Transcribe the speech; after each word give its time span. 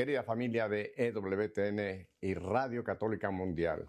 Querida 0.00 0.22
familia 0.22 0.66
de 0.66 0.94
EWTN 0.96 2.08
y 2.22 2.32
Radio 2.32 2.82
Católica 2.82 3.30
Mundial, 3.30 3.86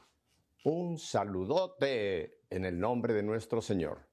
un 0.65 0.97
saludote 0.97 2.41
en 2.49 2.65
el 2.65 2.77
nombre 2.77 3.13
de 3.13 3.23
nuestro 3.23 3.61
Señor. 3.61 4.09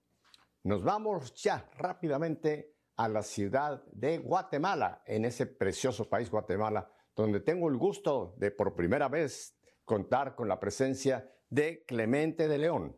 Nos 0.63 0.85
vamos 0.85 1.35
ya 1.35 1.69
rápidamente 1.77 2.77
a 2.95 3.09
la 3.09 3.25
ciudad 3.25 3.83
de 3.91 4.19
Guatemala, 4.19 5.03
en 5.07 5.25
ese 5.25 5.47
precioso 5.47 6.09
país 6.09 6.31
Guatemala, 6.31 6.89
donde 7.17 7.41
tengo 7.41 7.69
el 7.69 7.77
gusto 7.77 8.37
de 8.37 8.53
por 8.53 8.77
primera 8.77 9.09
vez 9.09 9.59
contar 9.85 10.37
con 10.37 10.47
la 10.47 10.61
presencia 10.61 11.29
de 11.51 11.85
Clemente 11.85 12.47
de 12.47 12.59
León, 12.59 12.97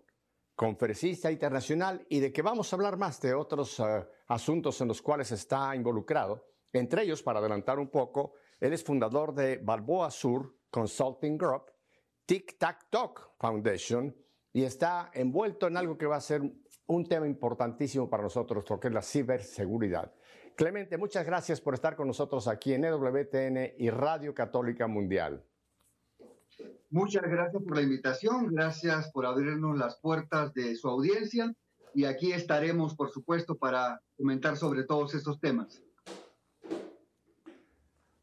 conferencista 0.54 1.32
internacional 1.32 2.04
y 2.10 2.20
de 2.20 2.34
que 2.34 2.42
vamos 2.42 2.70
a 2.70 2.76
hablar 2.76 2.98
más 2.98 3.18
de 3.22 3.32
otros 3.32 3.78
uh, 3.78 4.04
asuntos 4.28 4.78
en 4.82 4.88
los 4.88 5.00
cuales 5.00 5.32
está 5.32 5.74
involucrado. 5.74 6.50
Entre 6.70 7.04
ellos, 7.04 7.22
para 7.22 7.38
adelantar 7.38 7.78
un 7.78 7.88
poco, 7.88 8.34
él 8.60 8.72
es 8.72 8.84
fundador 8.84 9.34
de 9.34 9.56
Balboa 9.56 10.10
Sur 10.10 10.54
Consulting 10.70 11.38
Group, 11.38 11.70
Tic 12.26 12.58
Tac 12.58 12.88
Talk 12.90 13.30
Foundation 13.38 14.14
y 14.52 14.62
está 14.64 15.10
envuelto 15.14 15.66
en 15.66 15.76
algo 15.76 15.96
que 15.96 16.06
va 16.06 16.16
a 16.16 16.20
ser 16.20 16.42
un 16.86 17.06
tema 17.06 17.26
importantísimo 17.26 18.10
para 18.10 18.22
nosotros, 18.22 18.64
porque 18.66 18.88
es 18.88 18.94
la 18.94 19.02
ciberseguridad. 19.02 20.12
Clemente, 20.56 20.98
muchas 20.98 21.24
gracias 21.24 21.60
por 21.60 21.74
estar 21.74 21.96
con 21.96 22.06
nosotros 22.06 22.46
aquí 22.48 22.74
en 22.74 22.84
EWTN 22.84 23.74
y 23.78 23.90
Radio 23.90 24.34
Católica 24.34 24.86
Mundial. 24.86 25.44
Muchas 26.90 27.22
gracias 27.22 27.62
por 27.62 27.76
la 27.76 27.82
invitación, 27.82 28.48
gracias 28.52 29.10
por 29.12 29.24
abrirnos 29.24 29.78
las 29.78 29.98
puertas 30.00 30.52
de 30.52 30.74
su 30.74 30.88
audiencia 30.88 31.54
y 31.94 32.04
aquí 32.04 32.32
estaremos, 32.32 32.96
por 32.96 33.10
supuesto, 33.10 33.56
para 33.56 34.02
comentar 34.16 34.56
sobre 34.56 34.84
todos 34.84 35.14
estos 35.14 35.40
temas. 35.40 35.82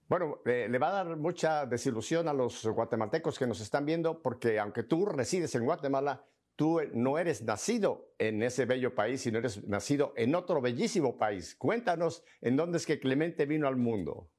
Bueno, 0.10 0.40
eh, 0.46 0.68
le 0.70 0.80
va 0.80 0.90
a 0.90 1.04
dar 1.04 1.18
mucha 1.18 1.66
desilusión 1.66 2.28
a 2.30 2.34
los 2.34 2.66
guatemaltecos 2.66 3.38
que 3.38 3.46
nos 3.46 3.60
están 3.60 3.86
viendo 3.86 4.22
porque 4.22 4.58
aunque 4.60 4.84
tú 4.84 5.06
resides 5.06 5.54
en 5.56 5.66
Guatemala, 5.66 6.24
tú 6.56 6.80
no 6.94 7.18
eres 7.18 7.44
nacido 7.44 8.14
en 8.18 8.42
ese 8.42 8.66
bello 8.66 8.96
país, 8.96 9.22
sino 9.22 9.40
eres 9.40 9.68
nacido 9.68 10.14
en 10.16 10.34
otro 10.34 10.62
bellísimo 10.62 11.18
país. 11.18 11.56
Cuéntanos 11.56 12.24
en 12.42 12.56
dónde 12.56 12.78
es 12.78 12.86
que 12.86 13.00
Clemente 13.00 13.46
vino 13.46 13.68
al 13.68 13.76
mundo. 13.76 14.30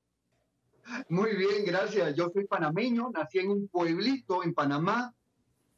Muy 1.10 1.36
bien, 1.36 1.64
gracias. 1.66 2.14
Yo 2.14 2.30
soy 2.32 2.46
panameño, 2.46 3.10
nací 3.10 3.38
en 3.38 3.50
un 3.50 3.68
pueblito 3.68 4.42
en 4.42 4.54
Panamá 4.54 5.14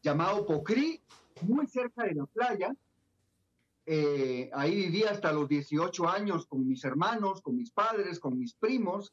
llamado 0.03 0.47
Pocrí, 0.47 1.03
muy 1.43 1.67
cerca 1.67 2.05
de 2.05 2.15
la 2.15 2.27
playa. 2.27 2.75
Eh, 3.87 4.51
ahí 4.55 4.75
viví 4.77 5.03
hasta 5.03 5.33
los 5.33 5.49
18 5.49 6.09
años 6.09 6.47
con 6.47 6.67
mis 6.67 6.85
hermanos, 6.85 7.43
con 7.43 7.57
mis 7.57 7.73
padres, 7.73 8.21
con 8.21 8.39
mis 8.39 8.55
primos. 8.55 9.13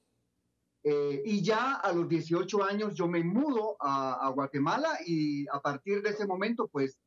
Eh, 0.83 1.21
y 1.25 1.41
ya 1.41 1.75
a 1.75 1.91
los 1.91 2.07
18 2.07 2.63
años 2.63 2.93
yo 2.93 3.07
me 3.07 3.23
mudo 3.23 3.75
a, 3.79 4.25
a 4.25 4.29
Guatemala 4.29 4.89
y 5.05 5.47
a 5.49 5.59
partir 5.59 6.01
de 6.01 6.11
ese 6.11 6.25
momento 6.25 6.67
pues 6.67 6.99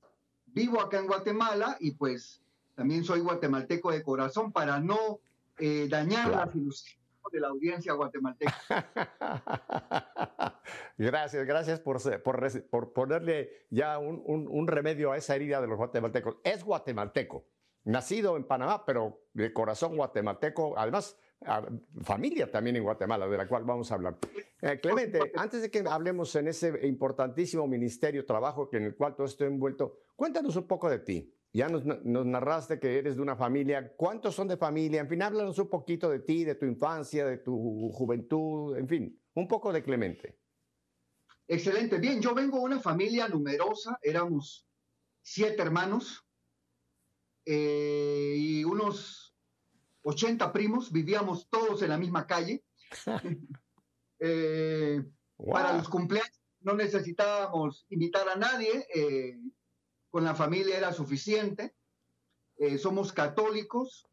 vivo 0.47 0.81
acá 0.81 0.99
en 0.99 1.07
Guatemala 1.07 1.77
y 1.81 1.93
pues 1.93 2.43
también 2.75 3.05
soy 3.05 3.21
guatemalteco 3.21 3.93
de 3.93 4.03
corazón 4.03 4.53
para 4.53 4.81
no 4.81 5.21
eh, 5.59 5.87
dañar 5.89 6.31
la 6.31 6.51
ilusiones 6.55 7.01
de 7.31 7.41
la 7.41 7.49
audiencia 7.49 7.93
guatemalteca. 7.93 8.55
gracias, 10.99 11.47
gracias 11.47 11.81
por, 11.81 12.01
por, 12.23 12.69
por 12.71 12.93
ponerle 12.93 13.67
ya 13.71 13.99
un, 13.99 14.23
un, 14.25 14.49
un, 14.49 14.67
remedio 14.67 15.13
a 15.13 15.17
esa 15.17 15.37
herida 15.37 15.61
de 15.61 15.69
los 15.69 15.77
guatemaltecos. 15.77 16.39
Es 16.43 16.65
guatemalteco, 16.65 17.45
nacido 17.85 18.37
en 18.37 18.45
Panamá, 18.45 18.85
pero 18.85 19.21
de 19.35 19.53
corazón 19.53 19.97
guatemalteco, 19.97 20.77
además 20.79 21.17
familia 22.03 22.51
también 22.51 22.77
en 22.77 22.83
Guatemala, 22.83 23.27
de 23.27 23.37
la 23.37 23.49
cual 23.49 23.65
vamos 23.65 23.91
a 23.91 23.95
hablar. 23.95 24.19
Eh, 24.61 24.79
Clemente, 24.81 25.33
antes 25.37 25.63
de 25.63 25.71
que 25.71 25.83
hablemos 25.87 26.35
en 26.37 26.49
ese 26.49 26.87
importantísimo 26.87 27.67
ministerio, 27.67 28.27
trabajo 28.27 28.69
en 28.73 28.85
el 28.85 28.95
cual 28.95 29.17
todo 29.17 29.27
estoy 29.27 29.47
envuelto, 29.47 30.01
cuéntanos 30.17 30.57
un 30.57 30.67
poco 30.67 30.91
de 30.91 30.99
ti. 30.99 31.35
Ya 31.53 31.69
nos, 31.69 31.85
nos, 31.85 32.27
narraste 32.27 32.79
que 32.79 32.99
eres 32.99 33.17
de 33.17 33.23
una 33.23 33.35
familia. 33.35 33.95
¿Cuántos 33.97 34.35
son 34.35 34.47
de 34.47 34.57
familia? 34.57 35.01
En 35.01 35.09
fin, 35.09 35.23
háblanos 35.23 35.59
un 35.59 35.69
poquito 35.69 36.09
de 36.09 36.21
ti, 36.21 36.45
de 36.45 36.55
tu 36.55 36.67
infancia, 36.67 37.27
de 37.27 37.39
tu 37.39 37.91
juventud, 37.91 38.77
en 38.77 38.87
fin, 38.87 39.21
un 39.35 39.49
poco 39.49 39.73
de 39.73 39.83
Clemente. 39.83 40.39
Excelente. 41.49 41.99
Bien, 41.99 42.21
yo 42.21 42.35
vengo 42.35 42.59
de 42.59 42.65
una 42.65 42.81
familia 42.81 43.27
numerosa. 43.27 43.99
Éramos 44.01 44.69
siete 45.23 45.61
hermanos 45.63 46.25
eh, 47.45 48.35
y 48.37 48.63
unos 48.63 49.30
80 50.03 50.53
primos, 50.53 50.91
vivíamos 50.93 51.49
todos 51.49 51.83
en 51.83 51.91
la 51.91 51.99
misma 51.99 52.27
calle. 52.27 52.65
eh, 54.21 55.03
Para 55.37 55.77
los 55.77 55.89
cumpleaños 55.89 56.41
no 56.61 56.75
necesitábamos 56.75 57.87
invitar 57.89 58.29
a 58.29 58.37
nadie, 58.37 58.87
eh, 58.95 59.39
con 60.11 60.25
la 60.25 60.35
familia 60.35 60.77
era 60.77 60.93
suficiente. 60.93 61.75
Eh, 62.57 62.79
somos 62.79 63.13
católicos. 63.13 64.07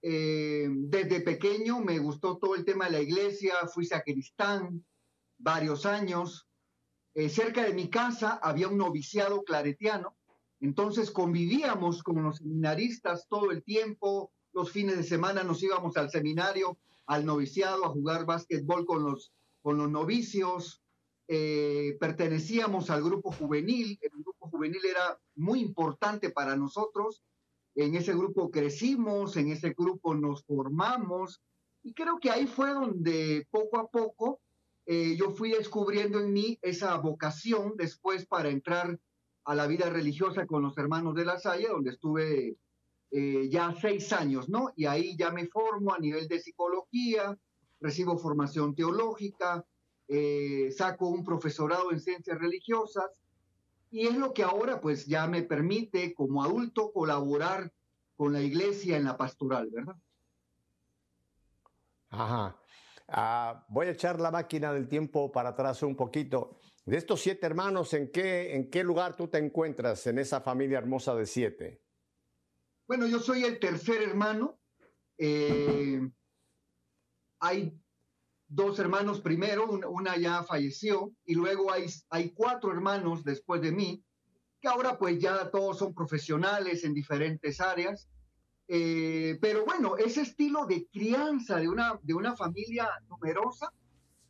Desde 0.00 1.22
pequeño 1.22 1.80
me 1.80 1.98
gustó 1.98 2.38
todo 2.38 2.54
el 2.54 2.64
tema 2.64 2.84
de 2.84 2.92
la 2.92 3.00
iglesia, 3.00 3.54
fui 3.74 3.84
sacristán 3.84 4.86
varios 5.36 5.86
años. 5.86 6.48
cerca 7.28 7.64
de 7.64 7.74
mi 7.74 7.90
casa 7.90 8.38
había 8.40 8.68
un 8.68 8.78
noviciado 8.78 9.42
claretiano, 9.42 10.16
entonces 10.60 11.10
convivíamos 11.10 12.04
con 12.04 12.22
los 12.22 12.36
seminaristas 12.36 13.26
todo 13.28 13.50
el 13.50 13.64
tiempo, 13.64 14.32
los 14.52 14.70
fines 14.70 14.96
de 14.96 15.02
semana 15.02 15.42
nos 15.42 15.62
íbamos 15.62 15.96
al 15.96 16.10
seminario, 16.10 16.78
al 17.06 17.24
noviciado, 17.24 17.84
a 17.84 17.90
jugar 17.90 18.26
básquetbol 18.26 18.84
con 18.84 19.04
los, 19.04 19.32
con 19.62 19.78
los 19.78 19.90
novicios. 19.90 20.82
Eh, 21.28 21.96
pertenecíamos 22.00 22.90
al 22.90 23.02
grupo 23.02 23.32
juvenil. 23.32 23.98
El 24.00 24.10
grupo 24.22 24.48
juvenil 24.50 24.80
era 24.84 25.18
muy 25.34 25.60
importante 25.60 26.30
para 26.30 26.56
nosotros. 26.56 27.22
En 27.74 27.94
ese 27.94 28.12
grupo 28.12 28.50
crecimos, 28.50 29.36
en 29.36 29.50
ese 29.50 29.74
grupo 29.76 30.14
nos 30.14 30.44
formamos. 30.44 31.40
Y 31.82 31.94
creo 31.94 32.18
que 32.18 32.30
ahí 32.30 32.46
fue 32.46 32.72
donde 32.72 33.46
poco 33.50 33.78
a 33.78 33.88
poco 33.88 34.40
eh, 34.90 35.16
yo 35.16 35.30
fui 35.32 35.50
descubriendo 35.50 36.18
en 36.18 36.32
mí 36.32 36.58
esa 36.62 36.96
vocación 36.96 37.74
después 37.76 38.24
para 38.26 38.48
entrar 38.48 38.98
a 39.44 39.54
la 39.54 39.66
vida 39.66 39.90
religiosa 39.90 40.46
con 40.46 40.62
los 40.62 40.78
hermanos 40.78 41.14
de 41.14 41.26
la 41.26 41.38
Salle, 41.38 41.68
donde 41.68 41.90
estuve 41.90 42.56
eh, 43.10 43.48
ya 43.50 43.74
seis 43.80 44.12
años, 44.12 44.48
¿no? 44.48 44.72
Y 44.76 44.86
ahí 44.86 45.16
ya 45.16 45.30
me 45.30 45.46
formo 45.46 45.94
a 45.94 45.98
nivel 45.98 46.28
de 46.28 46.40
psicología, 46.40 47.36
recibo 47.80 48.18
formación 48.18 48.74
teológica, 48.74 49.64
eh, 50.08 50.70
saco 50.76 51.08
un 51.08 51.24
profesorado 51.24 51.92
en 51.92 52.00
ciencias 52.00 52.38
religiosas 52.38 53.10
y 53.90 54.06
es 54.06 54.16
lo 54.16 54.32
que 54.32 54.42
ahora 54.42 54.80
pues 54.80 55.06
ya 55.06 55.26
me 55.26 55.42
permite 55.42 56.14
como 56.14 56.42
adulto 56.42 56.92
colaborar 56.92 57.72
con 58.16 58.32
la 58.32 58.40
iglesia 58.40 58.96
en 58.96 59.04
la 59.04 59.16
pastoral, 59.16 59.70
¿verdad? 59.70 59.96
Ajá. 62.10 62.56
Ah, 63.06 63.64
voy 63.68 63.86
a 63.86 63.90
echar 63.90 64.20
la 64.20 64.30
máquina 64.30 64.72
del 64.72 64.88
tiempo 64.88 65.32
para 65.32 65.50
atrás 65.50 65.82
un 65.82 65.96
poquito. 65.96 66.58
De 66.84 66.96
estos 66.96 67.20
siete 67.20 67.46
hermanos, 67.46 67.94
¿en 67.94 68.10
qué, 68.10 68.54
¿en 68.54 68.70
qué 68.70 68.82
lugar 68.82 69.16
tú 69.16 69.28
te 69.28 69.38
encuentras 69.38 70.06
en 70.06 70.18
esa 70.18 70.40
familia 70.40 70.78
hermosa 70.78 71.14
de 71.14 71.26
siete? 71.26 71.82
Bueno, 72.88 73.06
yo 73.06 73.20
soy 73.20 73.44
el 73.44 73.60
tercer 73.60 74.00
hermano. 74.00 74.58
Eh, 75.18 76.00
hay 77.38 77.78
dos 78.48 78.78
hermanos 78.78 79.20
primero, 79.20 79.66
una 79.90 80.16
ya 80.16 80.42
falleció, 80.42 81.12
y 81.26 81.34
luego 81.34 81.70
hay, 81.70 82.30
cuatro 82.30 82.72
hermanos 82.72 83.24
después 83.24 83.60
de 83.60 83.72
mí, 83.72 84.02
que 84.58 84.68
ahora 84.68 84.98
pues 84.98 85.18
ya 85.18 85.50
todos 85.50 85.78
son 85.78 85.92
profesionales 85.92 86.82
en 86.82 86.94
diferentes 86.94 87.60
áreas. 87.60 88.08
Eh, 88.66 89.36
pero 89.38 89.66
bueno, 89.66 89.98
ese 89.98 90.22
estilo 90.22 90.64
de 90.64 90.86
crianza 90.86 91.56
de 91.56 91.68
una, 91.68 92.00
de 92.02 92.14
una 92.14 92.36
familia 92.36 92.88
numerosa 93.06 93.70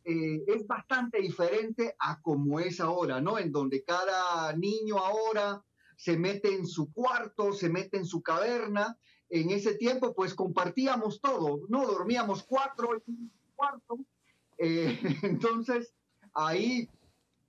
eh, 0.03 0.43
es 0.47 0.67
bastante 0.67 1.21
diferente 1.21 1.95
a 1.97 2.21
como 2.21 2.59
es 2.59 2.81
ahora, 2.81 3.21
¿no? 3.21 3.39
En 3.39 3.53
donde 3.53 3.85
cada 3.85 4.51
niño 4.51 4.97
ahora 4.97 5.63
se 5.99 6.17
mete 6.17 6.55
en 6.55 6.65
su 6.65 6.93
cuarto, 6.93 7.51
se 7.51 7.67
mete 7.69 7.97
en 7.97 8.05
su 8.05 8.21
caverna. 8.21 8.97
En 9.29 9.49
ese 9.49 9.73
tiempo, 9.73 10.15
pues 10.15 10.33
compartíamos 10.33 11.19
todo, 11.19 11.59
¿no? 11.67 11.85
Dormíamos 11.85 12.43
cuatro 12.43 12.93
en 12.95 13.03
un 13.05 13.31
cuarto. 13.53 13.97
Eh, 14.57 14.97
entonces, 15.23 15.93
ahí 16.33 16.89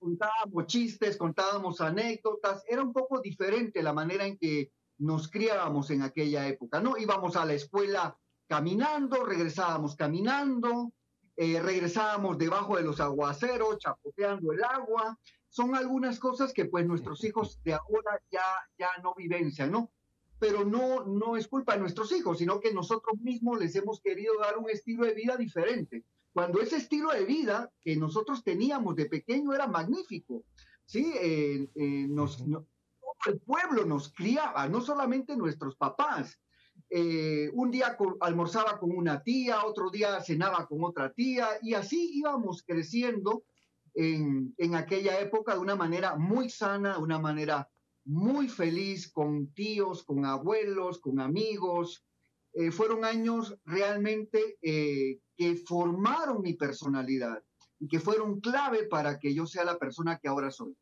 contábamos 0.00 0.66
chistes, 0.66 1.16
contábamos 1.16 1.80
anécdotas. 1.80 2.64
Era 2.66 2.82
un 2.82 2.92
poco 2.92 3.20
diferente 3.20 3.84
la 3.84 3.92
manera 3.92 4.26
en 4.26 4.36
que 4.36 4.72
nos 4.98 5.28
criábamos 5.28 5.88
en 5.92 6.02
aquella 6.02 6.48
época, 6.48 6.80
¿no? 6.80 6.98
Íbamos 6.98 7.36
a 7.36 7.46
la 7.46 7.54
escuela 7.54 8.18
caminando, 8.48 9.24
regresábamos 9.24 9.94
caminando, 9.94 10.92
eh, 11.36 11.60
regresábamos 11.62 12.36
debajo 12.36 12.76
de 12.76 12.82
los 12.82 12.98
aguaceros, 12.98 13.78
chapoteando 13.78 14.52
el 14.52 14.64
agua, 14.64 15.16
son 15.50 15.74
algunas 15.74 16.18
cosas 16.18 16.52
que 16.52 16.64
pues 16.64 16.86
nuestros 16.86 17.22
hijos 17.24 17.60
de 17.64 17.74
ahora 17.74 18.22
ya, 18.30 18.42
ya 18.78 18.88
no 19.02 19.14
vivencian, 19.14 19.72
¿no? 19.72 19.90
Pero 20.38 20.64
no, 20.64 21.04
no 21.04 21.36
es 21.36 21.48
culpa 21.48 21.74
de 21.74 21.80
nuestros 21.80 22.12
hijos, 22.12 22.38
sino 22.38 22.60
que 22.60 22.72
nosotros 22.72 23.20
mismos 23.20 23.58
les 23.58 23.74
hemos 23.74 24.00
querido 24.00 24.32
dar 24.40 24.56
un 24.56 24.70
estilo 24.70 25.04
de 25.04 25.14
vida 25.14 25.36
diferente. 25.36 26.04
cuando 26.32 26.60
ese 26.60 26.76
estilo 26.76 27.10
de 27.10 27.24
vida 27.24 27.70
que 27.80 27.96
nosotros 27.96 28.44
teníamos 28.44 28.94
de 28.94 29.06
pequeño 29.06 29.52
era 29.52 29.66
magnífico. 29.66 30.44
¿sí? 30.86 31.12
Eh, 31.20 31.68
eh, 31.74 32.06
nos, 32.08 32.38
todo 32.38 32.64
el 33.26 33.40
pueblo 33.40 33.84
nos 33.84 34.12
criaba, 34.12 34.68
no 34.68 34.80
solamente 34.80 35.36
nuestros 35.36 35.74
papás. 35.76 36.38
Eh, 36.88 37.50
un 37.52 37.70
día 37.70 37.96
almorzaba 38.20 38.78
con 38.78 38.90
una 38.96 39.22
tía, 39.22 39.64
otro 39.64 39.90
día 39.90 40.20
cenaba 40.22 40.66
con 40.66 40.82
otra 40.84 41.12
tía, 41.12 41.48
y 41.62 41.74
así 41.74 42.10
íbamos 42.14 42.62
creciendo 42.62 43.42
en, 43.94 44.74
aquella 44.74 45.20
época 45.20 45.54
de 45.54 45.60
una 45.60 45.76
manera 45.76 46.16
muy 46.16 46.50
sana, 46.50 46.94
de 46.94 47.02
una 47.02 47.18
manera 47.18 47.68
muy 48.04 48.48
feliz, 48.48 49.10
con 49.12 49.52
tíos, 49.52 50.02
con 50.04 50.24
abuelos, 50.24 51.00
con 51.00 51.20
amigos. 51.20 52.04
fueron 52.72 53.04
años 53.04 53.56
realmente 53.64 54.58
que 54.60 55.56
formaron 55.66 56.42
mi 56.42 56.54
personalidad 56.54 57.42
y 57.78 57.88
que 57.88 58.00
fueron 58.00 58.40
clave 58.40 58.86
para 58.86 59.18
que 59.18 59.34
yo 59.34 59.46
sea 59.46 59.64
la 59.64 59.78
persona 59.78 60.18
que 60.18 60.28
ahora 60.28 60.50
soy. 60.50 60.76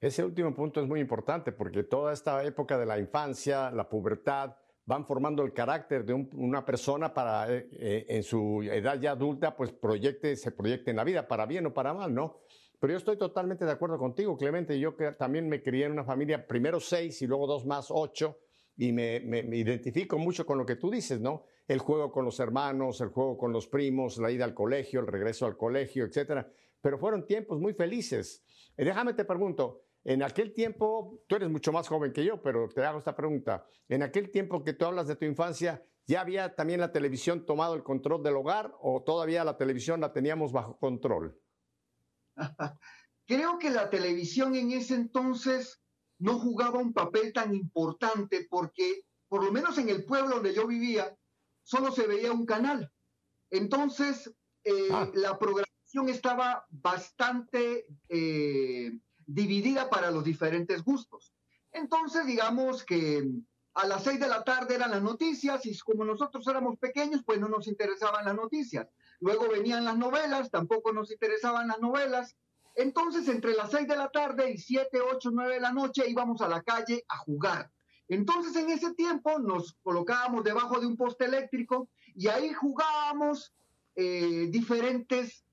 Ese 0.00 0.24
último 0.24 0.54
punto 0.54 0.80
es 0.80 0.86
muy 0.86 1.00
importante 1.00 1.52
porque 1.52 1.82
toda 1.82 2.12
esta 2.12 2.42
época 2.44 2.78
de 2.78 2.86
la 2.86 2.98
infancia, 2.98 3.70
la 3.70 3.88
pubertad, 3.88 4.56
van 4.88 5.06
formando 5.06 5.42
el 5.42 5.52
carácter 5.52 6.02
de 6.02 6.14
una 6.14 6.64
persona 6.64 7.12
para 7.12 7.54
eh, 7.54 7.68
eh, 7.72 8.06
en 8.08 8.22
su 8.22 8.62
edad 8.62 8.98
ya 8.98 9.10
adulta, 9.10 9.54
pues 9.54 9.70
proyecte, 9.70 10.34
se 10.34 10.50
proyecte 10.50 10.90
en 10.90 10.96
la 10.96 11.04
vida, 11.04 11.28
para 11.28 11.44
bien 11.44 11.66
o 11.66 11.74
para 11.74 11.92
mal, 11.92 12.14
¿no? 12.14 12.38
Pero 12.80 12.94
yo 12.94 12.96
estoy 12.96 13.18
totalmente 13.18 13.66
de 13.66 13.72
acuerdo 13.72 13.98
contigo, 13.98 14.38
Clemente. 14.38 14.80
Yo 14.80 14.94
también 15.18 15.46
me 15.46 15.62
crié 15.62 15.84
en 15.84 15.92
una 15.92 16.04
familia, 16.04 16.46
primero 16.46 16.80
seis 16.80 17.20
y 17.20 17.26
luego 17.26 17.46
dos 17.46 17.66
más 17.66 17.88
ocho, 17.90 18.38
y 18.76 18.92
me, 18.92 19.20
me 19.20 19.40
identifico 19.56 20.16
mucho 20.16 20.46
con 20.46 20.56
lo 20.56 20.64
que 20.64 20.76
tú 20.76 20.90
dices, 20.90 21.20
¿no? 21.20 21.44
el 21.68 21.80
juego 21.80 22.10
con 22.10 22.24
los 22.24 22.40
hermanos, 22.40 23.02
el 23.02 23.08
juego 23.08 23.36
con 23.36 23.52
los 23.52 23.68
primos, 23.68 24.16
la 24.16 24.30
ida 24.30 24.44
al 24.44 24.54
colegio, 24.54 25.00
el 25.00 25.06
regreso 25.06 25.44
al 25.44 25.58
colegio, 25.58 26.06
etcétera. 26.06 26.50
Pero 26.80 26.98
fueron 26.98 27.26
tiempos 27.26 27.60
muy 27.60 27.74
felices. 27.74 28.42
Eh, 28.74 28.86
déjame 28.86 29.12
te 29.12 29.26
pregunto, 29.26 29.82
en 30.04 30.22
aquel 30.22 30.54
tiempo, 30.54 31.22
tú 31.26 31.36
eres 31.36 31.50
mucho 31.50 31.72
más 31.72 31.88
joven 31.88 32.12
que 32.12 32.24
yo, 32.24 32.40
pero 32.40 32.68
te 32.68 32.84
hago 32.84 32.98
esta 32.98 33.14
pregunta. 33.14 33.66
En 33.88 34.02
aquel 34.02 34.30
tiempo 34.30 34.64
que 34.64 34.72
tú 34.72 34.86
hablas 34.86 35.08
de 35.08 35.16
tu 35.16 35.24
infancia, 35.24 35.84
¿ya 36.06 36.20
había 36.20 36.54
también 36.54 36.80
la 36.80 36.92
televisión 36.92 37.44
tomado 37.44 37.74
el 37.74 37.82
control 37.82 38.22
del 38.22 38.36
hogar 38.36 38.74
o 38.80 39.02
todavía 39.02 39.44
la 39.44 39.56
televisión 39.56 40.00
la 40.00 40.12
teníamos 40.12 40.52
bajo 40.52 40.78
control? 40.78 41.38
Creo 43.26 43.58
que 43.58 43.70
la 43.70 43.90
televisión 43.90 44.54
en 44.54 44.72
ese 44.72 44.94
entonces 44.94 45.82
no 46.18 46.38
jugaba 46.38 46.78
un 46.78 46.92
papel 46.92 47.32
tan 47.32 47.54
importante 47.54 48.46
porque, 48.48 49.02
por 49.28 49.44
lo 49.44 49.52
menos 49.52 49.76
en 49.78 49.88
el 49.88 50.04
pueblo 50.04 50.36
donde 50.36 50.54
yo 50.54 50.66
vivía, 50.66 51.14
solo 51.62 51.92
se 51.92 52.06
veía 52.06 52.32
un 52.32 52.46
canal. 52.46 52.90
Entonces, 53.50 54.34
eh, 54.64 54.88
ah. 54.90 55.10
la 55.14 55.38
programación 55.38 56.08
estaba 56.08 56.64
bastante 56.70 57.86
eh, 58.08 58.98
dividida 59.28 59.90
para 59.90 60.10
los 60.10 60.24
diferentes 60.24 60.82
gustos. 60.82 61.34
Entonces, 61.70 62.26
digamos 62.26 62.82
que 62.82 63.28
a 63.74 63.86
las 63.86 64.02
seis 64.02 64.18
de 64.18 64.26
la 64.26 64.42
tarde 64.42 64.74
eran 64.74 64.90
las 64.90 65.02
noticias 65.02 65.64
y 65.66 65.78
como 65.78 66.04
nosotros 66.04 66.46
éramos 66.48 66.78
pequeños, 66.78 67.22
pues 67.24 67.38
no 67.38 67.48
nos 67.48 67.68
interesaban 67.68 68.24
las 68.24 68.34
noticias. 68.34 68.88
Luego 69.20 69.48
venían 69.48 69.84
las 69.84 69.96
novelas, 69.96 70.50
tampoco 70.50 70.92
nos 70.92 71.12
interesaban 71.12 71.68
las 71.68 71.78
novelas. 71.78 72.34
Entonces, 72.74 73.28
entre 73.28 73.54
las 73.54 73.70
seis 73.70 73.86
de 73.86 73.96
la 73.96 74.08
tarde 74.08 74.50
y 74.50 74.58
siete, 74.58 75.00
ocho, 75.00 75.30
nueve 75.30 75.54
de 75.54 75.60
la 75.60 75.72
noche 75.72 76.08
íbamos 76.08 76.40
a 76.40 76.48
la 76.48 76.62
calle 76.62 77.04
a 77.08 77.18
jugar. 77.18 77.70
Entonces 78.08 78.56
en 78.56 78.70
ese 78.70 78.94
tiempo 78.94 79.38
nos 79.38 79.74
colocábamos 79.82 80.42
debajo 80.42 80.80
de 80.80 80.86
un 80.86 80.96
poste 80.96 81.26
eléctrico 81.26 81.90
y 82.14 82.28
ahí 82.28 82.54
jugábamos 82.54 83.52
eh, 83.94 84.46
diferentes 84.48 85.44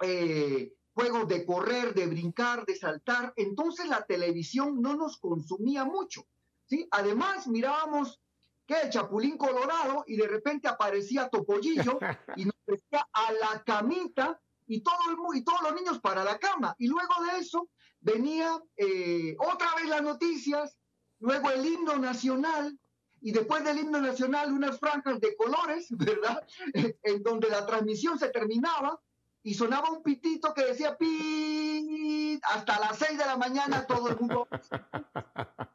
eh, 0.00 0.72
juegos 1.00 1.28
de 1.28 1.46
correr, 1.46 1.94
de 1.94 2.06
brincar, 2.06 2.64
de 2.66 2.76
saltar. 2.76 3.32
Entonces 3.36 3.88
la 3.88 4.04
televisión 4.04 4.80
no 4.82 4.94
nos 4.94 5.18
consumía 5.18 5.84
mucho. 5.84 6.26
¿sí? 6.66 6.86
Además 6.90 7.46
mirábamos 7.46 8.20
que 8.66 8.74
el 8.82 8.90
Chapulín 8.90 9.36
Colorado 9.36 10.04
y 10.06 10.16
de 10.16 10.28
repente 10.28 10.68
aparecía 10.68 11.28
Topollillo 11.28 11.98
y 12.36 12.44
nos 12.44 12.54
decía 12.66 13.08
a 13.12 13.32
la 13.32 13.62
camita 13.64 14.40
y, 14.66 14.82
todo 14.82 14.96
el, 15.08 15.38
y 15.38 15.42
todos 15.42 15.62
los 15.62 15.74
niños 15.74 16.00
para 16.00 16.22
la 16.22 16.38
cama. 16.38 16.74
Y 16.78 16.86
luego 16.86 17.14
de 17.24 17.38
eso 17.38 17.68
venía 18.00 18.60
eh, 18.76 19.36
otra 19.38 19.74
vez 19.76 19.88
las 19.88 20.02
noticias 20.02 20.76
luego 21.20 21.50
el 21.50 21.64
himno 21.64 21.96
nacional, 21.98 22.76
y 23.22 23.32
después 23.32 23.62
del 23.62 23.78
himno 23.78 24.00
nacional 24.00 24.52
unas 24.52 24.78
franjas 24.80 25.20
de 25.20 25.36
colores, 25.36 25.86
¿verdad? 25.90 26.42
en 26.74 27.22
donde 27.22 27.48
la 27.48 27.66
transmisión 27.66 28.18
se 28.18 28.30
terminaba 28.30 28.98
y 29.42 29.54
sonaba 29.54 29.90
un 29.90 30.02
pitito 30.02 30.52
que 30.54 30.66
decía 30.66 30.96
pi 30.96 32.38
hasta 32.42 32.78
las 32.80 32.98
seis 32.98 33.18
de 33.18 33.24
la 33.24 33.36
mañana 33.36 33.86
todo 33.86 34.08
el 34.08 34.18
mundo. 34.18 34.46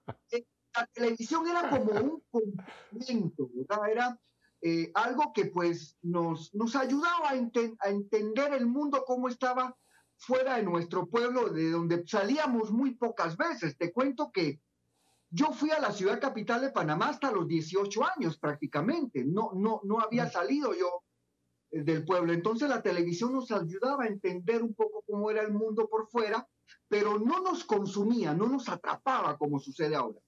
la 0.76 0.88
televisión 0.88 1.48
era 1.48 1.70
como 1.70 1.92
un 1.92 2.24
complemento, 2.30 3.50
¿verdad? 3.54 3.90
Era 3.90 4.20
eh, 4.62 4.92
algo 4.94 5.32
que 5.34 5.46
pues 5.46 5.98
nos, 6.02 6.54
nos 6.54 6.76
ayudaba 6.76 7.30
a, 7.30 7.34
a 7.34 7.90
entender 7.90 8.54
el 8.54 8.66
mundo 8.66 9.04
cómo 9.06 9.30
estaba 9.30 9.76
fuera 10.18 10.58
de 10.58 10.64
nuestro 10.64 11.08
pueblo, 11.08 11.50
de 11.50 11.72
donde 11.72 12.04
salíamos 12.06 12.72
muy 12.72 12.96
pocas 12.96 13.38
veces. 13.38 13.78
Te 13.78 13.94
cuento 13.94 14.32
que 14.32 14.60
yo 15.30 15.52
fui 15.52 15.72
a 15.72 15.80
la 15.80 15.92
ciudad 15.92 16.20
capital 16.20 16.62
de 16.62 16.72
Panamá 16.72 17.10
hasta 17.10 17.32
los 17.32 17.48
18 17.48 18.02
años 18.16 18.38
prácticamente, 18.38 19.24
no, 19.24 19.52
no, 19.54 19.82
no 19.84 20.00
había 20.00 20.30
salido 20.30 20.74
yo 20.74 20.88
eh, 20.88 21.05
del 21.84 22.06
pueblo. 22.06 22.32
Entonces 22.32 22.70
la 22.70 22.82
televisión 22.82 23.34
nos 23.34 23.52
ayudaba 23.52 24.06
a 24.06 24.08
entender 24.08 24.64
un 24.64 24.74
poco 24.74 25.04
cómo 25.06 25.30
era 25.30 25.42
el 25.42 25.52
mundo 25.52 25.88
por 25.90 26.08
fuera, 26.08 26.48
pero 26.88 27.20
no 27.20 27.42
nos 27.42 27.66
consumía, 27.66 28.34
no 28.34 28.48
nos 28.48 28.70
atrapaba 28.70 29.38
como 29.38 29.60
sucede 29.60 29.96
ahora. 29.96 30.20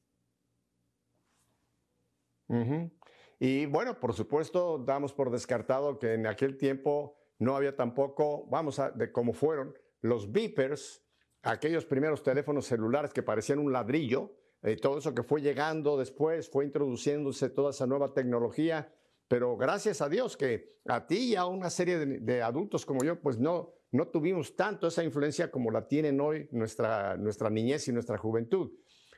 Y 3.40 3.66
bueno, 3.66 4.00
por 4.00 4.14
supuesto, 4.14 4.78
damos 4.80 5.14
por 5.14 5.30
descartado 5.30 6.00
que 6.00 6.14
en 6.14 6.28
aquel 6.28 6.58
tiempo 6.58 7.16
no 7.40 7.56
había 7.56 7.76
tampoco, 7.76 8.46
vamos 8.48 8.80
a, 8.80 8.92
de 8.92 9.12
cómo 9.12 9.34
fueron 9.34 9.78
los 10.02 10.32
beepers, 10.32 11.04
aquellos 11.44 11.86
primeros 11.86 12.24
teléfonos 12.24 12.66
celulares 12.66 13.14
que 13.14 13.24
parecían 13.24 13.60
un 13.60 13.72
ladrillo, 13.72 14.34
eh, 14.64 14.76
todo 14.76 14.98
eso 14.98 15.14
que 15.14 15.24
fue 15.24 15.42
llegando 15.42 15.98
después, 15.98 16.50
fue 16.50 16.66
introduciéndose 16.66 17.50
toda 17.50 17.70
esa 17.70 17.86
nueva 17.86 18.14
tecnología, 18.14 18.92
pero 19.28 19.58
gracias 19.58 20.02
a 20.02 20.10
Dios 20.10 20.38
que 20.38 20.78
a 20.86 21.06
ti 21.06 21.32
y 21.32 21.36
a 21.36 21.46
una 21.46 21.70
serie 21.70 21.98
de, 21.98 22.42
adultos 22.42 22.86
como 22.86 23.04
yo, 23.04 23.20
pues 23.20 23.38
no, 23.38 23.74
no 23.92 24.08
tuvimos 24.08 24.56
tanto 24.56 24.88
esa 24.88 25.04
influencia 25.04 25.52
como 25.52 25.72
la 25.72 25.88
tienen 25.88 26.20
hoy 26.22 26.48
nuestra, 26.52 27.18
nuestra 27.18 27.50
niñez 27.50 27.88
y 27.88 27.92
nuestra 27.92 28.18
juventud. 28.18 28.72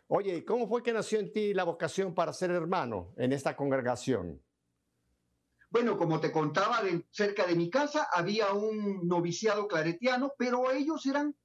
Oye, 0.07 0.37
¿y 0.37 0.43
cómo 0.43 0.67
fue 0.67 0.81
que 0.81 0.91
nació 0.91 1.19
en 1.19 1.31
ti 1.31 1.53
la 1.53 1.63
vocación 1.63 2.15
para 2.15 2.33
ser 2.33 2.49
hermano 2.49 3.13
en 3.17 3.31
esta 3.31 3.55
congregación? 3.55 4.41
Bueno, 5.69 5.97
como 5.97 6.19
te 6.19 6.31
contaba, 6.31 6.81
cerca 7.11 7.45
de 7.45 7.55
mi 7.55 7.69
casa 7.69 8.07
había 8.11 8.53
un 8.53 9.07
noviciado 9.07 9.67
claretiano, 9.67 10.33
pero 10.35 10.71
ellos 10.71 11.05
eran, 11.05 11.35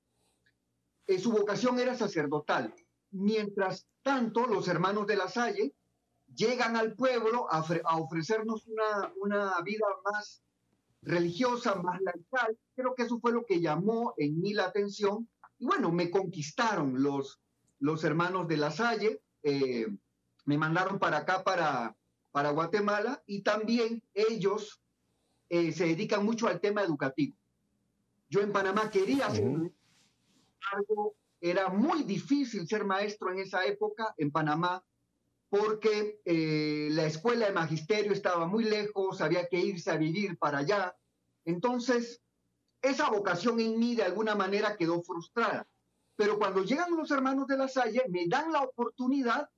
eh, 1.07 1.19
su 1.19 1.31
vocación 1.31 1.79
era 1.79 1.95
sacerdotal. 1.95 2.75
Mientras 3.11 3.87
tanto, 4.03 4.47
los 4.47 4.67
hermanos 4.67 5.07
de 5.07 5.17
la 5.17 5.29
Salle 5.29 5.75
llegan 6.35 6.77
al 6.77 6.95
pueblo 6.95 7.47
a, 7.51 7.61
ofrecernos 7.99 8.67
una, 8.67 9.61
vida 9.63 9.87
más 10.05 10.43
religiosa, 11.03 11.75
más 11.77 12.01
laical. 12.01 12.57
Creo 12.75 12.95
que 12.95 13.05
eso 13.05 13.19
fue 13.21 13.33
lo 13.33 13.45
que 13.45 13.61
llamó 13.61 14.15
en 14.17 14.41
mí 14.41 14.55
la 14.55 14.67
atención. 14.67 15.29
Y 15.59 15.67
bueno, 15.67 15.93
me 15.93 16.11
conquistaron 16.11 17.03
los, 17.03 17.41
los 17.79 18.05
hermanos 18.05 18.49
de 18.49 18.57
la 18.57 18.71
Salle, 18.71 19.23
eh, 19.43 19.87
me 20.47 20.59
mandaron 20.59 20.99
para 20.99 21.19
acá, 21.19 21.45
para, 21.45 21.97
para 22.33 22.51
Guatemala, 22.51 23.23
y 23.27 23.43
también 23.43 24.03
ellos 24.13 24.81
eh, 25.49 25.73
se 25.73 25.87
dedican 25.87 26.25
mucho 26.25 26.49
al 26.49 26.61
tema 26.61 26.83
educativo. 26.83 27.37
Yo 28.29 28.41
en 28.41 28.53
Panamá 28.53 28.91
quería 28.91 29.27
hacer 29.27 29.73
algo 30.73 31.15
era 31.45 31.69
muy 31.69 32.05
difícil 32.05 32.67
ser 32.67 32.87
maestro 32.87 33.31
en 33.31 33.41
esa 33.41 33.67
época 33.67 34.15
en 34.17 34.31
Panamá 34.31 34.83
porque 35.57 36.21
eh, 36.25 36.89
la 36.91 37.07
escuela 37.07 37.47
de 37.47 37.53
magisterio 37.53 38.13
estaba 38.13 38.45
muy 38.49 38.65
lejos, 38.65 39.21
había 39.21 39.47
que 39.47 39.61
irse 39.61 39.89
a 39.93 39.97
vivir 39.97 40.37
para 40.37 40.59
allá. 40.59 40.97
Entonces, 41.45 42.21
esa 42.83 43.09
vocación 43.09 43.61
en 43.61 43.79
mí 43.79 43.95
de 43.95 44.03
alguna 44.03 44.35
manera 44.35 44.77
quedó 44.77 45.01
frustrada. 45.03 45.69
Pero 46.17 46.39
cuando 46.39 46.65
llegan 46.65 46.97
los 46.97 47.09
hermanos 47.13 47.47
de 47.47 47.57
la 47.57 47.69
Salle, 47.69 48.03
me 48.09 48.27
dan 48.27 48.51
la 48.51 48.63
oportunidad 48.63 49.49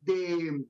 de, 0.00 0.68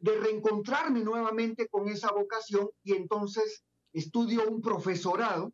reencontrarme 0.00 1.00
nuevamente 1.00 1.68
con 1.68 1.86
esa 1.88 2.10
vocación 2.10 2.70
y 2.82 2.94
entonces 2.94 3.64
estudio 3.92 4.48
un 4.48 4.62
profesorado 4.62 5.52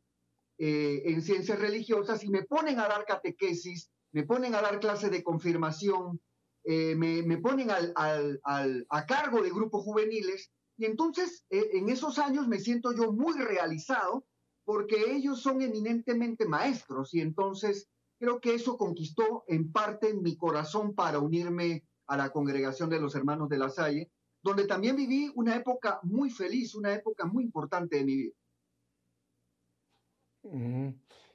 eh, 0.57 1.03
en 1.07 1.21
ciencias 1.23 1.59
religiosas 1.59 2.23
y 2.23 2.29
me 2.29 2.45
ponen 2.45 2.79
a 2.79 2.87
dar 2.87 3.05
catequesis 3.05 3.91
me 4.13 4.25
ponen 4.25 4.55
a 4.55 4.63
dar 4.63 4.81
clases 4.81 5.11
de 5.11 5.23
confirmación, 5.23 6.21
eh, 6.65 6.95
me, 6.95 7.39
ponen 7.39 7.69
a 7.71 9.07
cargo 9.07 9.43
de 9.43 9.51
grupos 9.51 9.83
juveniles 9.83 10.51
Y 10.77 10.85
entonces, 10.85 11.45
eh, 11.51 11.71
en 11.73 11.89
esos 11.89 12.19
años 12.19 12.49
me 12.49 12.59
siento 12.59 12.93
yo 12.93 13.13
muy 13.13 13.39
realizado 13.39 14.25
porque 14.65 15.13
ellos 15.15 15.41
son 15.41 15.63
eminentemente 15.63 16.47
maestros 16.47 17.13
y 17.15 17.21
entonces 17.21 17.89
creo 18.19 18.41
que 18.41 18.55
eso 18.55 18.77
conquistó 18.77 19.45
en 19.49 19.73
parte 19.73 20.15
mi 20.15 20.37
corazón 20.37 20.95
para 20.95 21.19
unirme 21.19 21.85
a 22.07 22.17
la 22.17 22.31
congregación 22.31 22.91
de 22.91 23.01
los 23.01 23.15
hermanos 23.15 23.49
de 23.49 23.59
la 23.59 23.71
Salle, 23.71 24.11
donde 24.43 24.67
también 24.67 24.97
viví 24.97 25.33
una 25.35 25.57
época 25.57 26.01
muy 26.03 26.31
feliz, 26.31 26.75
una 26.75 26.93
época 26.93 27.25
muy 27.25 27.45
importante 27.45 27.97
de 27.97 28.05
mi 28.05 28.17
vida. 28.17 28.35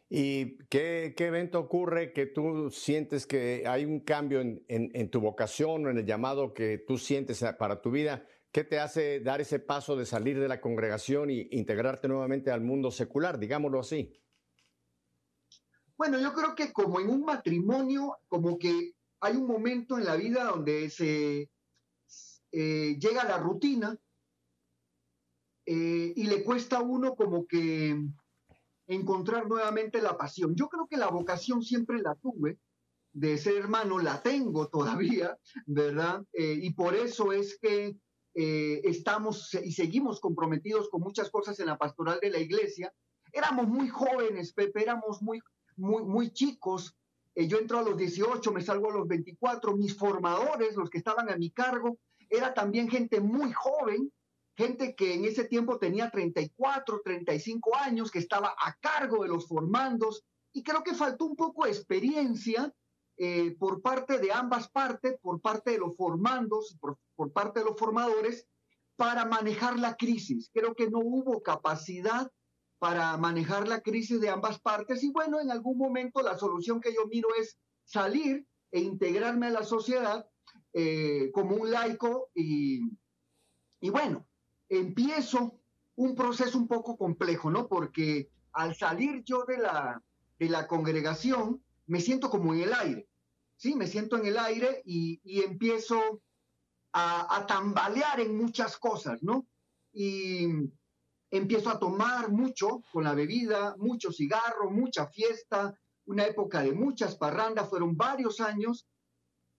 ¿Y 0.07 0.57
qué, 0.67 1.15
evento 1.17 1.59
ocurre 1.59 2.13
que 2.13 2.27
tú 2.27 2.69
sientes 2.69 3.25
que 3.25 3.63
hay 3.67 3.85
un 3.85 4.01
cambio 4.01 4.39
en, 4.41 5.09
tu 5.09 5.19
vocación 5.19 5.85
o 5.85 5.89
en 5.89 5.97
el 5.97 6.05
llamado 6.05 6.53
que 6.53 6.77
tú 6.77 6.97
sientes 6.97 7.43
para 7.57 7.81
tu 7.81 7.89
vida? 7.91 8.25
¿Qué 8.51 8.63
te 8.63 8.79
hace 8.79 9.19
dar 9.19 9.41
ese 9.41 9.59
paso 9.59 9.95
de 9.95 10.05
salir 10.05 10.39
de 10.39 10.47
la 10.47 10.62
congregación 10.62 11.29
e 11.29 11.47
integrarte 11.51 12.07
nuevamente 12.07 12.51
al 12.51 12.62
mundo 12.62 12.91
secular, 12.91 13.39
digámoslo 13.39 13.79
así? 13.79 14.13
Bueno, 15.97 16.19
yo 16.19 16.33
creo 16.33 16.55
que 16.55 16.71
como 16.71 17.00
en 17.00 17.09
un 17.09 17.25
matrimonio, 17.25 18.17
como 18.27 18.57
que 18.59 18.93
hay 19.21 19.35
un 19.35 19.47
momento 19.47 19.97
en 19.97 20.05
la 20.05 20.15
vida 20.15 20.43
donde 20.43 20.89
se 20.89 21.50
eh, 22.51 22.97
llega 23.00 23.24
la 23.24 23.38
rutina 23.38 23.97
eh, 25.65 26.13
y 26.15 26.27
le 26.27 26.43
cuesta 26.43 26.77
a 26.77 26.81
uno 26.81 27.15
como 27.15 27.47
que 27.47 27.97
encontrar 28.88 29.48
nuevamente 29.48 30.01
la 30.01 30.18
pasión. 30.18 30.56
Yo 30.56 30.68
creo 30.70 30.88
que 30.88 30.98
la 30.98 31.10
vocación 31.10 31.62
siempre 31.62 32.00
la 32.01 32.15
tuve 32.15 32.58
de 33.15 33.38
ser 33.38 33.56
hermano, 33.56 33.98
la 34.00 34.22
tengo 34.22 34.68
todavía, 34.68 35.38
¿verdad? 35.65 36.24
Eh, 36.34 36.60
y 36.62 36.74
por 36.74 36.96
eso 36.96 37.32
es 37.32 37.58
que 37.60 37.96
eh, 38.34 38.82
estamos 38.84 39.54
y 39.54 39.72
seguimos 39.72 40.20
comprometidos 40.20 40.89
con 40.89 41.01
muchas 41.01 41.30
cosas 41.30 41.58
en 41.62 41.68
la 41.68 41.77
pastoral 41.77 42.20
de 42.22 42.30
la 42.30 42.39
iglesia. 42.39 42.94
Éramos 43.32 43.68
muy 43.68 43.88
jóvenes, 43.88 44.51
Pepe, 44.54 44.84
éramos 44.84 45.22
muy, 45.22 45.39
muy, 45.77 46.04
muy 46.04 46.32
chicos. 46.32 46.98
Eh, 47.34 47.48
yo 47.48 47.58
entro 47.58 47.80
a 47.80 47.84
los 47.84 47.96
18, 47.96 48.51
me 48.51 48.62
salgo 48.62 48.92
a 48.92 48.96
los 48.96 49.08
24. 49.08 49.77
Mis 49.77 49.96
formadores, 49.96 50.75
los 50.75 50.89
que 50.89 50.98
estaban 50.98 51.30
a 51.30 51.38
mi 51.38 51.51
cargo, 51.51 51.98
era 52.30 52.54
también 52.54 52.89
gente 52.89 53.22
muy 53.22 53.54
joven, 53.54 54.12
gente 54.55 54.95
que 54.95 55.13
en 55.13 55.25
ese 55.25 55.45
tiempo 55.45 55.77
tenía 55.77 56.09
34, 56.09 57.01
35 57.03 57.75
años, 57.75 58.12
que 58.12 58.19
estaba 58.19 58.55
a 58.57 58.74
cargo 58.79 59.24
de 59.24 59.29
los 59.29 59.47
formandos, 59.47 60.24
y 60.53 60.63
creo 60.63 60.83
que 60.83 60.93
faltó 60.93 61.25
un 61.25 61.35
poco 61.35 61.65
de 61.65 61.71
experiencia 61.71 62.74
eh, 63.17 63.55
por 63.59 63.81
parte 63.81 64.19
de 64.19 64.31
ambas 64.31 64.69
partes, 64.69 65.17
por 65.21 65.41
parte 65.41 65.71
de 65.71 65.79
los 65.79 65.95
formandos, 65.95 66.77
por, 66.79 67.31
parte 67.33 67.59
de 67.59 67.65
los 67.65 67.77
formadores, 67.77 68.47
para 68.95 69.25
manejar 69.25 69.77
la 69.77 69.95
crisis. 69.95 70.50
Creo 70.53 70.74
que 70.74 70.89
no 70.89 71.00
hubo 71.00 71.41
capacidad 71.41 72.31
para 72.79 73.17
manejar 73.17 73.67
la 73.67 73.81
crisis 73.81 74.21
de 74.21 74.29
ambas 74.29 74.59
partes 74.59 75.03
y 75.03 75.12
bueno, 75.12 75.41
en 75.41 75.51
algún 75.51 75.77
momento 75.77 76.21
la 76.21 76.38
solución 76.38 76.79
que 76.79 76.93
yo 76.93 77.05
miro 77.07 77.29
es 77.38 77.57
salir 77.83 78.45
e 78.71 78.79
integrarme 78.79 79.47
a 79.47 79.51
la 79.51 79.63
sociedad 79.63 80.27
eh, 80.74 81.31
como 81.33 81.55
un 81.55 81.71
laico 81.71 82.29
y 82.33 82.81
bueno, 83.81 84.25
empiezo 84.69 85.60
un 85.95 86.15
proceso 86.15 86.57
un 86.57 86.67
poco 86.67 86.98
complejo, 86.98 87.50
¿no? 87.50 87.67
Porque 87.67 88.29
al 88.53 88.75
salir 88.75 89.24
yo 89.24 89.45
de 89.45 89.57
la, 89.57 90.01
de 90.39 90.50
la 90.50 90.67
congregación, 90.67 91.63
me 91.88 92.01
siento 92.01 92.29
como 92.29 92.53
en 92.53 92.62
el 92.62 92.74
aire, 92.74 93.07
¿sí? 93.57 93.75
Me 93.75 93.88
siento 93.88 94.17
en 94.17 94.25
el 94.25 94.38
aire 94.38 94.81
y, 94.86 95.19
empiezo 95.43 96.22
a, 96.91 97.36
a, 97.36 97.45
tambalear 97.45 98.19
en 98.19 98.38
muchas 98.38 98.77
cosas, 98.77 99.22
¿no? 99.24 99.45
Y 99.93 100.48
empiezo 101.31 101.69
a 101.69 101.79
tomar 101.79 102.31
mucho 102.31 102.81
con 102.91 103.03
la 103.03 103.13
bebida, 103.13 103.75
mucho 103.77 104.12
cigarro, 104.12 104.69
mucha 104.72 105.07
fiesta, 105.07 105.77
una 106.05 106.25
época 106.25 106.62
de 106.62 106.74
muchas 106.74 107.15
parrandas, 107.15 107.69
fueron 107.69 107.98
varios 107.98 108.39
años 108.39 108.88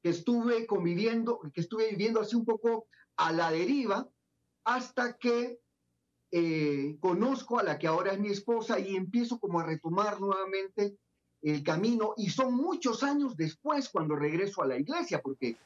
que 0.02 0.10
estuve 0.10 0.66
conviviendo, 0.66 1.40
que 1.52 1.60
estuve 1.60 1.90
viviendo 1.90 2.20
así 2.20 2.36
un 2.36 2.44
poco 2.44 2.86
a 3.16 3.32
la 3.32 3.50
deriva, 3.50 4.08
hasta 4.66 5.16
que 5.16 5.60
eh, 6.32 6.98
conozco 7.00 7.58
a 7.58 7.62
la 7.62 7.78
que 7.78 7.86
ahora 7.86 8.12
es 8.12 8.18
mi 8.18 8.28
esposa 8.28 8.80
y 8.80 8.96
empiezo 8.96 9.38
como 9.38 9.60
a 9.60 9.64
retomar 9.64 10.20
nuevamente 10.20 10.98
el 11.40 11.62
camino 11.62 12.14
y 12.16 12.30
son 12.30 12.54
muchos 12.54 13.04
años 13.04 13.36
después 13.36 13.88
cuando 13.88 14.16
regreso 14.16 14.62
a 14.62 14.66
la 14.66 14.76
iglesia, 14.76 15.22
porque 15.22 15.56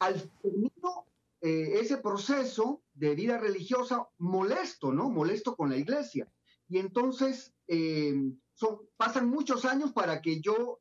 al 0.00 0.28
termino 0.42 1.06
eh, 1.40 1.78
ese 1.80 1.98
proceso 1.98 2.82
de 2.94 3.14
vida 3.14 3.38
religiosa 3.38 4.08
molesto, 4.18 4.92
¿no? 4.92 5.08
Molesto 5.08 5.54
con 5.54 5.70
la 5.70 5.76
iglesia. 5.76 6.28
Y 6.68 6.78
entonces 6.78 7.54
eh, 7.68 8.12
son, 8.54 8.80
pasan 8.96 9.30
muchos 9.30 9.64
años 9.64 9.92
para 9.92 10.20
que 10.20 10.40
yo 10.40 10.80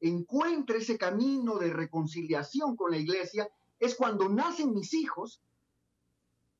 encuentre 0.00 0.78
ese 0.78 0.98
camino 0.98 1.56
de 1.58 1.72
reconciliación 1.72 2.74
con 2.74 2.90
la 2.90 2.98
iglesia. 2.98 3.48
Es 3.78 3.94
cuando 3.94 4.28
nacen 4.28 4.74
mis 4.74 4.92
hijos 4.92 5.40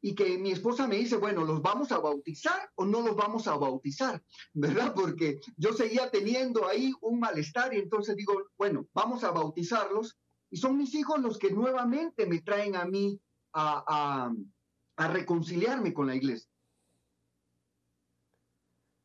y 0.01 0.15
que 0.15 0.39
mi 0.39 0.53
esposa 0.53 0.87
me 0.87 0.97
dice, 0.97 1.17
bueno, 1.17 1.45
¿los 1.45 1.61
vamos 1.61 1.91
a 1.91 1.99
bautizar 1.99 2.71
o 2.77 2.85
no 2.85 3.01
los 3.01 3.17
vamos 3.17 3.49
a 3.49 3.57
bautizar? 3.57 4.23
¿Verdad? 4.55 4.95
Porque 4.95 5.41
yo 5.57 5.73
seguía 5.73 6.11
teniendo 6.11 6.67
ahí 6.67 6.93
un 7.01 7.19
malestar 7.19 7.75
y 7.75 7.79
entonces 7.79 8.17
digo, 8.17 8.35
bueno, 8.57 8.87
vamos 8.95 9.25
a 9.25 9.31
bautizarlos 9.31 10.19
y 10.51 10.57
son 10.57 10.77
mis 10.77 10.95
hijos 10.95 11.21
los 11.21 11.39
que 11.39 11.51
nuevamente 11.51 12.27
me 12.27 12.41
traen 12.41 12.77
a 12.77 12.85
mí 12.85 13.21
a, 13.53 14.33
reconciliarme 14.97 15.95
con 15.95 16.09
la 16.09 16.17
iglesia. 16.17 16.51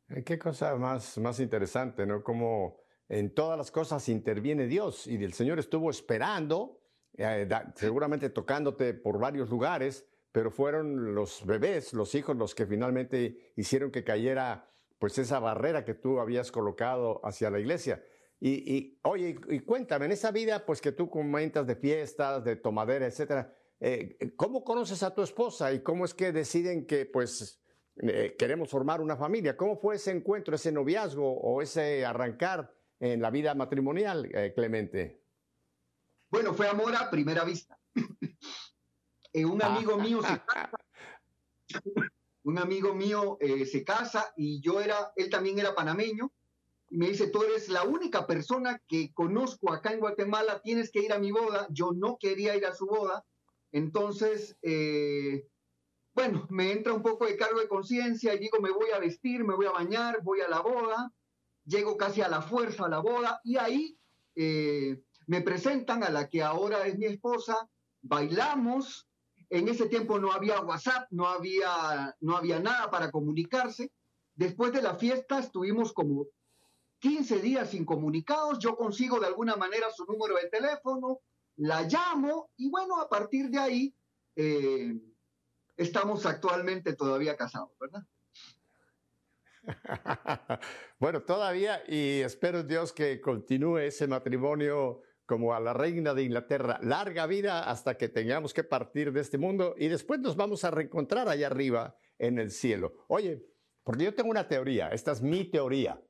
Eh, 0.08 0.24
qué 0.24 0.38
cosa 0.38 0.74
más, 0.76 1.18
más 1.18 1.38
interesante, 1.38 2.04
¿no? 2.04 2.22
Como 2.22 2.80
en 3.08 3.32
todas 3.32 3.56
las 3.56 3.70
cosas 3.70 4.08
interviene 4.08 4.66
Dios 4.66 5.06
y 5.06 5.22
el 5.22 5.34
Señor 5.34 5.58
estuvo 5.58 5.90
esperando, 5.90 6.80
eh, 7.16 7.48
seguramente 7.76 8.30
tocándote 8.30 8.94
por 8.94 9.20
varios 9.20 9.50
lugares, 9.50 10.04
pero 10.34 10.50
fueron 10.50 11.14
los 11.14 11.46
bebés, 11.46 11.92
los 11.92 12.12
hijos, 12.16 12.36
los 12.36 12.56
que 12.56 12.66
finalmente 12.66 13.52
hicieron 13.54 13.92
que 13.92 14.02
cayera 14.02 14.68
pues 14.98 15.16
esa 15.18 15.38
barrera 15.38 15.84
que 15.84 15.94
tú 15.94 16.18
habías 16.18 16.50
colocado 16.50 17.20
hacia 17.24 17.50
la 17.50 17.60
iglesia. 17.60 18.04
Y, 18.40 18.98
oye, 19.02 19.38
y, 19.48 19.60
cuéntame, 19.60 20.06
en 20.06 20.12
esa 20.12 20.32
vida 20.32 20.66
pues 20.66 20.80
que 20.80 20.90
tú 20.90 21.08
comentas 21.08 21.68
de 21.68 21.76
fiestas, 21.76 22.42
de 22.42 22.56
tomadera, 22.56 23.06
etcétera, 23.06 23.56
eh, 23.78 24.18
¿cómo 24.34 24.64
conoces 24.64 25.04
a 25.04 25.14
tu 25.14 25.22
esposa 25.22 25.72
y 25.72 25.84
cómo 25.84 26.04
es 26.04 26.14
que 26.14 26.32
deciden 26.32 26.84
que 26.84 27.06
pues 27.06 27.62
eh, 28.02 28.34
queremos 28.36 28.68
formar 28.68 29.00
una 29.00 29.16
familia? 29.16 29.56
¿Cómo 29.56 29.76
fue 29.76 29.94
ese 29.94 30.10
encuentro, 30.10 30.56
ese 30.56 30.72
noviazgo 30.72 31.32
o 31.32 31.62
ese 31.62 32.04
arrancar 32.04 32.74
en 32.98 33.22
la 33.22 33.30
vida 33.30 33.54
matrimonial, 33.54 34.28
eh, 34.34 34.52
Clemente? 34.52 35.22
Bueno, 36.28 36.54
fue 36.54 36.66
amor 36.66 36.92
a 36.96 37.08
primera 37.08 37.44
vista. 37.44 37.78
Eh, 39.34 39.44
un 39.44 39.60
amigo 39.60 39.98
mío 39.98 40.22
se 40.22 40.40
casa, 40.46 40.70
un 42.44 42.56
amigo 42.56 42.94
mío 42.94 43.36
eh, 43.40 43.66
se 43.66 43.82
casa 43.82 44.32
y 44.36 44.60
yo 44.60 44.80
era, 44.80 45.12
él 45.16 45.28
también 45.28 45.58
era 45.58 45.74
panameño, 45.74 46.30
y 46.88 46.98
me 46.98 47.08
dice, 47.08 47.26
tú 47.26 47.42
eres 47.42 47.68
la 47.68 47.82
única 47.82 48.28
persona 48.28 48.80
que 48.86 49.12
conozco 49.12 49.72
acá 49.72 49.92
en 49.92 49.98
Guatemala, 49.98 50.60
tienes 50.62 50.92
que 50.92 51.00
ir 51.00 51.12
a 51.12 51.18
mi 51.18 51.32
boda, 51.32 51.66
yo 51.70 51.90
no 51.92 52.16
quería 52.16 52.54
ir 52.54 52.64
a 52.64 52.76
su 52.76 52.86
boda, 52.86 53.24
entonces, 53.72 54.56
eh, 54.62 55.48
bueno, 56.14 56.46
me 56.48 56.70
entra 56.70 56.92
un 56.92 57.02
poco 57.02 57.26
de 57.26 57.36
cargo 57.36 57.58
de 57.58 57.66
conciencia 57.66 58.34
y 58.34 58.38
digo, 58.38 58.60
me 58.60 58.70
voy 58.70 58.90
a 58.94 59.00
vestir, 59.00 59.42
me 59.42 59.56
voy 59.56 59.66
a 59.66 59.72
bañar, 59.72 60.22
voy 60.22 60.42
a 60.42 60.48
la 60.48 60.60
boda, 60.60 61.12
llego 61.64 61.96
casi 61.96 62.20
a 62.20 62.28
la 62.28 62.40
fuerza 62.40 62.86
a 62.86 62.88
la 62.88 63.00
boda 63.00 63.40
y 63.42 63.56
ahí 63.56 63.98
me 64.36 65.40
presentan 65.40 66.04
a 66.04 66.10
la 66.10 66.28
que 66.28 66.40
ahora 66.40 66.86
es 66.86 66.96
mi 66.98 67.06
esposa, 67.06 67.68
bailamos, 68.00 69.08
en 69.54 69.68
ese 69.68 69.88
tiempo 69.88 70.18
no 70.18 70.32
había 70.32 70.60
WhatsApp, 70.60 71.06
no 71.10 71.28
había, 71.28 72.14
no 72.20 72.36
había 72.36 72.58
nada 72.58 72.90
para 72.90 73.12
comunicarse. 73.12 73.92
Después 74.34 74.72
de 74.72 74.82
la 74.82 74.96
fiesta 74.96 75.38
estuvimos 75.38 75.92
como 75.92 76.26
15 76.98 77.38
días 77.38 77.70
sin 77.70 77.84
comunicados. 77.84 78.58
Yo 78.58 78.76
consigo 78.76 79.20
de 79.20 79.28
alguna 79.28 79.54
manera 79.54 79.90
su 79.92 80.04
número 80.06 80.34
de 80.34 80.48
teléfono, 80.48 81.20
la 81.56 81.82
llamo 81.82 82.50
y 82.56 82.68
bueno, 82.68 83.00
a 83.00 83.08
partir 83.08 83.48
de 83.48 83.58
ahí 83.58 83.94
eh, 84.34 84.92
estamos 85.76 86.26
actualmente 86.26 86.94
todavía 86.94 87.36
casados, 87.36 87.70
¿verdad? 87.78 88.02
bueno, 90.98 91.22
todavía 91.22 91.80
y 91.86 92.22
espero 92.22 92.64
Dios 92.64 92.92
que 92.92 93.20
continúe 93.20 93.78
ese 93.78 94.08
matrimonio 94.08 95.02
como 95.26 95.54
a 95.54 95.60
la 95.60 95.72
reina 95.72 96.14
de 96.14 96.24
Inglaterra, 96.24 96.78
larga 96.82 97.26
vida 97.26 97.70
hasta 97.70 97.96
que 97.96 98.08
tengamos 98.08 98.52
que 98.52 98.64
partir 98.64 99.12
de 99.12 99.20
este 99.20 99.38
mundo 99.38 99.74
y 99.78 99.88
después 99.88 100.20
nos 100.20 100.36
vamos 100.36 100.64
a 100.64 100.70
reencontrar 100.70 101.28
allá 101.28 101.46
arriba 101.46 101.96
en 102.18 102.38
el 102.38 102.50
cielo. 102.50 102.92
Oye, 103.08 103.44
porque 103.82 104.04
yo 104.04 104.14
tengo 104.14 104.30
una 104.30 104.48
teoría, 104.48 104.88
esta 104.88 105.12
es 105.12 105.22
mi 105.22 105.44
teoría, 105.44 106.00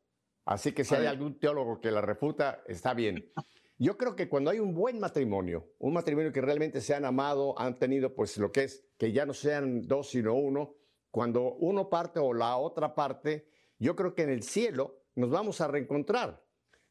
así 0.45 0.73
que 0.73 0.85
si 0.85 0.95
hay 0.95 1.07
algún 1.07 1.39
teólogo 1.39 1.81
que 1.81 1.91
la 1.91 2.01
refuta, 2.01 2.63
está 2.67 2.95
bien. 2.95 3.33
yo 3.79 3.97
creo 3.97 4.15
que 4.17 4.29
cuando 4.29 4.51
hay 4.51 4.59
un 4.59 4.75
buen 4.75 4.99
matrimonio, 5.01 5.73
un 5.79 5.95
matrimonio 5.95 6.33
que 6.33 6.41
realmente 6.41 6.81
se 6.81 6.95
han 6.95 7.05
amado, 7.05 7.59
han 7.59 7.79
tenido 7.79 8.15
pues 8.15 8.37
lo 8.39 8.53
que 8.53 8.65
es, 8.65 8.85
que 8.99 9.13
ya 9.13 9.27
no 9.27 9.35
sean 9.35 9.83
dos 9.87 10.11
sino 10.11 10.35
uno, 10.35 10.77
cuando 11.11 11.55
uno 11.55 11.89
parte 11.89 12.19
o 12.19 12.33
la 12.33 12.57
otra 12.57 12.95
parte, 12.95 13.49
yo 13.79 13.95
creo 13.95 14.15
que 14.15 14.23
en 14.23 14.31
el 14.31 14.43
cielo 14.43 15.05
nos 15.15 15.31
vamos 15.31 15.61
a 15.61 15.69
reencontrar. 15.69 16.44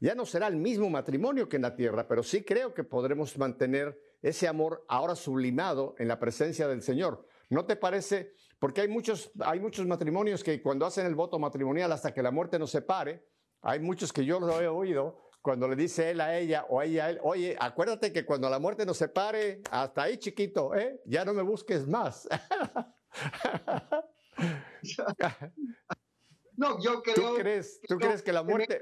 Ya 0.03 0.15
no 0.15 0.25
será 0.25 0.47
el 0.47 0.57
mismo 0.57 0.89
matrimonio 0.89 1.47
que 1.47 1.55
en 1.55 1.61
la 1.61 1.77
tierra, 1.77 2.05
pero 2.05 2.23
sí 2.23 2.43
creo 2.43 2.73
que 2.73 2.83
podremos 2.83 3.37
mantener 3.37 3.97
ese 4.21 4.49
amor 4.49 4.83
ahora 4.89 5.15
sublimado 5.15 5.95
en 5.97 6.09
la 6.09 6.19
presencia 6.19 6.67
del 6.67 6.81
Señor. 6.81 7.25
¿No 7.49 7.63
te 7.63 7.77
parece? 7.77 8.33
Porque 8.59 8.81
hay 8.81 8.89
muchos, 8.89 9.31
hay 9.39 9.61
muchos 9.61 9.87
matrimonios 9.87 10.43
que 10.43 10.61
cuando 10.61 10.85
hacen 10.85 11.05
el 11.05 11.15
voto 11.15 11.39
matrimonial 11.39 11.89
hasta 11.93 12.13
que 12.13 12.21
la 12.21 12.31
muerte 12.31 12.59
nos 12.59 12.71
separe, 12.71 13.25
hay 13.61 13.79
muchos 13.79 14.11
que 14.11 14.25
yo 14.25 14.41
lo 14.41 14.59
he 14.59 14.67
oído, 14.67 15.21
cuando 15.41 15.69
le 15.69 15.77
dice 15.77 16.11
él 16.11 16.19
a 16.19 16.37
ella 16.37 16.65
o 16.67 16.81
ella 16.81 17.05
a 17.05 17.09
él, 17.11 17.19
oye, 17.23 17.55
acuérdate 17.57 18.11
que 18.11 18.25
cuando 18.25 18.49
la 18.49 18.59
muerte 18.59 18.85
nos 18.85 18.97
separe, 18.97 19.61
hasta 19.71 20.03
ahí 20.03 20.17
chiquito, 20.17 20.75
¿eh? 20.75 20.99
ya 21.05 21.23
no 21.23 21.33
me 21.33 21.43
busques 21.43 21.87
más. 21.87 22.27
no, 26.57 26.77
yo 26.81 27.01
creo... 27.01 27.15
¿Tú 27.15 27.35
crees, 27.35 27.79
¿tú 27.87 27.97
crees 27.97 28.21
que 28.21 28.33
la 28.33 28.43
muerte... 28.43 28.81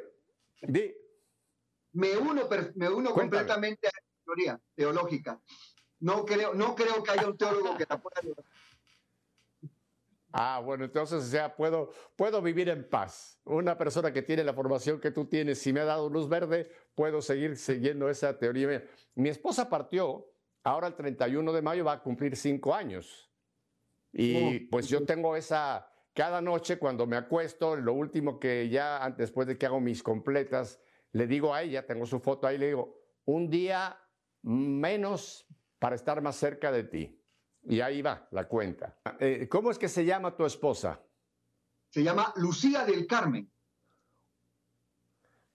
Me 1.94 2.18
uno, 2.18 2.48
me 2.76 2.90
uno 2.90 3.14
completamente 3.14 3.88
a 3.88 3.92
la 3.92 4.24
teoría 4.26 4.60
teológica. 4.76 5.40
No 6.00 6.26
creo, 6.26 6.54
no 6.54 6.76
creo 6.76 7.04
que 7.04 7.12
haya 7.12 7.28
un 7.28 7.38
teólogo 7.38 7.78
que 7.78 7.86
la 7.88 8.02
pueda 8.02 8.22
Ah, 10.34 10.62
bueno, 10.64 10.86
entonces 10.86 11.30
ya 11.30 11.54
puedo, 11.56 11.92
puedo 12.16 12.42
vivir 12.42 12.70
en 12.70 12.88
paz. 12.88 13.38
Una 13.44 13.78
persona 13.78 14.14
que 14.14 14.22
tiene 14.22 14.44
la 14.44 14.54
formación 14.54 15.00
que 15.02 15.12
tú 15.12 15.26
tienes, 15.26 15.60
si 15.60 15.74
me 15.74 15.82
ha 15.82 15.86
dado 15.86 16.10
luz 16.10 16.30
verde, 16.30 16.72
puedo 16.96 17.22
seguir 17.22 17.58
siguiendo 17.58 18.10
esa 18.10 18.38
teoría. 18.40 18.84
Mi 19.16 19.30
esposa 19.30 19.70
partió, 19.70 20.32
ahora 20.64 20.88
el 20.88 20.96
31 20.96 21.52
de 21.52 21.62
mayo 21.62 21.84
va 21.84 21.94
a 21.94 22.02
cumplir 22.02 22.38
cinco 22.38 22.74
años. 22.74 23.30
Y 24.14 24.62
pues 24.68 24.88
yo 24.88 25.06
tengo 25.06 25.36
esa, 25.36 25.90
cada 26.14 26.42
noche 26.42 26.78
cuando 26.78 27.06
me 27.06 27.18
acuesto, 27.18 27.76
lo 27.76 27.94
último 27.94 28.40
que 28.40 28.70
ya, 28.70 29.14
después 29.18 29.48
de 29.48 29.58
que 29.58 29.66
hago 29.66 29.82
mis 29.82 30.02
completas, 30.02 30.80
le 31.14 31.28
digo 31.28 31.54
a 31.54 31.62
ella, 31.62 31.86
tengo 31.86 32.06
su 32.06 32.20
foto 32.20 32.48
ahí, 32.48 32.58
le 32.58 32.68
digo, 32.68 32.98
un 33.26 33.50
día 33.50 33.98
menos 34.44 35.46
para 35.80 35.96
estar 35.96 36.22
más 36.22 36.36
cerca 36.36 36.72
de 36.72 36.84
ti. 36.84 37.18
Y 37.64 37.82
ahí 37.82 38.02
va 38.02 38.28
la 38.32 38.48
cuenta. 38.48 38.98
Eh, 39.20 39.48
¿Cómo 39.50 39.70
es 39.70 39.78
que 39.78 39.88
se 39.88 40.04
llama 40.04 40.36
tu 40.36 40.46
esposa? 40.46 41.00
Se 41.90 42.04
llama 42.04 42.34
Lucía 42.38 42.86
del 42.86 43.06
Carmen. 43.06 43.52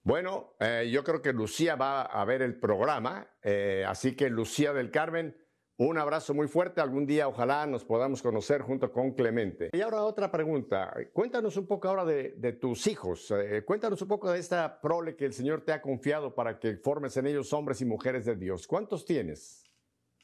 Bueno, 0.03 0.55
eh, 0.59 0.89
yo 0.89 1.03
creo 1.03 1.21
que 1.21 1.33
Lucía 1.33 1.75
va 1.75 2.03
a 2.03 2.23
ver 2.23 2.41
el 2.41 2.57
programa, 2.57 3.27
eh, 3.41 3.83
así 3.85 4.15
que 4.15 4.29
Lucía 4.29 4.71
del 4.71 4.89
Carmen, 4.89 5.35
un 5.77 5.97
abrazo 5.97 6.33
muy 6.33 6.47
fuerte. 6.47 6.81
Algún 6.81 7.05
día 7.05 7.27
ojalá 7.27 7.65
nos 7.67 7.85
podamos 7.85 8.21
conocer 8.21 8.61
junto 8.61 8.91
con 8.91 9.13
Clemente. 9.13 9.69
Y 9.73 9.81
ahora 9.81 10.03
otra 10.03 10.31
pregunta. 10.31 10.93
Cuéntanos 11.13 11.55
un 11.57 11.67
poco 11.67 11.87
ahora 11.87 12.05
de, 12.05 12.33
de 12.37 12.53
tus 12.53 12.87
hijos. 12.87 13.31
cuéntanos 13.65 14.01
un 14.01 14.07
poco 14.07 14.31
de 14.31 14.39
esta 14.39 14.81
prole 14.81 15.15
que 15.15 15.25
el 15.25 15.33
Señor 15.33 15.61
te 15.61 15.71
ha 15.71 15.81
confiado 15.81 16.33
para 16.33 16.59
que 16.59 16.77
formes 16.77 17.15
en 17.17 17.27
ellos 17.27 17.53
hombres 17.53 17.81
y 17.81 17.85
mujeres 17.85 18.25
de 18.25 18.35
Dios. 18.35 18.67
¿Cuántos 18.67 19.05
tienes? 19.05 19.63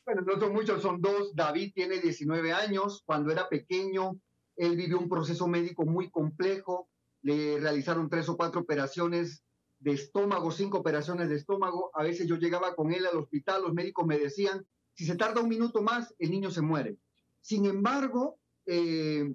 Bueno, 0.06 0.22
no 0.22 0.40
son 0.40 0.54
muchos, 0.54 0.82
son 0.82 1.02
dos. 1.02 1.34
David 1.34 1.72
tiene 1.74 2.00
19 2.00 2.52
años. 2.52 3.04
Cuando 3.06 3.32
era 3.32 3.48
pequeño, 3.48 4.18
él 4.58 4.76
vivió 4.76 5.00
un 5.00 5.08
proceso 5.08 5.48
médico 5.48 5.86
muy 5.86 6.10
complejo. 6.10 6.90
Le 7.22 7.60
realizaron 7.60 8.10
tres 8.10 8.28
o 8.28 8.36
cuatro 8.36 8.62
operaciones 8.62 9.44
de 9.80 9.92
estómago, 9.92 10.52
cinco 10.52 10.80
operaciones 10.80 11.30
de 11.30 11.36
estómago. 11.36 11.92
A 11.94 12.04
veces 12.04 12.28
yo 12.28 12.36
llegaba 12.36 12.76
con 12.76 12.92
él 12.92 13.06
al 13.06 13.18
hospital, 13.18 13.62
los 13.62 13.74
médicos 13.74 14.06
me 14.06 14.18
decían, 14.18 14.66
si 14.94 15.06
se 15.06 15.16
tarda 15.16 15.42
un 15.42 15.50
minuto 15.50 15.82
más, 15.82 16.14
el 16.20 16.32
niño 16.32 16.52
se 16.52 16.62
muere. 16.62 16.98
Sin 17.42 17.66
embargo, 17.66 18.38
eh, 18.66 19.34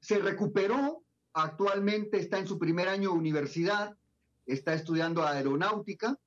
se 0.00 0.18
recuperó, 0.18 1.02
actualmente 1.32 2.18
está 2.18 2.38
en 2.38 2.46
su 2.46 2.58
primer 2.58 2.88
año 2.88 3.10
de 3.10 3.18
universidad, 3.18 3.96
está 4.44 4.74
estudiando 4.74 5.24
aeronáutica. 5.24 6.18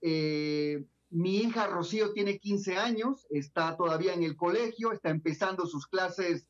Eh, 0.00 0.84
mi 1.10 1.38
hija 1.38 1.66
Rocío 1.66 2.12
tiene 2.12 2.38
15 2.38 2.76
años, 2.76 3.26
está 3.30 3.76
todavía 3.76 4.14
en 4.14 4.22
el 4.22 4.36
colegio, 4.36 4.92
está 4.92 5.10
empezando 5.10 5.66
sus 5.66 5.86
clases 5.86 6.46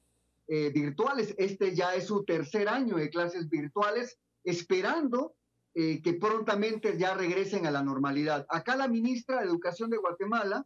eh, 0.49 0.71
virtuales. 0.71 1.35
Este 1.39 1.75
ya 1.75 1.95
es 1.95 2.07
su 2.07 2.25
tercer 2.25 2.69
año 2.69 2.97
de 2.97 3.11
clases 3.11 3.49
virtuales, 3.49 4.19
esperando 4.43 5.35
que 5.77 6.17
prontamente 6.21 6.97
ya 6.97 7.15
regresen 7.15 7.67
a 7.67 7.71
la 7.73 7.83
normalidad. 7.83 8.47
Acá 8.49 8.77
la 8.77 8.87
ministra 8.87 9.41
de 9.41 9.47
Educación 9.47 9.91
de 9.91 9.97
Guatemala 9.97 10.65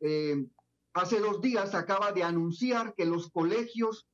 eh, 0.00 0.46
hace 0.94 1.20
dos 1.20 1.40
días 1.40 1.74
acaba 1.74 2.12
de 2.12 2.22
anunciar 2.22 2.94
que 2.94 3.04
los 3.04 3.30
colegios 3.30 4.06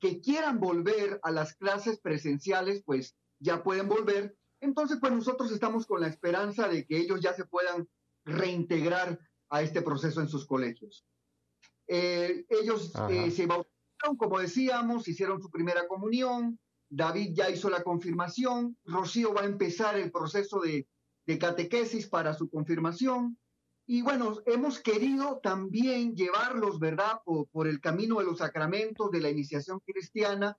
que 0.00 0.20
quieran 0.20 0.58
volver 0.58 1.20
a 1.22 1.30
las 1.30 1.54
clases 1.54 2.00
presenciales, 2.00 2.82
pues 2.84 3.16
ya 3.38 3.62
pueden 3.62 3.88
volver. 3.88 4.36
Entonces, 4.60 4.98
pues 5.00 5.12
nosotros 5.12 5.50
estamos 5.52 5.86
con 5.86 6.00
la 6.00 6.08
esperanza 6.08 6.68
de 6.68 6.86
que 6.86 6.98
ellos 6.98 7.20
ya 7.20 7.34
se 7.34 7.44
puedan 7.44 7.88
reintegrar 8.24 9.18
a 9.50 9.62
este 9.62 9.82
proceso 9.82 10.20
en 10.20 10.28
sus 10.28 10.46
colegios. 10.46 11.04
Eh, 11.86 12.46
ellos 12.48 12.92
eh, 13.10 13.30
se 13.30 13.46
bautizaron, 13.46 14.16
como 14.16 14.38
decíamos, 14.38 15.06
hicieron 15.08 15.40
su 15.42 15.50
primera 15.50 15.86
comunión, 15.86 16.58
David 16.88 17.30
ya 17.34 17.48
hizo 17.48 17.70
la 17.70 17.82
confirmación, 17.82 18.76
Rocío 18.84 19.32
va 19.32 19.42
a 19.42 19.46
empezar 19.46 19.98
el 19.98 20.12
proceso 20.12 20.60
de, 20.60 20.86
catequesis 21.38 22.06
para 22.06 22.34
su 22.34 22.50
confirmación. 22.50 23.38
Y 23.86 24.02
bueno, 24.02 24.36
hemos 24.46 24.80
querido 24.80 25.40
también 25.42 26.14
llevarlos, 26.14 26.78
¿verdad?, 26.78 27.20
por, 27.24 27.66
el 27.66 27.80
camino 27.80 28.18
de 28.18 28.24
los 28.24 28.38
sacramentos, 28.38 29.10
de 29.10 29.20
la 29.20 29.30
iniciación 29.30 29.80
cristiana, 29.80 30.56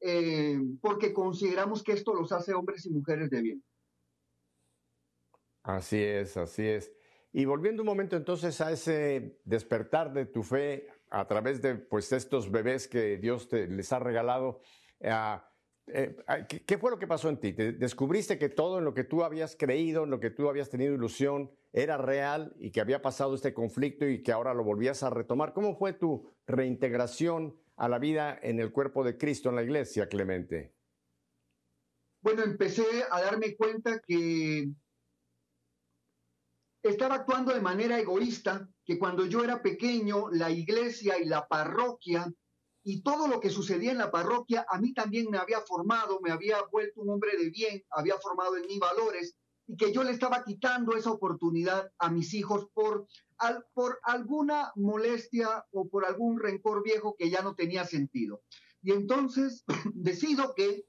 eh, 0.00 0.58
porque 0.80 1.12
consideramos 1.12 1.82
que 1.82 1.92
esto 1.92 2.14
los 2.14 2.32
hace 2.32 2.54
hombres 2.54 2.86
y 2.86 2.90
mujeres 2.90 3.30
de 3.30 3.42
bien. 3.42 3.64
Así 5.62 6.02
es, 6.02 6.36
así 6.36 6.66
es. 6.66 6.92
Y 7.32 7.44
volviendo 7.44 7.82
un 7.82 7.86
momento 7.86 8.16
entonces 8.16 8.60
a 8.60 8.72
ese 8.72 9.38
despertar 9.44 10.12
de 10.12 10.26
tu 10.26 10.42
fe 10.42 10.88
a 11.10 11.26
través 11.26 11.62
de 11.62 11.76
pues 11.76 12.12
estos 12.12 12.50
bebés 12.50 12.88
que 12.88 13.16
Dios 13.18 13.48
te, 13.48 13.68
les 13.68 13.92
ha 13.92 13.98
regalado, 13.98 14.60
eh, 15.00 15.10
eh, 15.94 16.64
¿qué, 16.66 16.78
fue 16.78 16.90
lo 16.90 16.98
que 16.98 17.06
pasó 17.06 17.28
en 17.28 17.38
ti? 17.38 17.52
¿Te 17.52 17.72
¿Descubriste 17.72 18.38
que 18.38 18.48
todo 18.48 18.78
en 18.78 18.84
lo 18.84 18.94
que 18.94 19.04
tú 19.04 19.22
habías 19.22 19.56
creído, 19.56 20.04
en 20.04 20.10
lo 20.10 20.20
que 20.20 20.30
tú 20.30 20.48
habías 20.48 20.70
tenido 20.70 20.94
ilusión, 20.94 21.50
era 21.72 21.96
real 21.96 22.54
y 22.58 22.70
que 22.70 22.80
había 22.80 23.02
pasado 23.02 23.34
este 23.34 23.54
conflicto 23.54 24.06
y 24.06 24.22
que 24.22 24.32
ahora 24.32 24.54
lo 24.54 24.64
volvías 24.64 25.02
a 25.02 25.10
retomar? 25.10 25.52
¿Cómo 25.52 25.76
fue 25.76 25.92
tu 25.92 26.30
reintegración 26.46 27.56
a 27.76 27.88
la 27.88 27.98
vida 27.98 28.38
en 28.42 28.60
el 28.60 28.72
cuerpo 28.72 29.04
de 29.04 29.18
Cristo 29.18 29.50
en 29.50 29.56
la 29.56 29.62
iglesia, 29.62 30.08
Clemente? 30.08 30.74
Bueno, 32.20 32.44
empecé 32.44 32.86
a 33.10 33.20
darme 33.20 33.56
cuenta 33.56 34.00
que 34.00 34.70
estaba 36.82 37.16
actuando 37.16 37.52
de 37.52 37.60
manera 37.60 37.98
egoísta, 37.98 38.68
que 38.84 38.98
cuando 38.98 39.26
yo 39.26 39.44
era 39.44 39.62
pequeño, 39.62 40.30
la 40.30 40.50
iglesia 40.50 41.18
y 41.18 41.26
la 41.26 41.46
parroquia 41.46 42.32
y 42.84 43.02
todo 43.02 43.28
lo 43.28 43.40
que 43.40 43.50
sucedía 43.50 43.92
en 43.92 43.98
la 43.98 44.10
parroquia 44.10 44.66
a 44.68 44.78
mí 44.80 44.92
también 44.92 45.30
me 45.30 45.38
había 45.38 45.60
formado, 45.60 46.20
me 46.20 46.30
había 46.30 46.56
vuelto 46.70 47.00
un 47.00 47.10
hombre 47.10 47.36
de 47.36 47.50
bien, 47.50 47.82
había 47.90 48.18
formado 48.18 48.56
en 48.56 48.66
mí 48.66 48.78
valores 48.78 49.36
y 49.66 49.76
que 49.76 49.92
yo 49.92 50.02
le 50.02 50.10
estaba 50.10 50.44
quitando 50.44 50.96
esa 50.96 51.12
oportunidad 51.12 51.90
a 51.98 52.10
mis 52.10 52.34
hijos 52.34 52.66
por, 52.74 53.06
por 53.74 54.00
alguna 54.02 54.72
molestia 54.74 55.64
o 55.70 55.88
por 55.88 56.04
algún 56.04 56.40
rencor 56.40 56.82
viejo 56.82 57.14
que 57.16 57.30
ya 57.30 57.42
no 57.42 57.54
tenía 57.54 57.84
sentido. 57.84 58.42
Y 58.82 58.92
entonces 58.92 59.64
decido 59.94 60.54
que 60.54 60.84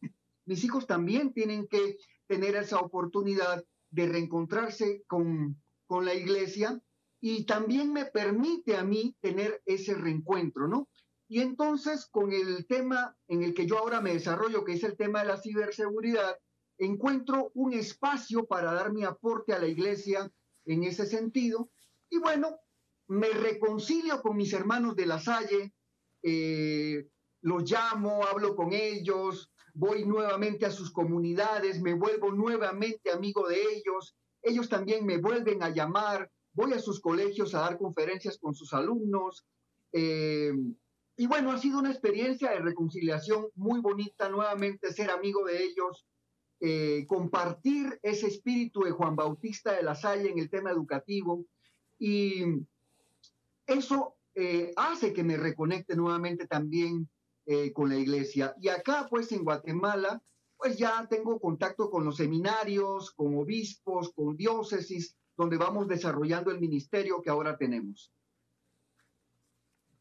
mis 0.46 0.64
hijos 0.64 0.88
también 0.88 1.34
tienen 1.34 1.68
que 1.68 1.98
tener 2.28 2.56
esa 2.56 2.80
oportunidad 2.80 3.64
de 3.92 4.08
reencontrarse 4.08 5.04
con, 5.08 5.62
con 5.86 6.06
la 6.06 6.16
iglesia 6.16 6.82
y 7.22 7.46
también 7.46 7.94
me 7.94 8.06
permite 8.06 8.76
a 8.76 8.84
mí 8.84 9.16
tener 9.22 9.62
ese 9.66 9.94
reencuentro, 9.94 10.68
¿no? 10.68 10.90
Y 11.28 11.42
entonces 11.42 12.06
con 12.06 12.32
el 12.32 12.66
tema 12.68 13.16
en 13.28 13.44
el 13.44 13.54
que 13.54 13.66
yo 13.66 13.78
ahora 13.80 14.02
me 14.02 14.14
desarrollo, 14.14 14.64
que 14.64 14.74
es 14.74 14.84
el 14.84 14.98
tema 14.98 15.22
de 15.22 15.28
la 15.28 15.38
ciberseguridad, 15.38 16.38
encuentro 16.78 17.52
un 17.54 17.74
espacio 17.74 18.46
para 18.46 18.74
dar 18.74 18.92
mi 18.92 19.04
aporte 19.04 19.54
a 19.54 19.60
la 19.60 19.68
iglesia 19.68 20.32
en 20.66 20.84
ese 20.84 21.06
sentido. 21.06 21.72
Y 22.10 22.20
bueno, 22.20 22.60
me 23.08 23.30
reconcilio 23.30 24.22
con 24.22 24.38
mis 24.38 24.54
hermanos 24.54 24.96
de 24.96 25.06
la 25.06 25.20
Salle, 25.20 25.74
eh, 26.22 27.08
los 27.42 27.70
llamo, 27.70 28.24
hablo 28.26 28.56
con 28.56 28.74
ellos, 28.74 29.52
voy 29.74 30.06
nuevamente 30.06 30.66
a 30.66 30.72
sus 30.72 30.92
comunidades, 30.92 31.82
me 31.82 31.94
vuelvo 31.94 32.32
nuevamente 32.32 33.12
amigo 33.12 33.48
de 33.48 33.62
ellos, 33.62 34.16
ellos 34.42 34.70
también 34.70 35.06
me 35.06 35.18
vuelven 35.18 35.64
a 35.64 35.70
llamar, 35.70 36.30
voy 36.54 36.74
a 36.74 36.80
sus 36.80 37.02
colegios 37.02 37.54
a 37.56 37.62
dar 37.62 37.78
conferencias 37.78 38.38
con 38.38 38.54
sus 38.54 38.74
alumnos. 38.74 39.46
Eh, 39.92 40.54
y 41.15 41.28
bueno, 41.28 41.52
ha 41.52 41.58
sido 41.58 41.80
una 41.80 41.91
experiencia 41.91 42.52
de 42.52 42.60
reconciliación 42.60 43.47
muy 43.56 43.80
bonita, 43.82 44.30
nuevamente 44.30 44.91
ser 44.93 45.12
amigo 45.12 45.45
de 45.45 45.63
ellos. 45.63 46.06
eh, 46.65 47.06
compartir 47.08 47.99
ese 48.02 48.28
espíritu 48.28 48.84
de 48.84 48.91
Juan 48.91 49.17
Bautista 49.17 49.73
de 49.73 49.84
la 49.84 49.95
Salle 49.95 50.32
en 50.32 50.39
el 50.39 50.49
tema 50.49 50.71
educativo 50.71 51.45
y 51.99 52.41
eso 53.67 54.15
eh, 54.36 54.71
hace 54.78 55.12
que 55.12 55.23
me 55.26 55.36
reconecte 55.36 55.95
nuevamente 55.95 56.47
también 56.47 57.10
eh, 57.45 57.73
con 57.73 57.89
la 57.89 57.97
iglesia. 57.97 58.56
Y 58.62 58.69
acá, 58.69 59.08
pues 59.10 59.32
en 59.34 59.43
Guatemala, 59.43 60.21
pues 60.58 60.78
ya 60.78 61.06
tengo 61.10 61.39
contacto 61.39 61.89
con 61.89 62.06
los 62.06 62.15
seminarios, 62.15 63.12
con 63.12 63.36
obispos, 63.36 64.13
con 64.13 64.38
diócesis, 64.38 65.17
donde 65.36 65.58
vamos 65.58 65.88
desarrollando 65.88 66.52
el 66.52 66.62
ministerio 66.62 67.21
que 67.21 67.30
ahora 67.30 67.58
tenemos. 67.58 68.13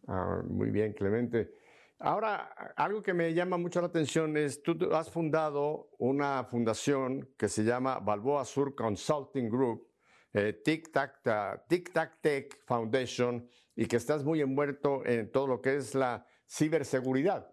Ah, 0.09 0.43
muy 0.49 0.71
bien, 0.71 0.93
Clemente. 0.93 1.55
Ahora, 1.99 2.75
algo 2.77 3.01
que 3.01 3.15
me 3.15 3.33
llama 3.33 3.57
mucho 3.57 3.81
la 3.81 3.87
atención 3.87 4.37
es, 4.37 4.61
tú 4.63 4.77
has 4.93 5.09
fundado 5.09 5.91
una 5.99 6.43
fundación 6.45 7.29
que 7.39 7.49
se 7.49 7.63
llama 7.63 8.01
Balboa 8.01 8.45
Sur 8.45 8.75
Consulting 8.75 9.49
Group, 9.49 9.89
eh, 10.33 10.61
Tic 10.65 10.91
Tac, 10.91 11.21
Tic 11.69 11.93
Tac 11.93 12.21
Tech 12.21 12.65
Foundation, 12.65 13.49
y 13.77 13.87
que 13.87 13.97
estás 13.97 14.25
muy 14.25 14.41
envuelto 14.41 15.07
en 15.07 15.31
todo 15.31 15.47
lo 15.47 15.61
que 15.61 15.77
es 15.77 15.95
la 15.95 16.27
ciberseguridad. 16.49 17.49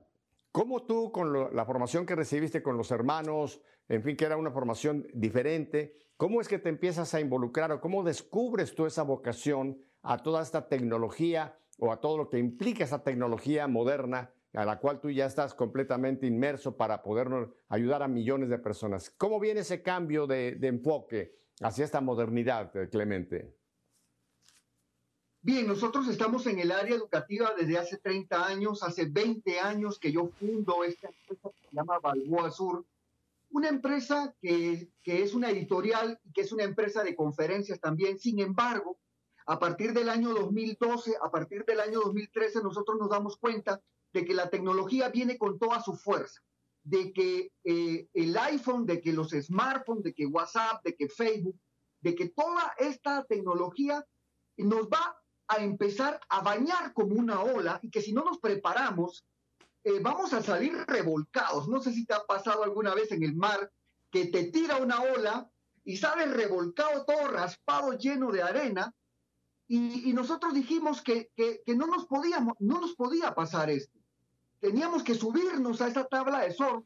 ¿Cómo 0.51 0.83
tú, 0.83 1.11
con 1.11 1.55
la 1.55 1.65
formación 1.65 2.07
que 2.07 2.15
recibiste 2.15 2.63
con 2.63 2.75
los 2.75 2.89
hermanos, 2.89 3.61
en 3.87 4.01
fin, 4.01 4.17
que 4.17 4.25
era 4.25 4.35
una 4.35 4.49
formación 4.49 5.05
diferente, 5.13 5.93
cómo 6.17 6.41
es 6.41 6.47
que 6.47 6.57
te 6.57 6.69
empiezas 6.69 7.13
a 7.13 7.21
involucrar 7.21 7.71
o 7.71 7.79
cómo 7.79 8.03
descubres 8.03 8.73
tú 8.73 8.87
esa 8.87 9.03
vocación 9.03 9.79
a 10.01 10.17
toda 10.17 10.41
esta 10.41 10.67
tecnología 10.67 11.55
o 11.79 11.91
a 11.91 11.99
todo 11.99 12.17
lo 12.17 12.29
que 12.29 12.37
implica 12.37 12.83
esa 12.83 13.03
tecnología 13.03 13.67
moderna 13.67 14.31
a 14.53 14.65
la 14.65 14.79
cual 14.79 14.99
tú 14.99 15.09
ya 15.09 15.25
estás 15.25 15.53
completamente 15.53 16.25
inmerso 16.25 16.75
para 16.75 17.03
poder 17.03 17.27
ayudar 17.67 18.03
a 18.03 18.07
millones 18.07 18.49
de 18.49 18.57
personas? 18.57 19.09
¿Cómo 19.17 19.39
viene 19.39 19.61
ese 19.61 19.81
cambio 19.81 20.27
de, 20.27 20.57
enfoque 20.61 21.35
hacia 21.61 21.85
esta 21.85 22.01
modernidad, 22.01 22.71
Clemente? 22.89 23.55
Bien, 25.41 25.67
nosotros 25.67 26.07
estamos 26.09 26.45
en 26.47 26.59
el 26.59 26.71
área 26.71 26.95
educativa 26.95 27.53
desde 27.57 27.77
hace 27.77 27.97
30 27.97 28.45
años, 28.45 28.83
hace 28.83 29.05
20 29.05 29.59
años 29.59 29.97
que 29.97 30.11
yo 30.11 30.27
fundo 30.27 30.83
esta 30.83 31.07
empresa 31.07 31.49
que 31.49 31.67
se 31.69 31.75
llama 31.75 31.99
Balboa 31.99 32.51
Sur, 32.51 32.85
una 33.51 33.69
empresa 33.69 34.35
que 34.41 34.89
es 35.05 35.33
una 35.33 35.49
editorial 35.49 36.19
y 36.25 36.33
que 36.33 36.41
es 36.41 36.51
una 36.51 36.63
empresa 36.63 37.03
de 37.03 37.15
conferencias 37.15 37.79
también. 37.79 38.19
Sin 38.19 38.39
embargo, 38.39 38.97
a 39.49 39.57
partir 39.57 39.93
del 39.93 40.09
año 40.09 40.29
2012, 40.29 41.15
a 41.19 41.31
partir 41.31 41.65
del 41.65 41.79
año 41.79 42.01
2013, 42.01 42.61
nosotros 42.61 42.99
nos 42.99 43.09
damos 43.09 43.35
cuenta 43.37 43.81
de 44.13 44.23
que 44.23 44.35
la 44.35 44.47
tecnología 44.47 45.09
viene 45.09 45.39
con 45.39 45.57
toda 45.57 45.81
su 45.81 45.95
fuerza, 45.95 46.39
de 46.83 47.11
que 47.11 47.51
eh, 47.63 48.07
el 48.13 48.37
iPhone, 48.37 48.85
de 48.85 49.01
que 49.01 49.11
los 49.11 49.31
smartphones, 49.31 50.03
de 50.03 50.13
que 50.13 50.27
WhatsApp, 50.27 50.83
de 50.83 50.95
que 50.95 51.09
Facebook, 51.09 51.59
de 51.99 52.13
que 52.13 52.29
toda 52.29 52.75
esta 52.77 53.25
tecnología 53.25 54.05
nos 54.57 54.87
va 54.87 55.19
a 55.47 55.63
empezar 55.63 56.19
a 56.29 56.41
bañar 56.41 56.93
como 56.93 57.15
una 57.15 57.41
ola 57.41 57.79
y 57.81 57.89
que 57.89 58.03
si 58.03 58.13
no 58.13 58.23
nos 58.23 58.37
preparamos, 58.37 59.25
eh, 59.83 59.99
vamos 59.99 60.31
a 60.33 60.43
salir 60.43 60.75
revolcados. 60.85 61.67
No 61.67 61.81
sé 61.81 61.91
si 61.91 62.05
te 62.05 62.13
ha 62.13 62.23
pasado 62.23 62.63
alguna 62.63 62.93
vez 62.93 63.11
en 63.11 63.23
el 63.23 63.35
mar 63.35 63.71
que 64.11 64.27
te 64.27 64.51
tira 64.51 64.77
una 64.77 65.01
ola 65.01 65.49
y 65.83 65.97
sales 65.97 66.31
revolcado, 66.35 67.03
todo 67.03 67.29
raspado, 67.29 67.97
lleno 67.97 68.31
de 68.31 68.43
arena. 68.43 68.93
Y, 69.71 70.11
nosotros 70.13 70.53
dijimos 70.53 71.01
que, 71.01 71.29
que, 71.35 71.63
no, 71.75 71.87
nos 71.87 72.07
podíamos, 72.07 72.55
no 72.59 72.81
nos 72.81 72.95
podía 72.95 73.33
pasar 73.33 73.69
esto. 73.69 73.97
Teníamos 74.59 75.03
que 75.03 75.15
subirnos 75.15 75.79
a 75.79 75.87
esa 75.87 76.05
tabla 76.05 76.39
de 76.39 76.51
surf 76.51 76.83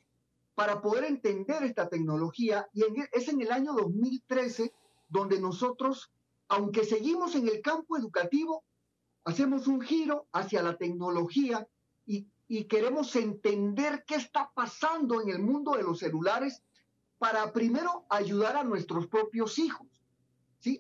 para 0.54 0.82
poder 0.82 1.06
entender 1.06 1.64
esta 1.64 1.90
tecnología. 1.90 2.68
Y 2.74 2.84
es 3.12 3.28
en 3.30 3.42
el 3.42 3.52
año 3.52 3.74
2013 3.74 4.72
donde 5.08 5.40
nosotros 5.40 6.12
aunque 6.54 6.86
seguimos 6.86 7.36
en 7.36 7.48
el 7.48 7.62
campo 7.62 7.98
educativo, 7.98 8.64
hacemos 9.24 9.68
un 9.68 9.82
giro 9.82 10.28
hacia 10.32 10.62
la 10.62 10.78
tecnología 10.78 11.68
y, 12.06 12.28
queremos 12.70 13.16
entender 13.16 14.04
qué 14.06 14.14
está 14.14 14.52
pasando 14.54 15.20
en 15.22 15.30
el 15.30 15.40
mundo 15.40 15.72
de 15.72 15.82
los 15.82 15.98
celulares 15.98 16.62
para 17.18 17.52
primero 17.52 18.06
ayudar 18.10 18.56
a 18.56 18.64
nuestros 18.64 19.08
propios 19.08 19.58
hijos, 19.58 19.88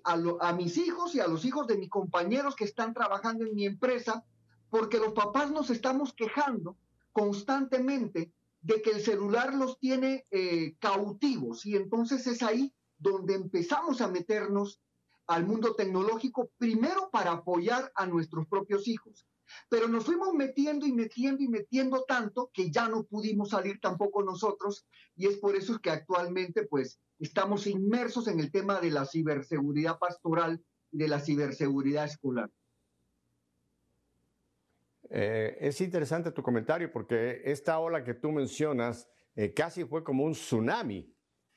a 0.03 0.53
mis 0.53 0.77
hijos 0.77 1.15
y 1.15 1.19
a 1.19 1.27
los 1.27 1.45
hijos 1.45 1.67
de 1.67 1.77
mis 1.77 1.89
compañeros 1.89 2.55
que 2.55 2.63
están 2.63 2.93
trabajando 2.93 3.45
en 3.45 3.55
mi 3.55 3.65
empresa, 3.65 4.23
porque 4.69 4.97
los 4.97 5.13
papás 5.13 5.51
nos 5.51 5.69
estamos 5.69 6.13
quejando 6.13 6.77
constantemente 7.11 8.31
de 8.61 8.81
que 8.81 8.91
el 8.91 9.01
celular 9.01 9.53
los 9.53 9.77
tiene 9.77 10.25
eh, 10.31 10.75
cautivos 10.79 11.65
y 11.65 11.75
entonces 11.75 12.25
es 12.27 12.41
ahí 12.41 12.73
donde 12.97 13.35
empezamos 13.35 14.01
a 14.01 14.07
meternos 14.07 14.81
al 15.27 15.45
mundo 15.45 15.75
tecnológico, 15.75 16.49
primero 16.57 17.09
para 17.11 17.31
apoyar 17.31 17.91
a 17.95 18.05
nuestros 18.05 18.47
propios 18.47 18.87
hijos. 18.87 19.25
Pero 19.69 19.87
nos 19.87 20.05
fuimos 20.05 20.33
metiendo 20.33 20.85
y 20.85 20.91
metiendo 20.91 21.43
y 21.43 21.47
metiendo 21.47 22.03
tanto 22.03 22.49
que 22.53 22.71
ya 22.71 22.87
no 22.87 23.03
pudimos 23.03 23.49
salir 23.49 23.79
tampoco 23.79 24.23
nosotros 24.23 24.85
y 25.15 25.27
es 25.27 25.37
por 25.37 25.55
eso 25.55 25.79
que 25.79 25.89
actualmente 25.89 26.65
pues 26.65 26.99
estamos 27.19 27.67
inmersos 27.67 28.27
en 28.27 28.39
el 28.39 28.51
tema 28.51 28.79
de 28.79 28.91
la 28.91 29.05
ciberseguridad 29.05 29.97
pastoral 29.99 30.63
de 30.91 31.07
la 31.07 31.19
ciberseguridad 31.19 32.05
escolar. 32.05 32.49
Eh, 35.09 35.57
es 35.59 35.79
interesante 35.81 36.31
tu 36.31 36.41
comentario 36.41 36.91
porque 36.91 37.41
esta 37.45 37.79
ola 37.79 38.03
que 38.03 38.13
tú 38.13 38.31
mencionas 38.31 39.07
eh, 39.35 39.53
casi 39.53 39.83
fue 39.83 40.03
como 40.03 40.23
un 40.23 40.33
tsunami 40.33 41.13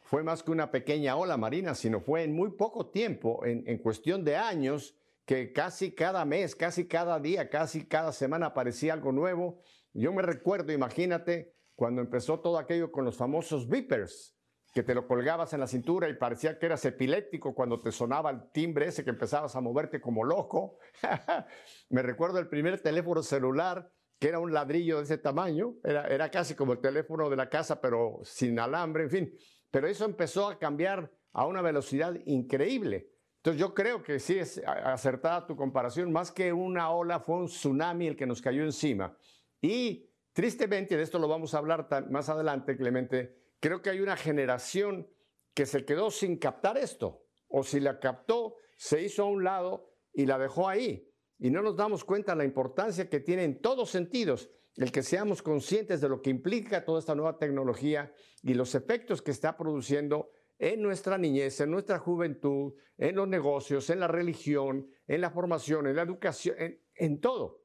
fue 0.06 0.22
más 0.22 0.42
que 0.42 0.52
una 0.52 0.70
pequeña 0.70 1.16
ola 1.16 1.36
marina, 1.36 1.74
sino 1.74 2.00
fue 2.00 2.22
en 2.22 2.32
muy 2.32 2.52
poco 2.52 2.86
tiempo, 2.86 3.44
en, 3.44 3.78
cuestión 3.78 4.24
de 4.24 4.36
años, 4.36 4.94
que 5.26 5.52
casi 5.52 5.92
cada 5.92 6.24
mes, 6.24 6.54
casi 6.54 6.86
cada 6.86 7.18
día, 7.18 7.50
casi 7.50 7.86
cada 7.86 8.12
semana 8.12 8.46
aparecía 8.46 8.92
algo 8.92 9.10
nuevo. 9.10 9.60
Yo 9.92 10.12
me 10.12 10.22
recuerdo, 10.22 10.72
imagínate, 10.72 11.52
cuando 11.74 12.00
empezó 12.00 12.40
todo 12.40 12.58
aquello 12.58 12.92
con 12.92 13.04
los 13.04 13.16
famosos 13.16 13.68
beepers, 13.68 14.34
que 14.72 14.82
te 14.82 14.94
lo 14.94 15.06
colgabas 15.08 15.52
en 15.52 15.60
la 15.60 15.66
cintura 15.66 16.08
y 16.08 16.14
parecía 16.14 16.58
que 16.58 16.66
eras 16.66 16.84
epiléptico 16.84 17.54
cuando 17.54 17.80
te 17.80 17.90
sonaba 17.90 18.30
el 18.30 18.50
timbre 18.52 18.86
ese 18.86 19.04
que 19.04 19.10
empezabas 19.10 19.56
a 19.56 19.60
moverte 19.60 20.00
como 20.00 20.22
loco. 20.22 20.78
me 21.90 22.02
recuerdo 22.02 22.38
el 22.38 22.48
primer 22.48 22.80
teléfono 22.80 23.22
celular 23.22 23.90
que 24.18 24.28
era 24.28 24.38
un 24.38 24.52
ladrillo 24.52 24.98
de 24.98 25.04
ese 25.04 25.18
tamaño, 25.18 25.74
era, 25.82 26.06
era 26.06 26.30
casi 26.30 26.54
como 26.54 26.72
el 26.72 26.80
teléfono 26.80 27.28
de 27.28 27.36
la 27.36 27.48
casa, 27.48 27.80
pero 27.80 28.20
sin 28.22 28.58
alambre, 28.58 29.04
en 29.04 29.10
fin. 29.10 29.34
Pero 29.70 29.88
eso 29.88 30.04
empezó 30.04 30.48
a 30.48 30.58
cambiar 30.58 31.10
a 31.32 31.46
una 31.46 31.62
velocidad 31.62 32.14
increíble. 32.24 33.15
Entonces 33.46 33.60
yo 33.60 33.74
creo 33.74 34.02
que 34.02 34.18
sí 34.18 34.40
es 34.40 34.60
acertada 34.66 35.46
tu 35.46 35.54
comparación, 35.54 36.10
más 36.10 36.32
que 36.32 36.52
una 36.52 36.90
ola 36.90 37.20
fue 37.20 37.36
un 37.36 37.46
tsunami 37.46 38.08
el 38.08 38.16
que 38.16 38.26
nos 38.26 38.42
cayó 38.42 38.64
encima. 38.64 39.16
Y 39.60 40.10
tristemente, 40.32 40.96
de 40.96 41.04
esto 41.04 41.20
lo 41.20 41.28
vamos 41.28 41.54
a 41.54 41.58
hablar 41.58 41.86
más 42.10 42.28
adelante, 42.28 42.76
Clemente, 42.76 43.36
creo 43.60 43.80
que 43.80 43.90
hay 43.90 44.00
una 44.00 44.16
generación 44.16 45.08
que 45.54 45.64
se 45.64 45.84
quedó 45.84 46.10
sin 46.10 46.38
captar 46.38 46.76
esto, 46.76 47.22
o 47.46 47.62
si 47.62 47.78
la 47.78 48.00
captó, 48.00 48.56
se 48.76 49.02
hizo 49.02 49.22
a 49.22 49.26
un 49.26 49.44
lado 49.44 49.92
y 50.12 50.26
la 50.26 50.40
dejó 50.40 50.68
ahí. 50.68 51.08
Y 51.38 51.50
no 51.50 51.62
nos 51.62 51.76
damos 51.76 52.02
cuenta 52.02 52.32
de 52.32 52.38
la 52.38 52.44
importancia 52.44 53.08
que 53.08 53.20
tiene 53.20 53.44
en 53.44 53.62
todos 53.62 53.90
sentidos 53.90 54.50
el 54.74 54.90
que 54.90 55.04
seamos 55.04 55.40
conscientes 55.40 56.00
de 56.00 56.08
lo 56.08 56.20
que 56.20 56.30
implica 56.30 56.84
toda 56.84 56.98
esta 56.98 57.14
nueva 57.14 57.38
tecnología 57.38 58.12
y 58.42 58.54
los 58.54 58.74
efectos 58.74 59.22
que 59.22 59.30
está 59.30 59.56
produciendo 59.56 60.32
en 60.58 60.82
nuestra 60.82 61.18
niñez, 61.18 61.60
en 61.60 61.70
nuestra 61.70 61.98
juventud, 61.98 62.74
en 62.96 63.16
los 63.16 63.28
negocios, 63.28 63.90
en 63.90 64.00
la 64.00 64.08
religión, 64.08 64.88
en 65.06 65.20
la 65.20 65.30
formación, 65.30 65.86
en 65.86 65.96
la 65.96 66.02
educación, 66.02 66.56
en, 66.94 67.20
todo. 67.20 67.64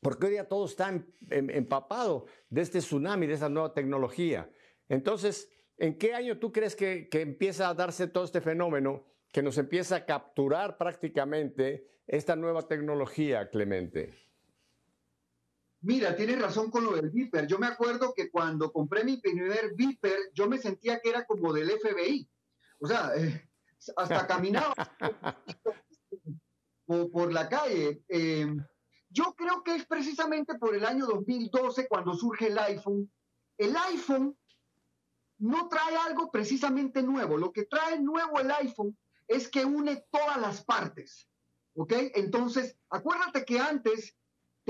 Porque 0.00 0.26
hoy 0.26 0.32
día 0.32 0.48
todo 0.48 0.64
está 0.64 0.88
em, 0.88 1.04
em, 1.30 1.50
empapado 1.50 2.26
de 2.48 2.62
este 2.62 2.78
tsunami, 2.78 3.26
de 3.26 3.34
esa 3.34 3.48
nueva 3.48 3.74
tecnología. 3.74 4.50
Entonces, 4.88 5.50
¿en 5.76 5.98
qué 5.98 6.14
año 6.14 6.38
tú 6.38 6.50
crees 6.50 6.74
que, 6.74 7.08
que 7.08 7.20
empieza 7.20 7.68
a 7.68 7.74
darse 7.74 8.08
todo 8.08 8.24
este 8.24 8.40
fenómeno 8.40 9.06
que 9.32 9.42
nos 9.42 9.58
empieza 9.58 9.96
a 9.96 10.06
capturar 10.06 10.78
prácticamente 10.78 11.86
esta 12.06 12.34
nueva 12.36 12.66
tecnología, 12.66 13.50
Clemente? 13.50 14.29
Mira, 15.82 16.14
tienes 16.14 16.40
razón 16.40 16.70
con 16.70 16.84
lo 16.84 16.92
del 16.92 17.10
Viper. 17.10 17.46
Yo 17.46 17.58
me 17.58 17.66
acuerdo 17.66 18.12
que 18.14 18.30
cuando 18.30 18.70
compré 18.70 19.02
mi 19.02 19.16
primer 19.16 19.74
Viper, 19.74 20.30
yo 20.34 20.46
me 20.46 20.58
sentía 20.58 21.00
que 21.00 21.08
era 21.08 21.24
como 21.24 21.52
del 21.52 21.70
FBI. 21.70 22.28
O 22.80 22.86
sea, 22.86 23.12
eh, 23.16 23.48
hasta 23.96 24.26
caminaba 24.26 24.74
por, 26.86 27.32
la 27.32 27.48
calle. 27.48 28.02
Eh, 28.08 28.46
yo 29.08 29.34
creo 29.34 29.62
que 29.62 29.76
es 29.76 29.86
precisamente 29.86 30.58
por 30.58 30.74
el 30.74 30.84
año 30.84 31.06
2012 31.06 31.88
cuando 31.88 32.14
surge 32.14 32.48
el 32.48 32.58
iPhone. 32.58 33.10
El 33.56 33.74
iPhone 33.76 34.36
no 35.38 35.68
trae 35.68 35.96
algo 35.96 36.30
precisamente 36.30 37.02
nuevo. 37.02 37.38
Lo 37.38 37.52
que 37.52 37.64
trae 37.64 37.98
nuevo 37.98 38.38
el 38.38 38.50
iPhone 38.50 38.96
es 39.26 39.48
que 39.48 39.64
une 39.64 40.04
todas 40.10 40.38
las 40.38 40.62
partes. 40.62 41.26
¿Ok? 41.74 41.92
Entonces, 42.14 42.76
acuérdate 42.90 43.44
que 43.44 43.58
antes 43.58 44.14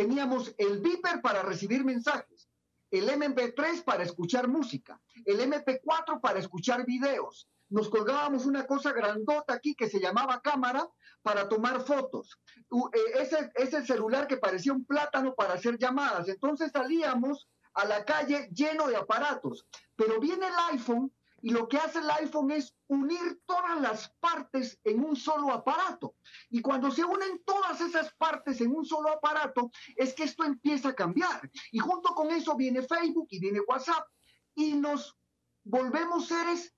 teníamos 0.00 0.54
el 0.56 0.80
Viper 0.80 1.20
para 1.20 1.42
recibir 1.42 1.84
mensajes, 1.84 2.48
el 2.90 3.06
MP3 3.10 3.84
para 3.84 4.02
escuchar 4.02 4.48
música, 4.48 4.98
el 5.26 5.38
MP4 5.40 6.22
para 6.22 6.38
escuchar 6.38 6.86
videos. 6.86 7.46
Nos 7.68 7.90
colgábamos 7.90 8.46
una 8.46 8.64
cosa 8.64 8.92
grandota 8.92 9.52
aquí 9.52 9.74
que 9.74 9.90
se 9.90 10.00
llamaba 10.00 10.40
cámara 10.40 10.88
para 11.20 11.50
tomar 11.50 11.82
fotos. 11.82 12.40
Eh, 12.56 13.20
ese 13.20 13.52
es 13.54 13.74
el 13.74 13.86
celular 13.86 14.26
que 14.26 14.38
parecía 14.38 14.72
un 14.72 14.86
plátano 14.86 15.34
para 15.34 15.52
hacer 15.52 15.76
llamadas. 15.76 16.28
Entonces 16.28 16.72
salíamos 16.72 17.46
a 17.74 17.84
la 17.84 18.02
calle 18.06 18.48
lleno 18.54 18.88
de 18.88 18.96
aparatos. 18.96 19.66
Pero 19.96 20.18
viene 20.18 20.46
el 20.46 20.78
iPhone 20.78 21.12
y 21.42 21.50
lo 21.50 21.68
que 21.68 21.79
hace 21.79 21.98
el 21.98 22.11
iPhone 22.11 22.50
es 22.50 22.74
unir 22.88 23.40
todas 23.46 23.81
las 23.81 24.11
partes 24.20 24.79
en 24.85 25.03
un 25.05 25.16
solo 25.16 25.53
aparato. 25.53 26.14
Y 26.50 26.61
cuando 26.61 26.90
se 26.90 27.05
unen 27.05 27.42
todas 27.44 27.81
esas 27.81 28.12
partes 28.14 28.61
en 28.61 28.74
un 28.74 28.85
solo 28.85 29.11
aparato, 29.11 29.70
es 29.96 30.14
que 30.14 30.24
esto 30.24 30.44
empieza 30.44 30.90
a 30.90 30.94
cambiar. 30.94 31.50
Y 31.72 31.79
junto 31.79 32.14
con 32.14 32.31
eso 32.31 32.57
viene 32.57 32.83
Facebook 32.83 33.29
y 33.31 33.40
viene 33.40 33.61
WhatsApp 33.61 34.07
y 34.55 34.74
nos 34.74 35.16
volvemos 35.64 36.26
seres 36.26 36.74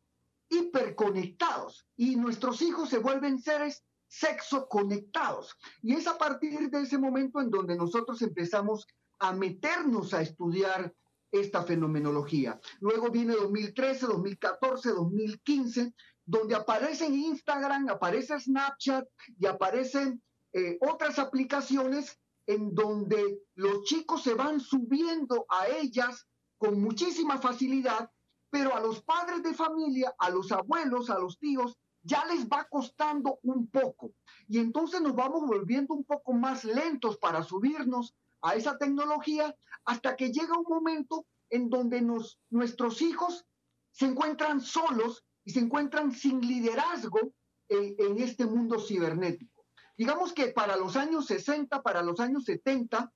hiperconectados 0.48 1.86
y 1.96 2.16
nuestros 2.16 2.60
hijos 2.60 2.90
se 2.90 2.98
vuelven 2.98 3.40
seres 3.40 3.82
sexo 4.06 4.68
conectados. 4.68 5.56
Y 5.82 5.94
es 5.94 6.06
a 6.06 6.18
partir 6.18 6.68
de 6.68 6.82
ese 6.82 6.98
momento 6.98 7.40
en 7.40 7.50
donde 7.50 7.74
nosotros 7.76 8.20
empezamos 8.20 8.86
a 9.18 9.32
meternos 9.32 10.12
a 10.12 10.20
estudiar 10.20 10.92
esta 11.32 11.64
fenomenología. 11.64 12.60
Luego 12.80 13.10
viene 13.10 13.34
2013, 13.34 14.06
2014, 14.06 14.90
2015, 14.90 15.94
donde 16.24 16.54
aparece 16.54 17.06
en 17.06 17.14
Instagram, 17.14 17.88
aparece 17.88 18.38
Snapchat 18.38 19.06
y 19.38 19.46
aparecen 19.46 20.22
eh, 20.52 20.78
otras 20.80 21.18
aplicaciones 21.18 22.20
en 22.46 22.74
donde 22.74 23.40
los 23.54 23.84
chicos 23.84 24.22
se 24.22 24.34
van 24.34 24.60
subiendo 24.60 25.46
a 25.48 25.68
ellas 25.68 26.26
con 26.58 26.80
muchísima 26.80 27.38
facilidad, 27.38 28.10
pero 28.50 28.76
a 28.76 28.80
los 28.80 29.02
padres 29.02 29.42
de 29.42 29.54
familia, 29.54 30.14
a 30.18 30.30
los 30.30 30.52
abuelos, 30.52 31.08
a 31.08 31.18
los 31.18 31.38
tíos, 31.38 31.76
ya 32.02 32.24
les 32.26 32.46
va 32.46 32.66
costando 32.68 33.38
un 33.42 33.68
poco. 33.68 34.12
Y 34.48 34.58
entonces 34.58 35.00
nos 35.00 35.14
vamos 35.14 35.46
volviendo 35.46 35.94
un 35.94 36.04
poco 36.04 36.32
más 36.32 36.64
lentos 36.64 37.16
para 37.16 37.42
subirnos 37.42 38.14
a 38.42 38.54
esa 38.54 38.76
tecnología 38.76 39.54
hasta 39.84 40.16
que 40.16 40.32
llega 40.32 40.58
un 40.58 40.66
momento 40.68 41.26
en 41.50 41.70
donde 41.70 42.00
nos, 42.02 42.38
nuestros 42.50 43.02
hijos 43.02 43.44
se 43.90 44.06
encuentran 44.06 44.60
solos 44.60 45.24
y 45.44 45.52
se 45.52 45.60
encuentran 45.60 46.12
sin 46.12 46.40
liderazgo 46.40 47.32
en, 47.68 48.18
este 48.18 48.44
mundo 48.44 48.78
cibernético. 48.80 49.64
Digamos 49.96 50.32
que 50.32 50.48
para 50.48 50.76
los 50.76 50.96
años 50.96 51.26
60, 51.26 51.82
para 51.82 52.02
los 52.02 52.20
años 52.20 52.44
70, 52.44 53.10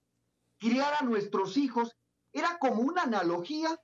criar 0.59 0.95
a 0.95 1.05
nuestros 1.05 1.57
hijos 1.57 1.95
era 2.33 2.59
como 2.59 2.83
una 2.83 3.03
analogía 3.03 3.79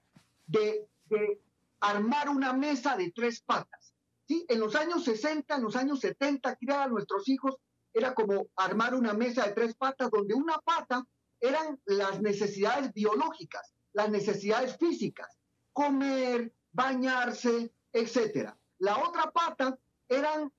de, 0.47 0.89
de 1.07 1.41
armar 1.81 2.29
una 2.29 2.53
mesa 2.53 2.97
de 2.97 3.11
tres 3.11 3.43
patas. 3.43 3.95
¿sí? 4.27 4.45
En 4.49 4.61
los 4.61 4.75
años 4.75 5.05
60, 5.05 5.57
en 5.57 5.63
los 5.63 5.77
años 5.77 6.01
70, 6.01 6.57
criar 6.57 6.81
a 6.81 6.89
nuestros 6.89 7.29
hijos 7.29 7.57
era 7.93 8.15
como 8.15 8.47
armar 8.57 8.95
una 8.95 9.13
mesa 9.13 9.47
de 9.47 9.53
tres 9.53 9.75
patas 9.75 10.11
donde 10.11 10.35
una 10.35 10.59
pata 10.59 11.05
eran 11.43 11.79
las 11.85 12.23
necesidades 12.23 12.95
biológicas, 12.95 13.75
las 13.93 14.09
necesidades 14.09 14.77
físicas, 14.79 15.39
comer, 15.73 16.55
bañarse, 16.71 17.75
etc. 17.93 18.53
La 18.79 18.97
otra 18.99 19.31
pata 19.33 19.77
eran 20.09 20.51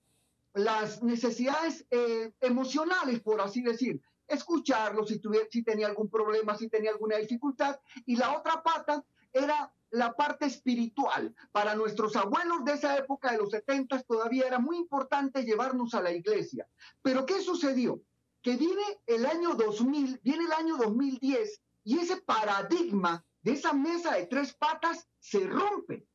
las 0.53 1.01
necesidades 1.01 1.85
eh, 1.89 2.31
emocionales, 2.41 3.21
por 3.21 3.41
así 3.41 3.61
decir, 3.61 4.01
escucharlo 4.27 5.05
si, 5.05 5.19
tuviera, 5.19 5.47
si 5.49 5.63
tenía 5.63 5.87
algún 5.87 6.09
problema, 6.09 6.55
si 6.55 6.69
tenía 6.69 6.91
alguna 6.91 7.17
dificultad, 7.17 7.79
y 8.05 8.17
la 8.17 8.37
otra 8.37 8.61
pata 8.61 9.03
era 9.31 9.73
la 9.89 10.13
parte 10.13 10.45
espiritual. 10.45 11.33
Para 11.51 11.75
nuestros 11.75 12.15
abuelos 12.15 12.65
de 12.65 12.73
esa 12.73 12.97
época 12.97 13.31
de 13.31 13.37
los 13.37 13.51
70 13.51 14.03
todavía 14.03 14.47
era 14.47 14.59
muy 14.59 14.77
importante 14.77 15.43
llevarnos 15.43 15.93
a 15.93 16.01
la 16.01 16.11
iglesia. 16.11 16.67
Pero 17.01 17.25
¿qué 17.25 17.41
sucedió? 17.41 18.01
Que 18.43 18.57
viene 18.57 18.83
el 19.07 19.25
año 19.25 19.55
2000, 19.55 20.19
viene 20.21 20.43
el 20.43 20.51
año 20.51 20.77
2010 20.77 21.61
y 21.85 21.97
ese 21.97 22.17
paradigma 22.17 23.25
de 23.41 23.53
esa 23.53 23.73
mesa 23.73 24.15
de 24.15 24.27
tres 24.27 24.53
patas 24.53 25.07
se 25.19 25.47
rompe, 25.47 26.05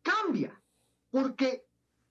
cambia, 0.00 0.58
porque 1.10 1.66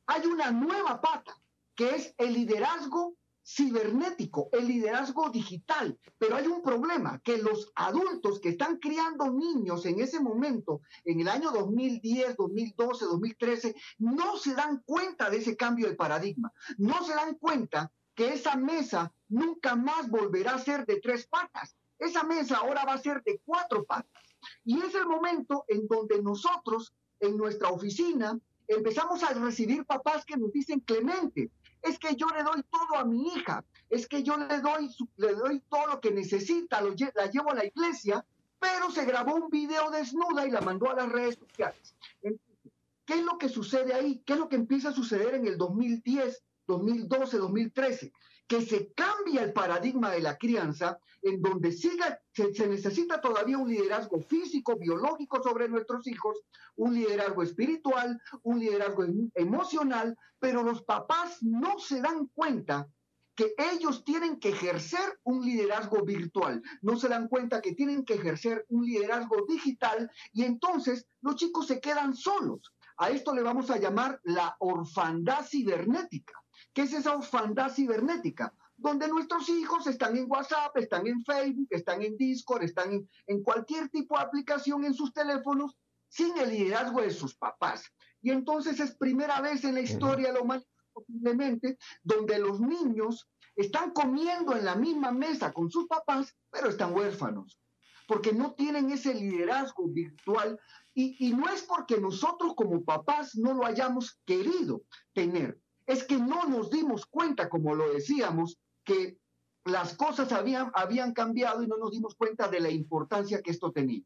hay 0.06 0.26
una 0.28 0.52
nueva 0.52 1.02
pata, 1.02 1.42
que 1.74 1.96
es 1.96 2.14
el 2.18 2.34
liderazgo 2.34 3.16
cibernético, 3.44 4.50
el 4.52 4.68
liderazgo 4.68 5.30
digital. 5.30 5.98
Pero 6.18 6.36
hay 6.36 6.48
un 6.48 6.62
problema, 6.62 7.20
que 7.24 7.38
los 7.38 7.72
adultos 7.76 8.40
que 8.40 8.50
están 8.50 8.78
criando 8.78 9.32
niños 9.32 9.86
en 9.86 10.00
ese 10.02 10.20
momento, 10.20 10.82
en 11.06 11.22
el 11.22 11.30
año 11.30 11.52
2010, 11.52 12.36
2012, 12.36 13.06
2013, 13.06 13.76
no 14.00 14.38
se 14.38 14.54
dan 14.54 14.84
cuenta 14.86 15.30
de 15.30 15.38
ese 15.38 15.56
cambio 15.56 15.88
de 15.88 15.96
paradigma, 15.96 16.52
no 16.78 17.04
se 17.04 17.14
dan 17.14 17.36
cuenta 17.36 17.92
que 18.16 18.34
esa 18.34 18.56
mesa 18.56 19.12
nunca 19.30 19.76
más 19.76 20.10
volverá 20.10 20.56
a 20.56 20.60
ser 20.60 20.86
de 20.86 21.00
tres 21.00 21.28
patas. 21.28 21.76
Esa 21.98 22.24
mesa 22.24 22.58
ahora 22.58 22.84
va 22.86 22.94
a 22.94 22.98
ser 22.98 23.22
de 23.24 23.40
cuatro 23.46 23.84
patas. 23.84 24.36
Y 24.64 24.82
es 24.82 24.96
el 24.96 25.06
momento 25.06 25.66
en 25.68 25.88
donde 25.88 26.22
nosotros, 26.22 26.94
en 27.20 27.38
nuestra 27.38 27.70
oficina, 27.70 28.38
empezamos 28.68 29.24
a 29.24 29.34
recibir 29.34 29.86
papás 29.86 30.26
que 30.26 30.38
nos 30.38 30.52
dicen, 30.52 30.80
Clemente, 30.80 31.52
es 31.82 32.00
que 32.00 32.16
yo 32.16 32.28
le 32.28 32.44
doy 32.44 32.64
todo 32.64 32.98
a 32.98 33.06
mi 33.06 33.28
hija, 33.28 33.64
es 33.90 34.08
que 34.08 34.24
yo 34.24 34.38
le 34.38 34.62
doy, 34.62 34.90
le 35.18 35.34
doy 35.34 35.60
todo 35.70 35.88
lo 35.88 36.02
que 36.02 36.12
necesita, 36.12 36.82
lo, 36.82 36.94
la 37.16 37.26
llevo 37.28 37.52
a 37.52 37.56
la 37.56 37.66
iglesia, 37.66 38.26
pero 38.60 38.92
se 38.92 39.06
grabó 39.06 39.36
un 39.36 39.50
video 39.50 39.90
desnuda 39.90 40.46
y 40.46 40.52
la 40.52 40.62
mandó 40.62 40.90
a 40.90 40.96
las 40.96 41.10
redes 41.10 41.36
sociales. 41.36 41.96
¿Qué 42.22 43.16
es 43.16 43.24
lo 43.24 43.38
que 43.38 43.50
sucede 43.50 43.94
ahí? 43.94 44.22
¿Qué 44.26 44.34
es 44.34 44.40
lo 44.40 44.48
que 44.48 44.56
empieza 44.56 44.90
a 44.90 44.94
suceder 44.94 45.34
en 45.34 45.48
el 45.48 45.58
2010, 45.58 46.44
2012, 46.72 47.38
2013? 47.38 48.12
que 48.52 48.62
se 48.62 48.92
cambia 48.92 49.44
el 49.44 49.54
paradigma 49.54 50.12
de 50.12 50.20
la 50.20 50.38
crianza, 50.38 51.00
en 51.22 51.42
donde 51.42 51.72
siga, 51.72 52.20
se, 52.34 52.68
necesita 52.68 53.22
todavía 53.22 53.58
un 53.58 53.70
liderazgo 53.70 54.20
físico, 54.20 54.76
biológico 54.76 55.42
sobre 55.42 55.70
nuestros 55.70 56.06
hijos, 56.06 56.38
un 56.76 56.94
liderazgo 56.94 57.44
espiritual, 57.44 58.22
un 58.44 58.60
liderazgo 58.60 59.06
em, 59.06 59.32
emocional, 59.36 60.18
pero 60.38 60.64
los 60.64 60.84
papás 60.84 61.42
no 61.42 61.80
se 61.80 62.02
dan 62.02 62.28
cuenta 62.34 62.90
que 63.36 63.56
ellos 63.74 64.04
tienen 64.04 64.38
que 64.38 64.50
ejercer 64.50 65.18
un 65.24 65.46
liderazgo 65.46 66.04
virtual, 66.04 66.62
no 66.82 66.98
se 66.98 67.08
dan 67.08 67.30
cuenta 67.30 67.62
que 67.62 67.74
tienen 67.74 68.04
que 68.04 68.16
ejercer 68.16 68.66
un 68.68 68.86
liderazgo 68.86 69.46
digital 69.48 70.12
y 70.34 70.44
entonces 70.44 71.08
los 71.22 71.38
chicos 71.38 71.68
se 71.68 71.80
quedan 71.80 72.14
solos. 72.14 72.74
A 72.98 73.12
esto 73.12 73.34
le 73.34 73.44
vamos 73.44 73.70
a 73.70 73.78
llamar 73.78 74.20
la 74.26 74.58
orfandad 74.60 75.46
cibernética. 75.46 76.41
¿Qué 76.74 76.84
es 76.84 76.94
esa 76.94 77.16
orfandad 77.16 77.74
cibernética? 77.74 78.54
Donde 78.78 79.08
nuestros 79.08 79.50
hijos 79.50 79.88
están 79.88 80.16
en 80.18 80.26
WhatsApp, 80.30 80.76
están 80.78 81.06
en 81.06 81.22
Facebook, 81.24 81.68
están 81.70 82.02
en 82.02 82.16
Discord, 82.16 82.64
están 82.64 83.08
en, 83.28 83.44
cualquier 83.44 83.90
tipo 83.90 84.18
de 84.18 84.24
aplicación 84.24 84.86
en 84.86 84.94
sus 84.94 85.14
teléfonos 85.14 85.78
sin 86.08 86.38
el 86.38 86.50
liderazgo 86.50 87.02
de 87.02 87.12
sus 87.12 87.36
papás. 87.36 87.84
Y 88.22 88.32
entonces 88.32 88.80
es 88.80 88.96
primera 88.96 89.42
vez 89.42 89.64
en 89.66 89.76
la 89.76 89.82
historia 89.82 90.28
de 90.28 90.34
la 90.34 90.42
humanidad, 90.42 90.68
posiblemente, 90.94 91.78
donde 92.04 92.40
los 92.40 92.60
niños 92.62 93.30
están 93.56 93.92
comiendo 93.92 94.56
en 94.56 94.66
la 94.66 94.76
misma 94.76 95.12
mesa 95.12 95.52
con 95.52 95.70
sus 95.70 95.88
papás, 95.88 96.36
pero 96.50 96.70
están 96.70 96.94
huérfanos, 96.94 97.60
porque 98.08 98.32
no 98.32 98.54
tienen 98.54 98.92
ese 98.92 99.14
liderazgo 99.14 99.88
virtual 99.90 100.60
y, 100.94 101.28
y, 101.28 101.34
no 101.34 101.50
es 101.50 101.64
porque 101.64 102.00
nosotros 102.00 102.54
como 102.56 102.84
papás 102.84 103.36
no 103.36 103.54
lo 103.54 103.66
hayamos 103.66 104.20
querido 104.26 104.84
tener, 105.14 105.58
es 105.92 106.04
que 106.06 106.18
no 106.18 106.46
nos 106.48 106.70
dimos 106.70 107.06
cuenta, 107.06 107.50
como 107.50 107.76
lo 107.76 107.92
decíamos, 107.94 108.58
que 108.84 109.18
las 109.66 109.96
cosas 109.96 110.32
habían, 110.32 110.72
habían 110.74 111.14
cambiado 111.14 111.62
y 111.62 111.68
no 111.68 111.78
nos 111.78 111.92
dimos 111.92 112.16
cuenta 112.16 112.48
de 112.48 112.60
la 112.60 112.70
importancia 112.70 113.42
que 113.42 113.52
esto 113.52 113.72
tenía. 113.72 114.02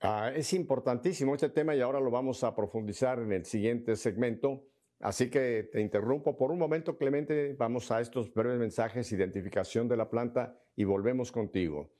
Ah, 0.00 0.32
es 0.34 0.52
importantísimo 0.52 1.34
este 1.34 1.50
tema 1.50 1.76
y 1.76 1.80
ahora 1.80 2.00
lo 2.00 2.10
vamos 2.10 2.42
a 2.42 2.54
profundizar 2.54 3.20
en 3.20 3.32
el 3.32 3.44
siguiente 3.44 3.94
segmento. 3.94 4.64
Así 4.98 5.30
que 5.30 5.68
te 5.72 5.80
interrumpo 5.80 6.36
por 6.36 6.50
un 6.50 6.58
momento, 6.58 6.98
Clemente. 6.98 7.54
Vamos 7.54 7.90
a 7.92 8.00
estos 8.00 8.32
breves 8.32 8.58
mensajes, 8.58 9.12
identificación 9.12 9.88
de 9.88 9.96
la 9.96 10.10
planta 10.10 10.58
y 10.74 10.84
volvemos 10.84 11.30
contigo 11.30 11.92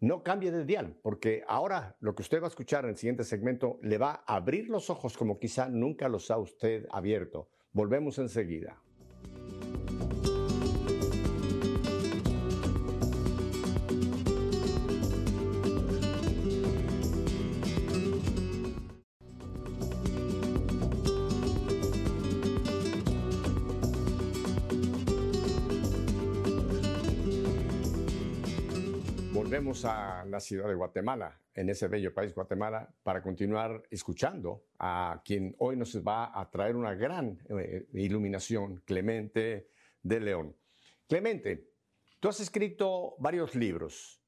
no 0.00 0.22
cambie 0.22 0.50
de 0.50 0.64
dial, 0.64 0.96
porque 1.02 1.42
ahora 1.48 1.96
lo 2.00 2.14
que 2.14 2.22
usted 2.22 2.40
va 2.40 2.46
a 2.46 2.48
escuchar 2.48 2.84
en 2.84 2.90
el 2.90 2.96
siguiente 2.96 3.24
segmento 3.24 3.78
le 3.82 3.98
va 3.98 4.22
a 4.26 4.36
abrir 4.36 4.68
los 4.68 4.90
ojos 4.90 5.16
como 5.16 5.38
quizá 5.38 5.68
nunca 5.68 6.08
los 6.08 6.30
ha 6.30 6.38
usted 6.38 6.86
abierto. 6.90 7.48
Volvemos 7.72 8.18
enseguida. 8.18 8.82
Volvemos 29.56 29.86
a 29.86 30.22
la 30.26 30.38
ciudad 30.38 30.68
de 30.68 30.74
Guatemala, 30.74 31.40
en 31.54 31.70
ese 31.70 31.88
bello 31.88 32.12
país 32.12 32.34
Guatemala, 32.34 32.92
para 33.02 33.22
continuar 33.22 33.82
escuchando 33.90 34.66
a 34.78 35.22
quien 35.24 35.56
hoy 35.60 35.78
nos 35.78 35.96
va 36.06 36.38
a 36.38 36.50
traer 36.50 36.76
una 36.76 36.92
gran 36.92 37.38
eh, 37.48 37.86
iluminación, 37.94 38.82
Clemente 38.84 39.70
de 40.02 40.20
León. 40.20 40.54
Clemente, 41.08 41.70
tú 42.20 42.28
has 42.28 42.40
escrito 42.40 43.14
varios 43.18 43.54
libros. 43.54 44.20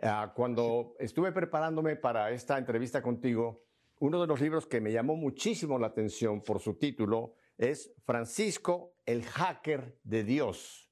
Ah, 0.00 0.32
cuando 0.32 0.94
estuve 1.00 1.32
preparándome 1.32 1.96
para 1.96 2.30
esta 2.30 2.56
entrevista 2.56 3.02
contigo, 3.02 3.64
uno 3.98 4.20
de 4.20 4.28
los 4.28 4.40
libros 4.40 4.68
que 4.68 4.80
me 4.80 4.92
llamó 4.92 5.16
muchísimo 5.16 5.76
la 5.76 5.88
atención 5.88 6.40
por 6.40 6.60
su 6.60 6.74
título 6.74 7.34
es 7.56 7.92
Francisco, 8.06 8.94
el 9.06 9.24
hacker 9.24 9.98
de 10.04 10.22
Dios. 10.22 10.87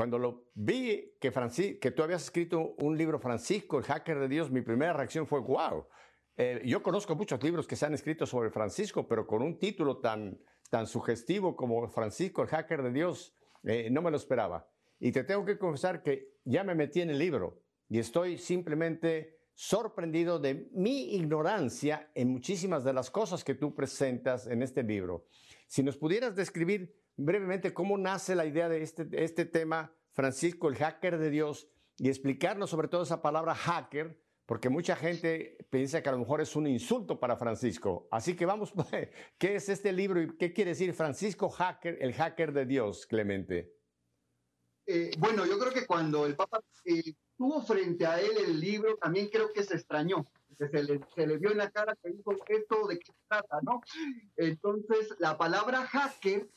Cuando 0.00 0.18
lo 0.18 0.50
vi 0.54 1.18
que, 1.20 1.30
que 1.78 1.90
tú 1.90 2.02
habías 2.02 2.24
escrito 2.24 2.74
un 2.78 2.96
libro, 2.96 3.18
Francisco, 3.18 3.76
el 3.76 3.84
hacker 3.84 4.18
de 4.18 4.28
Dios, 4.28 4.50
mi 4.50 4.62
primera 4.62 4.94
reacción 4.94 5.26
fue, 5.26 5.40
wow. 5.40 5.88
Eh, 6.38 6.62
yo 6.64 6.82
conozco 6.82 7.14
muchos 7.14 7.42
libros 7.42 7.66
que 7.66 7.76
se 7.76 7.84
han 7.84 7.92
escrito 7.92 8.24
sobre 8.24 8.50
Francisco, 8.50 9.06
pero 9.06 9.26
con 9.26 9.42
un 9.42 9.58
título 9.58 9.98
tan, 9.98 10.40
tan 10.70 10.86
sugestivo 10.86 11.54
como 11.54 11.86
Francisco, 11.90 12.40
el 12.40 12.48
hacker 12.48 12.82
de 12.82 12.92
Dios, 12.92 13.34
eh, 13.62 13.90
no 13.90 14.00
me 14.00 14.10
lo 14.10 14.16
esperaba. 14.16 14.66
Y 14.98 15.12
te 15.12 15.22
tengo 15.22 15.44
que 15.44 15.58
confesar 15.58 16.02
que 16.02 16.32
ya 16.44 16.64
me 16.64 16.74
metí 16.74 17.02
en 17.02 17.10
el 17.10 17.18
libro 17.18 17.60
y 17.90 17.98
estoy 17.98 18.38
simplemente 18.38 19.36
sorprendido 19.52 20.38
de 20.38 20.70
mi 20.72 21.14
ignorancia 21.14 22.10
en 22.14 22.30
muchísimas 22.30 22.84
de 22.84 22.94
las 22.94 23.10
cosas 23.10 23.44
que 23.44 23.54
tú 23.54 23.74
presentas 23.74 24.46
en 24.46 24.62
este 24.62 24.82
libro. 24.82 25.26
Si 25.66 25.82
nos 25.82 25.98
pudieras 25.98 26.34
describir 26.34 26.96
brevemente 27.24 27.74
cómo 27.74 27.98
nace 27.98 28.34
la 28.34 28.46
idea 28.46 28.68
de 28.68 28.82
este, 28.82 29.06
este 29.12 29.44
tema, 29.44 29.92
Francisco, 30.12 30.68
el 30.68 30.76
hacker 30.76 31.18
de 31.18 31.30
Dios, 31.30 31.68
y 31.98 32.08
explicarnos 32.08 32.70
sobre 32.70 32.88
todo 32.88 33.02
esa 33.02 33.22
palabra 33.22 33.54
hacker, 33.54 34.18
porque 34.46 34.68
mucha 34.68 34.96
gente 34.96 35.58
piensa 35.70 36.02
que 36.02 36.08
a 36.08 36.12
lo 36.12 36.18
mejor 36.18 36.40
es 36.40 36.56
un 36.56 36.66
insulto 36.66 37.20
para 37.20 37.36
Francisco. 37.36 38.08
Así 38.10 38.34
que 38.34 38.46
vamos, 38.46 38.72
¿qué 39.38 39.54
es 39.54 39.68
este 39.68 39.92
libro 39.92 40.20
y 40.20 40.36
qué 40.36 40.52
quiere 40.52 40.70
decir 40.70 40.92
Francisco 40.94 41.48
Hacker, 41.50 41.98
el 42.00 42.14
hacker 42.14 42.52
de 42.52 42.66
Dios, 42.66 43.06
Clemente? 43.06 43.76
Eh, 44.86 45.12
bueno, 45.18 45.46
yo 45.46 45.58
creo 45.58 45.72
que 45.72 45.86
cuando 45.86 46.26
el 46.26 46.34
Papa 46.34 46.60
eh, 46.84 47.14
tuvo 47.36 47.62
frente 47.62 48.06
a 48.06 48.20
él 48.20 48.32
el 48.44 48.58
libro, 48.58 48.96
también 48.96 49.28
creo 49.28 49.52
que 49.52 49.62
se 49.62 49.74
extrañó, 49.76 50.26
se 50.58 50.82
le, 51.26 51.38
vio 51.38 51.52
en 51.52 51.58
la 51.58 51.70
cara 51.70 51.96
que 52.02 52.10
dijo, 52.10 52.32
¿esto 52.48 52.86
de 52.88 52.98
qué 52.98 53.12
trata, 53.28 53.60
no? 53.62 53.80
Entonces, 54.36 55.14
la 55.18 55.38
palabra 55.38 55.86
hacker 55.86 56.48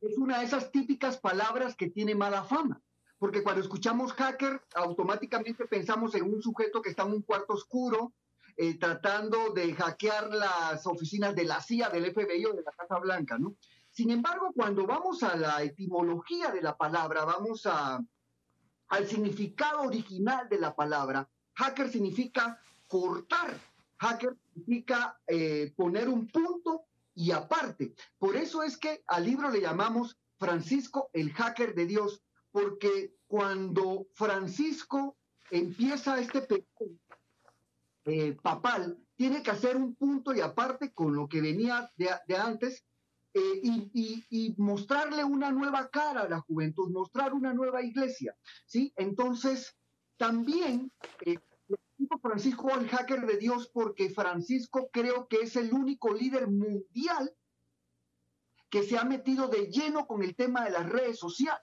es 0.00 0.16
una 0.18 0.38
de 0.38 0.46
esas 0.46 0.70
típicas 0.70 1.18
palabras 1.18 1.76
que 1.76 1.90
tiene 1.90 2.14
mala 2.14 2.44
fama. 2.44 2.80
Porque 3.18 3.42
cuando 3.42 3.62
escuchamos 3.62 4.12
hacker, 4.12 4.62
automáticamente 4.74 5.66
pensamos 5.66 6.14
en 6.14 6.24
un 6.24 6.42
sujeto 6.42 6.82
que 6.82 6.90
está 6.90 7.04
en 7.04 7.12
un 7.12 7.22
cuarto 7.22 7.54
oscuro, 7.54 8.12
eh, 8.58 8.78
tratando 8.78 9.52
de 9.52 9.74
hackear 9.74 10.30
las 10.30 10.86
oficinas 10.86 11.34
de 11.34 11.44
la 11.44 11.60
CIA, 11.60 11.90
del 11.90 12.12
FBI 12.12 12.44
o 12.46 12.54
de 12.54 12.62
la 12.62 12.72
Casa 12.72 12.98
Blanca, 12.98 13.38
¿no? 13.38 13.56
Sin 13.90 14.10
embargo, 14.10 14.52
cuando 14.54 14.86
vamos 14.86 15.22
a 15.22 15.36
la 15.36 15.62
etimología 15.62 16.50
de 16.50 16.62
la 16.62 16.76
palabra, 16.76 17.24
vamos 17.24 17.64
a, 17.66 18.02
al 18.88 19.06
significado 19.06 19.82
original 19.82 20.48
de 20.48 20.58
la 20.58 20.74
palabra, 20.74 21.28
hacker 21.54 21.90
significa 21.90 22.60
cortar, 22.86 23.58
hacker 23.98 24.36
significa 24.52 25.18
eh, 25.26 25.72
poner 25.76 26.08
un 26.08 26.26
punto 26.26 26.85
y 27.16 27.32
aparte. 27.32 27.94
Por 28.18 28.36
eso 28.36 28.62
es 28.62 28.76
que 28.76 29.02
al 29.08 29.24
libro 29.24 29.50
le 29.50 29.60
llamamos 29.60 30.16
Francisco 30.38 31.10
el 31.12 31.32
hacker 31.32 31.74
de 31.74 31.86
Dios, 31.86 32.22
porque 32.52 33.16
cuando 33.26 34.06
Francisco 34.12 35.16
empieza 35.50 36.20
este 36.20 36.42
periodo 36.42 37.00
eh, 38.04 38.36
papal, 38.40 38.98
tiene 39.16 39.42
que 39.42 39.50
hacer 39.50 39.76
un 39.76 39.96
punto 39.96 40.34
y 40.34 40.40
aparte 40.40 40.92
con 40.92 41.16
lo 41.16 41.26
que 41.26 41.40
venía 41.40 41.90
de, 41.96 42.36
antes 42.36 42.84
eh, 43.32 43.60
y, 43.62 44.54
mostrarle 44.58 45.24
una 45.24 45.50
nueva 45.50 45.88
cara 45.88 46.22
a 46.22 46.28
la 46.28 46.40
juventud, 46.40 46.90
mostrar 46.90 47.32
una 47.32 47.54
nueva 47.54 47.82
iglesia, 47.82 48.36
¿sí? 48.66 48.92
Entonces, 48.96 49.74
también 50.18 50.92
eh, 51.24 51.38
Francisco 52.20 52.70
el 52.74 52.88
hacker 52.88 53.26
de 53.26 53.36
Dios 53.36 53.70
porque 53.72 54.10
Francisco 54.10 54.90
creo 54.92 55.28
que 55.28 55.36
es 55.42 55.56
el 55.56 55.72
único 55.72 56.12
líder 56.12 56.48
mundial 56.48 57.34
que 58.68 58.82
se 58.82 58.98
ha 58.98 59.04
metido 59.04 59.48
de 59.48 59.70
lleno 59.70 60.06
con 60.06 60.22
el 60.22 60.34
tema 60.34 60.64
de 60.64 60.70
las 60.70 60.88
redes 60.88 61.18
sociales. 61.18 61.62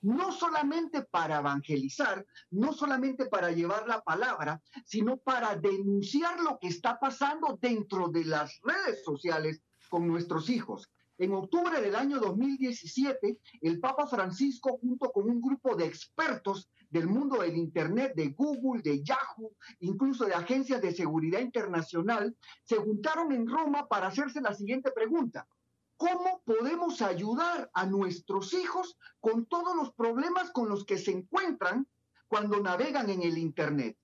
No 0.00 0.30
solamente 0.30 1.02
para 1.02 1.38
evangelizar, 1.38 2.24
no 2.50 2.72
solamente 2.72 3.26
para 3.26 3.50
llevar 3.50 3.88
la 3.88 4.02
palabra, 4.02 4.62
sino 4.84 5.16
para 5.16 5.56
denunciar 5.56 6.40
lo 6.40 6.58
que 6.60 6.68
está 6.68 7.00
pasando 7.00 7.58
dentro 7.60 8.08
de 8.08 8.24
las 8.24 8.60
redes 8.62 9.02
sociales 9.04 9.62
con 9.88 10.06
nuestros 10.06 10.48
hijos. 10.48 10.88
En 11.18 11.32
octubre 11.32 11.80
del 11.80 11.96
año 11.96 12.20
2017, 12.20 13.38
el 13.62 13.80
Papa 13.80 14.06
Francisco, 14.06 14.78
junto 14.78 15.10
con 15.10 15.30
un 15.30 15.40
grupo 15.40 15.74
de 15.74 15.86
expertos 15.86 16.68
del 16.90 17.06
mundo 17.06 17.40
del 17.40 17.56
Internet, 17.56 18.12
de 18.14 18.28
Google, 18.28 18.82
de 18.82 19.02
Yahoo, 19.02 19.52
incluso 19.80 20.26
de 20.26 20.34
agencias 20.34 20.82
de 20.82 20.94
seguridad 20.94 21.40
internacional, 21.40 22.36
se 22.64 22.76
juntaron 22.76 23.32
en 23.32 23.48
Roma 23.48 23.88
para 23.88 24.08
hacerse 24.08 24.42
la 24.42 24.54
siguiente 24.54 24.90
pregunta. 24.90 25.48
¿Cómo 25.96 26.42
podemos 26.44 27.00
ayudar 27.00 27.70
a 27.72 27.86
nuestros 27.86 28.52
hijos 28.52 28.98
con 29.20 29.46
todos 29.46 29.74
los 29.74 29.94
problemas 29.94 30.50
con 30.50 30.68
los 30.68 30.84
que 30.84 30.98
se 30.98 31.12
encuentran 31.12 31.86
cuando 32.28 32.60
navegan 32.60 33.08
en 33.08 33.22
el 33.22 33.38
Internet? 33.38 33.96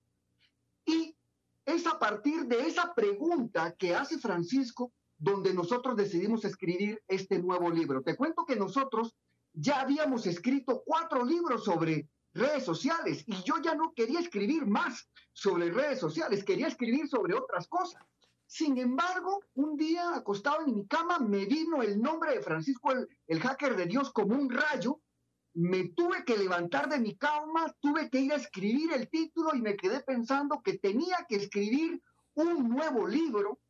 Y 0.85 1.15
es 1.65 1.85
a 1.85 1.99
partir 1.99 2.47
de 2.47 2.67
esa 2.67 2.95
pregunta 2.95 3.75
que 3.75 3.95
hace 3.95 4.17
Francisco 4.17 4.91
donde 5.23 5.53
nosotros 5.53 5.95
decidimos 5.95 6.43
escribir 6.43 7.01
este 7.07 7.39
nuevo 7.39 7.69
libro. 7.69 8.01
Te 8.01 8.17
cuento 8.17 8.45
que 8.45 8.57
nosotros 8.57 9.15
ya 9.53 9.79
habíamos 9.79 10.27
escrito 10.27 10.83
cuatro 10.85 11.23
libros 11.23 11.63
sobre 11.63 12.09
redes 12.33 12.65
sociales 12.65 13.23
y 13.25 13.41
yo 13.43 13.55
ya 13.63 13.73
no 13.73 13.93
quería 13.95 14.19
escribir 14.19 14.65
más 14.65 15.07
sobre 15.31 15.71
redes 15.71 16.01
sociales, 16.01 16.43
quería 16.43 16.67
escribir 16.67 17.07
sobre 17.07 17.35
otras 17.35 17.69
cosas. 17.69 18.03
Sin 18.47 18.77
embargo, 18.77 19.39
un 19.53 19.77
día 19.77 20.13
acostado 20.13 20.65
en 20.65 20.75
mi 20.75 20.85
cama 20.87 21.19
me 21.19 21.45
vino 21.45 21.81
el 21.81 22.01
nombre 22.01 22.33
de 22.33 22.41
Francisco, 22.41 22.91
el, 22.91 23.07
el 23.27 23.39
hacker 23.39 23.77
de 23.77 23.85
Dios, 23.85 24.11
como 24.11 24.35
un 24.35 24.49
rayo. 24.49 24.99
Me 25.53 25.87
tuve 25.89 26.25
que 26.25 26.37
levantar 26.37 26.89
de 26.89 26.99
mi 26.99 27.15
cama, 27.15 27.73
tuve 27.79 28.09
que 28.09 28.19
ir 28.19 28.33
a 28.33 28.37
escribir 28.37 28.91
el 28.91 29.09
título 29.09 29.55
y 29.55 29.61
me 29.61 29.77
quedé 29.77 30.01
pensando 30.01 30.61
que 30.61 30.79
tenía 30.79 31.25
que 31.29 31.37
escribir 31.37 32.01
un 32.35 32.67
nuevo 32.67 33.07
libro 33.07 33.61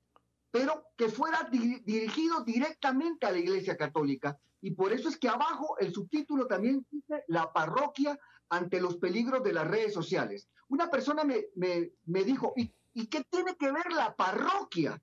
pero 0.53 0.85
que 0.95 1.09
fuera 1.09 1.49
dirigido 1.49 2.43
directamente 2.43 3.25
a 3.25 3.31
la 3.31 3.39
Iglesia 3.39 3.75
Católica. 3.75 4.39
Y 4.61 4.69
por 4.69 4.93
eso 4.93 5.09
es 5.09 5.17
que 5.17 5.27
abajo 5.27 5.79
el 5.79 5.91
subtítulo 5.91 6.45
también 6.45 6.85
dice 6.91 7.23
la 7.27 7.51
parroquia 7.51 8.19
ante 8.49 8.79
los 8.79 8.97
peligros 8.97 9.43
de 9.43 9.51
las 9.51 9.67
redes 9.67 9.95
sociales. 9.95 10.47
Una 10.67 10.91
persona 10.91 11.23
me, 11.23 11.47
me, 11.55 12.23
dijo, 12.23 12.53
¿y, 12.55 12.71
¿y 12.93 13.07
qué 13.07 13.23
tiene 13.31 13.55
que 13.55 13.71
ver 13.71 13.91
la 13.93 14.15
parroquia 14.15 15.01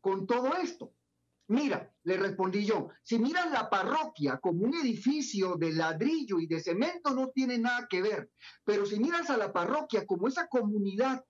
con 0.00 0.24
todo 0.24 0.54
esto? 0.54 0.94
Mira, 1.48 1.92
le 2.04 2.16
respondí 2.16 2.64
yo, 2.64 2.90
si 3.02 3.18
miras 3.18 3.50
la 3.50 3.68
parroquia 3.68 4.38
como 4.38 4.64
un 4.64 4.74
edificio 4.74 5.56
de 5.56 5.72
ladrillo 5.72 6.38
y 6.38 6.46
de 6.46 6.60
cemento 6.60 7.10
no 7.10 7.30
tiene 7.30 7.58
nada 7.58 7.88
que 7.90 8.02
ver, 8.02 8.30
pero 8.64 8.86
si 8.86 9.00
miras 9.00 9.28
a 9.30 9.36
la 9.36 9.52
parroquia 9.52 10.06
como 10.06 10.28
esa 10.28 10.46
comunidad 10.46 11.24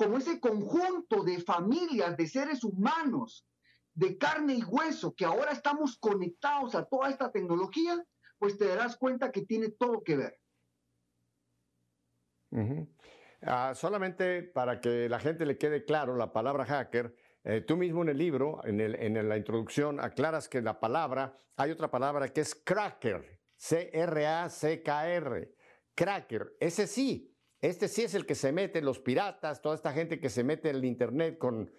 como 0.00 0.16
ese 0.16 0.40
conjunto 0.40 1.22
de 1.24 1.42
familias, 1.42 2.16
de 2.16 2.26
seres 2.26 2.64
humanos, 2.64 3.46
de 3.92 4.16
carne 4.16 4.54
y 4.54 4.64
hueso, 4.64 5.14
que 5.14 5.26
ahora 5.26 5.52
estamos 5.52 5.98
conectados 5.98 6.74
a 6.74 6.86
toda 6.86 7.10
esta 7.10 7.30
tecnología, 7.30 8.02
pues 8.38 8.56
te 8.56 8.66
darás 8.66 8.96
cuenta 8.96 9.30
que 9.30 9.42
tiene 9.42 9.68
todo 9.68 10.02
que 10.02 10.16
ver. 10.16 10.40
Ah, 13.42 13.74
solamente 13.74 14.42
para 14.42 14.80
que 14.80 15.06
la 15.10 15.20
gente 15.20 15.44
le 15.44 15.58
quede 15.58 15.84
claro 15.84 16.16
la 16.16 16.32
palabra 16.32 16.64
hacker, 16.64 17.14
eh, 17.44 17.60
tú 17.60 17.76
mismo 17.76 18.00
en 18.00 18.08
el 18.08 18.16
libro, 18.16 18.62
en, 18.64 18.80
en 18.80 19.28
la 19.28 19.36
introducción, 19.36 20.00
aclaras 20.00 20.48
que 20.48 20.62
la 20.62 20.80
palabra, 20.80 21.38
hay 21.56 21.72
otra 21.72 21.90
palabra 21.90 22.30
que 22.30 22.40
es 22.40 22.54
cracker, 22.54 23.38
C-R-A-C-K-R, 23.56 25.54
cracker, 25.94 26.56
ese 26.58 26.86
sí, 26.86 27.29
este 27.60 27.88
sí 27.88 28.02
es 28.02 28.14
el 28.14 28.24
que 28.24 28.34
se 28.34 28.52
mete, 28.52 28.80
los 28.80 29.00
piratas, 29.00 29.60
toda 29.60 29.74
esta 29.74 29.92
gente 29.92 30.18
que 30.18 30.30
se 30.30 30.42
mete 30.42 30.70
en 30.70 30.76
el 30.76 30.84
Internet 30.84 31.38
con, 31.38 31.70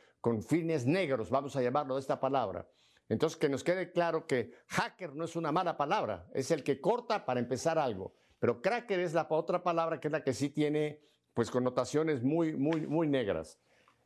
fines 0.47 0.85
negros, 0.85 1.31
vamos 1.31 1.55
a 1.55 1.61
llamarlo 1.63 1.95
de 1.95 2.01
esta 2.01 2.19
palabra. 2.19 2.69
Entonces, 3.09 3.37
que 3.37 3.49
nos 3.49 3.63
quede 3.63 3.91
claro 3.91 4.27
que 4.27 4.53
hacker 4.67 5.15
no 5.15 5.25
es 5.25 5.35
una 5.35 5.51
mala 5.51 5.75
palabra, 5.77 6.29
es 6.33 6.51
el 6.51 6.63
que 6.63 6.79
corta 6.79 7.25
para 7.25 7.39
empezar 7.39 7.79
algo. 7.79 8.13
Pero 8.39 8.61
cracker 8.61 8.99
es 8.99 9.13
la 9.13 9.27
otra 9.29 9.63
palabra 9.63 9.99
que 9.99 10.07
es 10.07 10.11
la 10.11 10.23
que 10.23 10.33
sí 10.33 10.49
tiene 10.49 11.01
pues 11.33 11.49
connotaciones 11.49 12.23
muy, 12.23 12.55
muy, 12.55 12.87
muy 12.87 13.07
negras. 13.07 13.59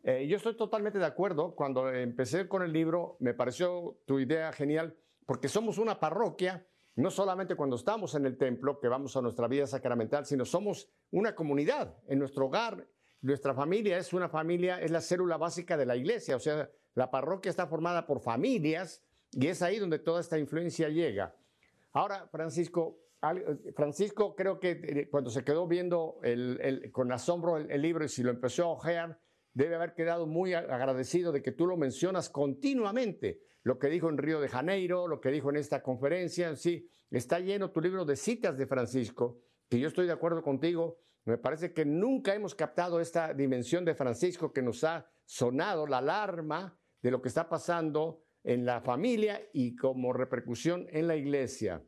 Eh, 0.03 0.27
yo 0.27 0.37
estoy 0.37 0.55
totalmente 0.55 0.99
de 0.99 1.05
acuerdo. 1.05 1.55
Cuando 1.55 1.91
empecé 1.91 2.47
con 2.47 2.63
el 2.63 2.71
libro, 2.71 3.17
me 3.19 3.33
pareció 3.33 3.99
tu 4.05 4.19
idea 4.19 4.51
genial, 4.53 4.95
porque 5.25 5.49
somos 5.49 5.77
una 5.77 5.99
parroquia 5.99 6.65
no 6.95 7.11
solamente 7.11 7.55
cuando 7.55 7.75
estamos 7.75 8.15
en 8.15 8.25
el 8.25 8.37
templo, 8.37 8.79
que 8.79 8.87
vamos 8.87 9.15
a 9.17 9.21
nuestra 9.21 9.47
vida 9.47 9.67
sacramental, 9.67 10.25
sino 10.25 10.45
somos 10.45 10.89
una 11.11 11.35
comunidad. 11.35 11.97
En 12.07 12.19
nuestro 12.19 12.45
hogar, 12.45 12.87
nuestra 13.21 13.53
familia 13.53 13.97
es 13.97 14.13
una 14.13 14.29
familia, 14.29 14.81
es 14.81 14.91
la 14.91 15.01
célula 15.01 15.37
básica 15.37 15.75
de 15.75 15.85
la 15.85 15.97
iglesia. 15.97 16.35
O 16.35 16.39
sea, 16.39 16.69
la 16.93 17.11
parroquia 17.11 17.49
está 17.49 17.67
formada 17.67 18.05
por 18.07 18.21
familias 18.21 19.03
y 19.31 19.47
es 19.47 19.61
ahí 19.61 19.79
donde 19.79 19.99
toda 19.99 20.21
esta 20.21 20.39
influencia 20.39 20.87
llega. 20.87 21.35
Ahora, 21.91 22.27
Francisco, 22.31 22.99
Francisco 23.75 24.35
creo 24.35 24.59
que 24.59 24.71
eh, 24.71 25.09
cuando 25.09 25.29
se 25.29 25.43
quedó 25.43 25.67
viendo 25.67 26.19
con 26.91 27.11
asombro 27.11 27.57
el, 27.57 27.81
libro 27.81 28.05
y 28.05 28.09
si 28.09 28.23
lo 28.23 28.29
empezó 28.29 28.63
a 28.63 28.67
ojear, 28.67 29.19
debe 29.53 29.75
haber 29.75 29.93
quedado 29.93 30.27
muy 30.27 30.53
agradecido 30.53 31.31
de 31.31 31.41
que 31.41 31.51
tú 31.51 31.67
lo 31.67 31.75
mencionas 31.77 32.29
continuamente. 32.29 33.41
Lo 33.65 33.79
que 33.79 33.89
dijo 33.89 34.09
en 34.09 34.19
Río 34.19 34.39
de 34.39 34.47
Janeiro, 34.47 35.07
lo 35.07 35.19
que 35.19 35.31
dijo 35.31 35.49
en 35.49 35.55
esta 35.55 35.81
conferencia, 35.81 36.55
sí, 36.55 36.87
está 37.09 37.39
lleno 37.39 37.71
tu 37.71 37.81
libro 37.81 38.05
de 38.05 38.15
citas 38.15 38.59
de 38.59 38.67
Francisco, 38.67 39.41
que 39.67 39.79
yo 39.79 39.87
estoy 39.87 40.05
de 40.05 40.13
acuerdo 40.13 40.43
contigo. 40.43 40.99
Me 41.23 41.39
parece 41.39 41.73
que 41.73 41.83
nunca 41.83 42.35
hemos 42.35 42.53
captado 42.53 42.99
esta 42.99 43.33
dimensión 43.33 43.83
de 43.83 43.95
Francisco 43.95 44.53
que 44.53 44.61
nos 44.61 44.83
ha 44.83 45.09
sonado 45.25 45.87
la 45.87 45.97
alarma 45.97 46.79
de 47.01 47.09
lo 47.09 47.23
que 47.23 47.29
está 47.29 47.49
pasando 47.49 48.21
en 48.43 48.67
la 48.67 48.81
familia 48.81 49.41
y 49.51 49.75
como 49.75 50.13
repercusión 50.13 50.85
en 50.91 51.07
la 51.07 51.15
iglesia. 51.15 51.83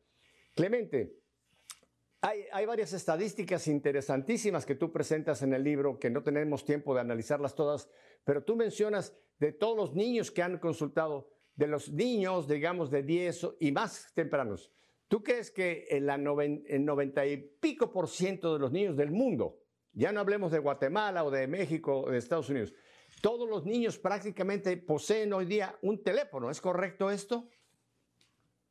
Clemente, 0.55 1.19
hay, 2.21 2.65
varias 2.65 2.93
estadísticas 2.93 3.67
interesantísimas 3.67 4.65
que 4.65 4.73
tú 4.73 4.91
presentas 4.91 5.43
en 5.43 5.53
el 5.53 5.63
libro, 5.63 5.99
que 5.99 6.09
no 6.09 6.23
tenemos 6.23 6.65
tiempo 6.65 6.95
de 6.95 7.01
analizarlas 7.01 7.53
todas, 7.53 7.87
pero 8.23 8.43
tú 8.43 8.55
mencionas 8.55 9.15
de 9.37 9.51
todos 9.51 9.77
los 9.77 9.93
niños 9.93 10.31
que 10.31 10.41
han 10.41 10.57
consultado, 10.57 11.36
de 11.57 11.67
los 11.67 11.91
niños, 11.91 12.47
digamos, 12.47 12.89
de 12.89 13.03
10 13.03 13.47
y 13.59 13.71
más 13.73 14.13
tempranos. 14.13 14.71
¿Tú 15.09 15.23
crees 15.23 15.51
que 15.51 15.87
el 15.89 16.05
90 16.05 17.25
y 17.25 17.37
pico 17.37 17.91
por 17.91 18.07
ciento 18.07 18.53
de 18.53 18.59
los 18.59 18.71
niños 18.71 18.95
del 18.95 19.11
mundo, 19.11 19.59
ya 19.91 20.11
no 20.11 20.19
hablemos 20.19 20.51
de 20.51 20.59
Guatemala 20.59 21.23
o 21.23 21.31
de 21.31 21.47
México 21.47 22.01
o 22.01 22.11
de 22.11 22.17
Estados 22.19 22.49
Unidos, 22.49 22.73
todos 23.21 23.49
los 23.49 23.65
niños 23.65 23.97
prácticamente 23.97 24.77
poseen 24.77 25.33
hoy 25.33 25.45
día 25.45 25.77
un 25.81 26.03
teléfono? 26.03 26.51
¿Es 26.51 26.61
correcto 26.61 27.09
esto? 27.09 27.49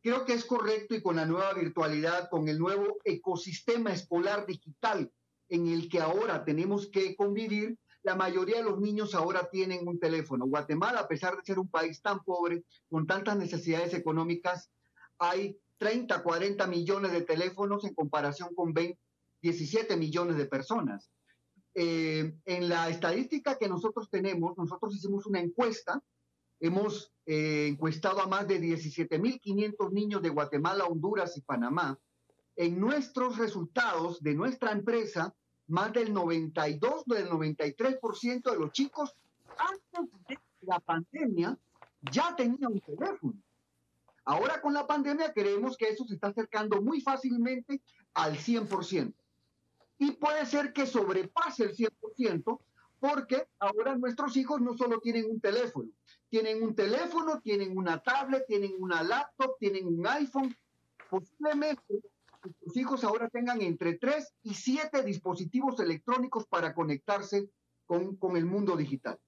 Creo 0.00 0.24
que 0.24 0.34
es 0.34 0.44
correcto 0.44 0.94
y 0.94 1.02
con 1.02 1.16
la 1.16 1.26
nueva 1.26 1.52
virtualidad, 1.54 2.30
con 2.30 2.48
el 2.48 2.58
nuevo 2.58 2.98
ecosistema 3.02 3.92
escolar 3.92 4.46
digital 4.46 5.10
en 5.48 5.66
el 5.66 5.88
que 5.88 5.98
ahora 5.98 6.44
tenemos 6.44 6.86
que 6.88 7.16
convivir, 7.16 7.76
la 8.06 8.14
mayoría 8.14 8.58
de 8.58 8.62
los 8.62 8.78
niños 8.78 9.16
ahora 9.16 9.50
tienen 9.50 9.88
un 9.88 9.98
teléfono. 9.98 10.46
Guatemala, 10.46 11.00
a 11.00 11.08
pesar 11.08 11.36
de 11.36 11.42
ser 11.42 11.58
un 11.58 11.68
país 11.68 12.00
tan 12.00 12.22
pobre, 12.22 12.62
con 12.88 13.04
tantas 13.04 13.36
necesidades 13.36 13.94
económicas, 13.94 14.70
hay 15.18 15.58
30, 15.78 16.22
40 16.22 16.68
millones 16.68 17.10
de 17.10 17.22
teléfonos 17.22 17.84
en 17.84 17.94
comparación 17.94 18.54
con 18.54 18.72
17 19.42 19.96
millones 19.96 20.36
de 20.36 20.46
personas. 20.46 21.10
Eh, 21.74 22.32
en 22.44 22.68
la 22.68 22.88
estadística 22.88 23.58
que 23.58 23.68
nosotros 23.68 24.08
tenemos, 24.08 24.56
nosotros 24.56 24.94
hicimos 24.94 25.26
una 25.26 25.40
encuesta 25.40 26.00
Hemos 26.58 27.12
eh, 27.26 27.66
encuestado 27.68 28.20
a 28.20 28.26
más 28.26 28.48
de 28.48 28.60
17.500 28.60 29.92
niños 29.92 30.22
de 30.22 30.30
Guatemala, 30.30 30.86
Honduras 30.86 31.36
y 31.36 31.42
Panamá. 31.42 31.98
En 32.54 32.80
nuestros 32.80 33.36
resultados 33.36 34.22
de 34.22 34.34
nuestra 34.34 34.72
empresa, 34.72 35.34
más 35.68 35.92
del 35.92 36.12
92, 36.12 37.04
del 37.06 37.28
93% 37.28 38.50
de 38.50 38.58
los 38.58 38.72
chicos 38.72 39.14
antes 39.58 40.12
de 40.28 40.38
la 40.62 40.78
pandemia 40.80 41.58
ya 42.12 42.34
tenían 42.36 42.72
un 42.72 42.80
teléfono. 42.80 43.34
Ahora 44.24 44.60
con 44.60 44.74
la 44.74 44.86
pandemia 44.86 45.32
creemos 45.32 45.76
que 45.76 45.88
eso 45.88 46.04
se 46.04 46.14
está 46.14 46.28
acercando 46.28 46.82
muy 46.82 47.00
fácilmente 47.00 47.80
al 48.14 48.36
100%. 48.36 49.12
Y 49.98 50.12
puede 50.12 50.44
ser 50.46 50.72
que 50.72 50.86
sobrepase 50.86 51.64
el 51.64 51.76
100% 51.76 52.60
porque 52.98 53.46
ahora 53.58 53.96
nuestros 53.96 54.36
hijos 54.36 54.60
no 54.60 54.76
solo 54.76 55.00
tienen 55.00 55.30
un 55.30 55.40
teléfono, 55.40 55.90
tienen 56.28 56.62
un 56.62 56.74
teléfono, 56.74 57.40
tienen 57.40 57.76
una 57.76 58.02
tablet, 58.02 58.46
tienen 58.46 58.74
una 58.78 59.02
laptop, 59.02 59.56
tienen 59.58 59.86
un 59.86 60.06
iPhone. 60.06 60.56
Posiblemente 61.08 61.82
tus 62.54 62.76
hijos 62.76 63.04
ahora 63.04 63.28
tengan 63.28 63.60
entre 63.62 63.98
3 63.98 64.34
y 64.42 64.54
7 64.54 65.02
dispositivos 65.02 65.78
electrónicos 65.80 66.46
para 66.46 66.74
conectarse 66.74 67.48
con, 67.86 68.18
el 68.36 68.44
mundo 68.44 68.76
digital. 68.76 69.18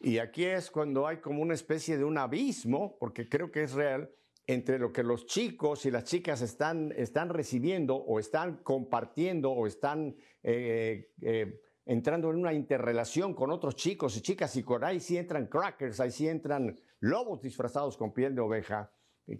Y 0.00 0.18
aquí 0.18 0.44
es 0.44 0.70
cuando 0.70 1.06
hay 1.06 1.18
como 1.18 1.42
una 1.42 1.54
especie 1.54 1.96
de 1.96 2.04
un 2.04 2.18
abismo, 2.18 2.96
porque 2.98 3.28
creo 3.28 3.50
que 3.50 3.62
es 3.64 3.72
real, 3.72 4.10
entre 4.46 4.78
lo 4.78 4.92
que 4.92 5.02
los 5.02 5.26
chicos 5.26 5.86
y 5.86 5.90
las 5.90 6.04
chicas 6.04 6.42
están, 6.42 6.92
están 6.96 7.30
recibiendo 7.30 7.96
o 7.96 8.18
están 8.18 8.58
compartiendo 8.58 9.50
o 9.50 9.66
están 9.66 10.16
eh, 10.42 11.12
eh, 11.22 11.62
entrando 11.86 12.30
en 12.30 12.36
una 12.36 12.52
interrelación 12.52 13.34
con 13.34 13.50
otros 13.50 13.76
chicos 13.76 14.16
y 14.16 14.20
chicas 14.20 14.54
y 14.56 14.64
ahí 14.82 15.00
sí 15.00 15.16
entran 15.16 15.46
crackers, 15.46 16.00
ahí 16.00 16.10
sí 16.10 16.28
entran 16.28 16.78
lobos 17.00 17.40
disfrazados 17.40 17.96
con 17.96 18.12
piel 18.12 18.34
de 18.34 18.40
oveja 18.42 18.90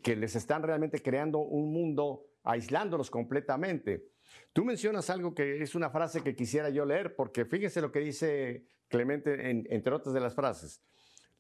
que 0.03 0.17
les 0.17 0.37
están 0.37 0.63
realmente 0.63 1.03
creando 1.03 1.39
un 1.39 1.73
mundo 1.73 2.27
aislándolos 2.43 3.11
completamente. 3.11 4.09
Tú 4.53 4.65
mencionas 4.65 5.11
algo 5.11 5.35
que 5.35 5.63
es 5.63 5.75
una 5.75 5.91
frase 5.91 6.23
que 6.23 6.35
quisiera 6.35 6.71
yo 6.71 6.85
leer 6.85 7.15
porque 7.17 7.45
fíjense 7.45 7.81
lo 7.81 7.93
que 7.93 8.01
dice 8.01 8.67
Clemente 8.89 9.51
entre 9.51 9.95
otras 9.95 10.15
de 10.15 10.21
las 10.21 10.35
frases. 10.35 10.83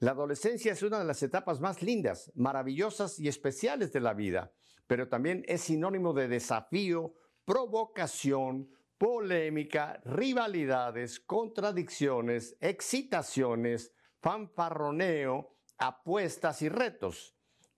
La 0.00 0.10
adolescencia 0.10 0.72
es 0.72 0.82
una 0.82 0.98
de 0.98 1.04
las 1.04 1.22
etapas 1.22 1.60
más 1.60 1.82
lindas, 1.82 2.32
maravillosas 2.34 3.18
y 3.20 3.28
especiales 3.28 3.92
de 3.92 4.00
la 4.00 4.12
vida, 4.12 4.52
pero 4.86 5.08
también 5.08 5.44
es 5.46 5.60
sinónimo 5.62 6.12
de 6.12 6.26
desafío, 6.26 7.14
provocación, 7.44 8.70
polémica, 8.98 10.00
rivalidades, 10.04 11.20
contradicciones, 11.20 12.56
excitaciones, 12.60 13.92
fanfarroneo, 14.20 15.56
apuestas 15.78 16.62
y 16.62 16.68
retos, 16.68 17.33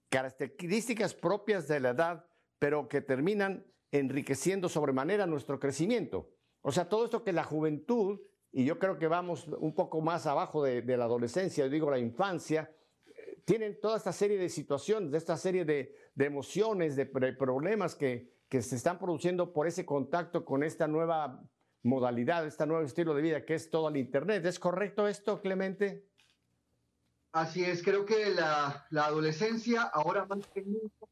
características 0.08 1.14
propias 1.14 1.68
de 1.68 1.80
la 1.80 1.90
edad, 1.90 2.26
pero 2.58 2.88
que 2.88 3.00
terminan 3.00 3.66
enriqueciendo 3.90 4.68
sobremanera 4.68 5.26
nuestro 5.26 5.58
crecimiento. 5.58 6.30
O 6.62 6.72
sea, 6.72 6.88
todo 6.88 7.04
esto 7.04 7.22
que 7.22 7.32
la 7.32 7.44
juventud 7.44 8.20
y 8.56 8.64
yo 8.64 8.78
creo 8.78 8.98
que 8.98 9.06
vamos 9.06 9.46
un 9.58 9.74
poco 9.74 10.00
más 10.00 10.26
abajo 10.26 10.62
de, 10.62 10.82
la 10.96 11.04
adolescencia, 11.04 11.66
yo 11.66 11.70
digo 11.70 11.90
la 11.90 11.98
infancia, 11.98 12.74
tienen 13.44 13.78
toda 13.82 13.98
esta 13.98 14.12
serie 14.12 14.38
de 14.38 14.48
situaciones, 14.48 15.10
de 15.10 15.18
esta 15.18 15.36
serie 15.36 15.66
de, 15.66 15.94
emociones, 16.16 16.96
de 16.96 17.04
problemas 17.04 17.94
que, 17.94 18.32
que, 18.48 18.62
se 18.62 18.76
están 18.76 18.98
produciendo 18.98 19.52
por 19.52 19.66
ese 19.66 19.84
contacto 19.84 20.46
con 20.46 20.62
esta 20.62 20.88
nueva 20.88 21.46
modalidad, 21.82 22.46
este 22.46 22.66
nuevo 22.66 22.82
estilo 22.82 23.14
de 23.14 23.20
vida 23.20 23.44
que 23.44 23.52
es 23.52 23.68
todo 23.68 23.90
el 23.90 23.98
Internet. 23.98 24.46
¿Es 24.46 24.58
correcto 24.58 25.06
esto, 25.06 25.42
Clemente? 25.42 26.06
Así 27.36 27.62
es, 27.62 27.82
creo 27.82 28.06
que 28.06 28.30
la, 28.30 28.86
adolescencia 28.92 29.82
ahora 29.82 30.24
más 30.24 30.46
que 30.54 30.62
nunca 30.62 31.06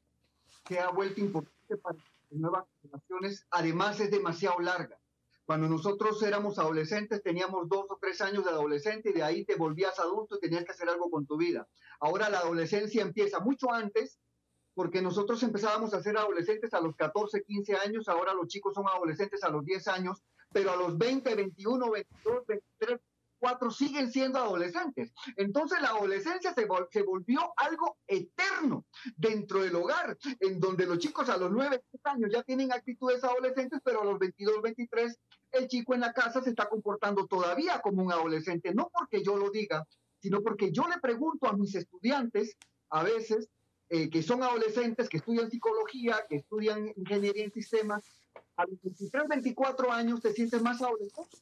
se 0.66 0.81
ha 0.81 0.89
vuelto 0.89 1.20
importante 1.20 1.77
para 1.77 1.99
las 1.99 2.41
nuevas 2.41 2.64
generaciones, 2.81 3.47
además 3.51 4.01
es 4.01 4.11
demasiado 4.11 4.59
larga. 4.61 4.99
Cuando 5.45 5.68
nosotros 5.68 6.22
éramos 6.22 6.59
adolescentes, 6.59 7.22
teníamos 7.22 7.68
dos 7.68 7.85
o 7.91 7.99
tres 8.01 8.22
años 8.22 8.43
de 8.43 8.53
adolescente 8.53 9.11
y 9.11 9.12
de 9.12 9.22
ahí 9.22 9.45
te 9.45 9.57
volvías 9.57 9.99
adulto 9.99 10.37
y 10.37 10.41
tenías 10.41 10.64
que 10.64 10.72
hacer 10.72 10.89
algo 10.89 11.11
con 11.11 11.27
tu 11.27 11.37
vida. 11.37 11.68
Ahora 12.01 12.31
la 12.31 12.39
adolescencia 12.39 13.03
empieza 13.03 13.41
mucho 13.41 13.70
antes, 13.70 14.18
porque 14.72 15.03
nosotros 15.03 15.43
empezábamos 15.43 15.93
a 15.93 16.03
ser 16.03 16.16
adolescentes 16.16 16.72
a 16.72 16.81
los 16.81 16.97
14, 16.97 17.43
15 17.43 17.75
años, 17.77 18.09
ahora 18.09 18.33
los 18.33 18.49
chicos 18.49 18.72
son 18.72 18.89
adolescentes 18.89 19.45
a 19.45 19.51
los 19.51 19.62
10 19.62 19.89
años, 19.89 20.22
pero 20.51 20.72
a 20.72 20.77
los 20.77 20.97
20, 20.97 21.35
21, 21.35 21.91
22, 21.91 22.47
23, 22.47 23.01
siguen 23.70 24.11
siendo 24.11 24.38
adolescentes. 24.38 25.12
Entonces 25.36 25.80
la 25.80 25.88
adolescencia 25.88 26.55
se, 26.55 26.64
volvió 27.03 27.53
algo 27.57 27.97
eterno 28.07 28.84
dentro 29.16 29.62
del 29.62 29.74
hogar, 29.76 30.16
en 30.40 30.61
donde 30.61 30.86
los 30.86 30.99
chicos 30.99 31.28
a 31.28 31.36
los 31.36 31.51
9 31.51 31.82
años 32.05 32.30
ya 32.32 32.42
tienen 32.42 32.72
actitudes 32.72 33.22
adolescentes, 33.24 33.80
pero 33.84 34.03
a 34.03 34.05
los 34.05 34.18
22, 34.18 34.62
23 34.62 35.18
el 35.53 35.68
chico 35.68 35.95
en 35.95 36.01
la 36.01 36.12
casa 36.12 36.42
se 36.42 36.51
está 36.51 36.68
comportando 36.68 37.26
todavía 37.26 37.80
como 37.80 38.03
un 38.03 38.12
adolescente, 38.12 38.74
no 38.74 38.90
porque 38.92 39.22
yo 39.22 39.36
lo 39.36 39.51
diga, 39.51 39.86
sino 40.20 40.42
porque 40.42 40.72
yo 40.72 40.88
le 40.88 40.99
pregunto 41.01 41.47
a 41.47 41.53
mis 41.53 41.74
estudiantes 41.74 42.57
a 42.90 43.03
veces 43.03 43.49
eh, 43.90 44.11
que 44.11 44.22
son 44.22 44.42
adolescentes, 44.42 45.09
que 45.09 45.18
estudian 45.18 45.51
psicología, 45.51 46.24
que 46.28 46.36
estudian 46.36 46.92
ingeniería 46.97 47.45
en 47.45 47.53
sistemas, 47.53 48.05
a 48.57 48.64
los 48.66 48.80
23, 48.82 49.28
24 49.28 49.92
años 49.92 50.20
te 50.20 50.32
sientes 50.32 50.62
más 50.62 50.80
adolescente 50.80 51.36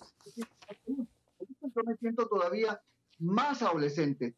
yo 1.75 1.83
me 1.85 1.97
siento 1.97 2.29
todavía 2.29 2.81
más 3.19 3.63
adolescente. 3.63 4.37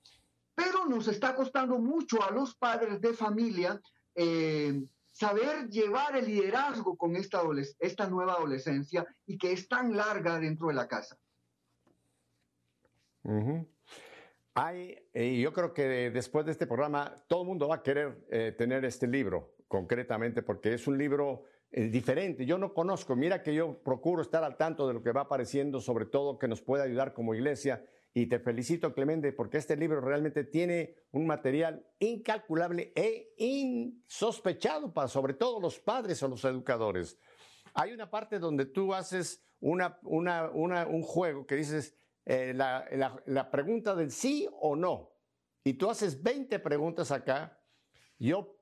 Pero 0.54 0.86
nos 0.86 1.08
está 1.08 1.34
costando 1.34 1.78
mucho 1.78 2.22
a 2.22 2.30
los 2.30 2.54
padres 2.54 3.00
de 3.00 3.12
familia 3.14 3.80
eh, 4.14 4.84
saber 5.10 5.68
llevar 5.68 6.16
el 6.16 6.26
liderazgo 6.26 6.96
con 6.96 7.16
esta, 7.16 7.42
nueva 8.08 8.34
adolescencia 8.34 9.06
y 9.26 9.38
que 9.38 9.52
es 9.52 9.68
tan 9.68 9.96
larga 9.96 10.38
dentro 10.38 10.68
de 10.68 10.74
la 10.74 10.88
casa. 10.88 11.16
Hay, 14.54 14.98
y 15.14 15.40
yo 15.40 15.52
creo 15.52 15.72
que 15.72 16.10
después 16.10 16.44
de 16.44 16.52
este 16.52 16.66
programa 16.66 17.24
todo 17.26 17.42
el 17.42 17.48
mundo 17.48 17.68
va 17.68 17.76
a 17.76 17.82
querer 17.82 18.24
eh, 18.30 18.54
tener 18.56 18.84
este 18.84 19.06
libro 19.06 19.54
concretamente 19.66 20.42
porque 20.42 20.74
es 20.74 20.86
un 20.86 20.98
libro 20.98 21.46
eh, 21.76 21.88
diferente. 21.88 22.46
Yo 22.46 22.56
no 22.56 22.72
conozco, 22.72 23.16
mira 23.16 23.42
que 23.42 23.52
yo 23.52 23.82
procuro 23.82 24.22
estar 24.22 24.44
al 24.44 24.56
tanto 24.56 24.86
de 24.86 24.94
lo 24.94 25.02
que 25.02 25.10
va 25.10 25.22
apareciendo, 25.22 25.80
sobre 25.80 26.06
todo 26.06 26.38
que 26.38 26.46
nos 26.46 26.62
puede 26.62 26.84
ayudar 26.84 27.12
como 27.12 27.34
iglesia. 27.34 27.84
Y 28.12 28.26
te 28.26 28.38
felicito, 28.38 28.94
Clemente, 28.94 29.32
porque 29.32 29.58
este 29.58 29.76
libro 29.76 30.00
realmente 30.00 30.44
tiene 30.44 30.94
un 31.10 31.26
material 31.26 31.84
incalculable 31.98 32.92
e 32.94 33.34
insospechado 33.38 34.94
para 34.94 35.08
sobre 35.08 35.34
todo 35.34 35.58
los 35.58 35.80
padres 35.80 36.22
o 36.22 36.28
los 36.28 36.44
educadores. 36.44 37.18
Hay 37.74 37.92
una 37.92 38.08
parte 38.08 38.38
donde 38.38 38.66
tú 38.66 38.94
haces 38.94 39.44
una, 39.58 39.98
un 40.04 41.02
juego 41.02 41.44
que 41.44 41.56
dices 41.56 41.96
eh, 42.24 42.52
la, 42.54 42.86
la 43.26 43.50
pregunta 43.50 43.96
del 43.96 44.12
sí 44.12 44.48
o 44.60 44.76
no. 44.76 45.10
Y 45.64 45.72
tú 45.72 45.90
haces 45.90 46.22
20 46.22 46.56
preguntas 46.60 47.10
acá. 47.10 47.60
Yo 48.20 48.60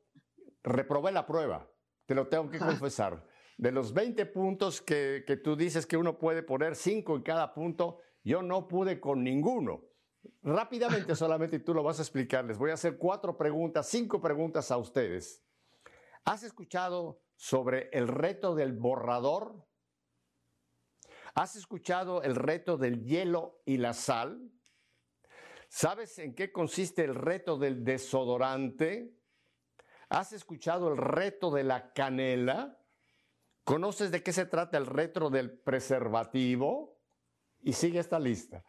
reprobé 0.62 1.12
la 1.12 1.26
prueba 1.26 1.71
te 2.12 2.16
lo 2.16 2.28
tengo 2.28 2.50
que 2.50 2.58
confesar. 2.58 3.26
De 3.56 3.72
los 3.72 3.94
20 3.94 4.26
puntos 4.26 4.82
que, 4.82 5.24
que 5.26 5.38
tú 5.38 5.56
dices 5.56 5.86
que 5.86 5.96
uno 5.96 6.18
puede 6.18 6.42
poner 6.42 6.76
5 6.76 7.16
en 7.16 7.22
cada 7.22 7.54
punto, 7.54 8.00
yo 8.22 8.42
no 8.42 8.68
pude 8.68 9.00
con 9.00 9.24
ninguno. 9.24 9.86
Rápidamente 10.42 11.16
solamente, 11.16 11.56
y 11.56 11.60
tú 11.60 11.72
lo 11.72 11.82
vas 11.82 12.00
a 12.00 12.02
explicar, 12.02 12.44
les 12.44 12.58
voy 12.58 12.70
a 12.70 12.74
hacer 12.74 12.98
cuatro 12.98 13.38
preguntas, 13.38 13.88
cinco 13.88 14.20
preguntas 14.20 14.70
a 14.70 14.76
ustedes. 14.76 15.42
¿Has 16.26 16.42
escuchado 16.42 17.22
sobre 17.34 17.88
el 17.92 18.08
reto 18.08 18.54
del 18.54 18.74
borrador? 18.74 19.66
¿Has 21.34 21.56
escuchado 21.56 22.22
el 22.22 22.36
reto 22.36 22.76
del 22.76 23.02
hielo 23.04 23.62
y 23.64 23.78
la 23.78 23.94
sal? 23.94 24.52
¿Sabes 25.70 26.18
en 26.18 26.34
qué 26.34 26.52
consiste 26.52 27.04
el 27.04 27.14
reto 27.14 27.56
del 27.56 27.84
desodorante? 27.84 29.16
¿Has 30.12 30.34
escuchado 30.34 30.90
el 30.90 30.98
reto 30.98 31.50
de 31.50 31.64
la 31.64 31.94
canela? 31.94 32.78
¿Conoces 33.64 34.10
de 34.10 34.22
qué 34.22 34.34
se 34.34 34.44
trata 34.44 34.76
el 34.76 34.84
reto 34.84 35.30
del 35.30 35.50
preservativo? 35.50 37.00
Y 37.62 37.72
sigue 37.72 37.98
esta 37.98 38.18
lista. 38.18 38.62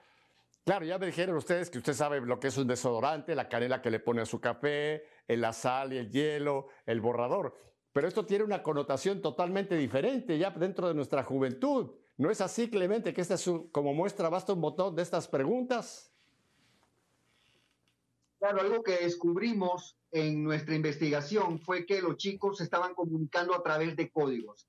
Claro, 0.64 0.86
ya 0.86 0.98
me 0.98 1.06
dijeron 1.08 1.36
ustedes 1.36 1.70
que 1.70 1.80
usted 1.80 1.96
sabe 1.96 2.22
lo 2.22 2.40
que 2.40 2.48
es 2.48 2.58
un 2.58 2.68
desodorante, 2.68 3.36
la 3.36 3.50
canela 3.50 3.82
que 3.82 3.92
le 3.92 4.00
pone 4.00 4.22
a 4.22 4.26
su 4.26 4.40
café, 4.40 5.04
la 5.28 5.52
sal 5.52 5.92
y 5.92 5.98
el 5.98 6.10
hielo, 6.10 6.68
el 6.86 7.02
borrador. 7.02 7.58
Pero 7.92 8.08
esto 8.08 8.26
tiene 8.26 8.46
una 8.46 8.64
connotación 8.64 9.22
totalmente 9.22 9.76
diferente 9.76 10.38
ya 10.38 10.50
dentro 10.52 10.88
de 10.88 10.94
nuestra 10.94 11.24
juventud. 11.24 11.92
¿No 12.16 12.32
es 12.32 12.40
así, 12.40 12.70
Clemente, 12.70 13.14
que 13.14 13.20
esta 13.20 13.34
es 13.34 13.52
como 13.74 13.94
muestra 13.94 14.30
basta 14.30 14.54
un 14.54 14.62
botón 14.62 14.96
de 14.96 15.02
estas 15.02 15.28
preguntas? 15.28 16.13
Claro, 18.44 18.60
algo 18.60 18.84
que 18.84 18.98
descubrimos 18.98 19.96
en 20.12 20.44
nuestra 20.44 20.76
investigación 20.76 21.62
fue 21.62 21.86
que 21.86 22.02
los 22.02 22.18
chicos 22.18 22.60
estaban 22.60 22.94
comunicando 22.94 23.56
a 23.56 23.64
través 23.64 23.96
de 23.96 24.12
códigos. 24.12 24.68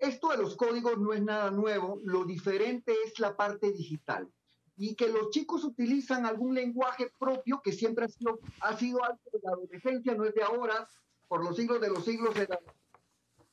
Esto 0.00 0.30
de 0.30 0.38
los 0.38 0.56
códigos 0.56 0.98
no 0.98 1.12
es 1.12 1.22
nada 1.22 1.52
nuevo, 1.52 2.00
lo 2.02 2.24
diferente 2.24 2.92
es 3.06 3.20
la 3.20 3.36
parte 3.36 3.70
digital 3.70 4.28
y 4.76 4.96
que 4.96 5.06
los 5.06 5.30
chicos 5.30 5.62
utilizan 5.62 6.26
algún 6.26 6.56
lenguaje 6.56 7.12
propio 7.16 7.60
que 7.62 7.70
siempre 7.70 8.06
ha 8.06 8.08
sido, 8.08 8.40
ha 8.58 8.76
sido 8.76 9.04
algo 9.04 9.20
de 9.32 9.38
la 9.44 9.52
adolescencia, 9.52 10.14
no 10.16 10.24
es 10.24 10.34
de 10.34 10.42
ahora, 10.42 10.88
por 11.28 11.44
los 11.44 11.54
siglos 11.54 11.80
de 11.80 11.90
los 11.90 12.04
siglos 12.04 12.34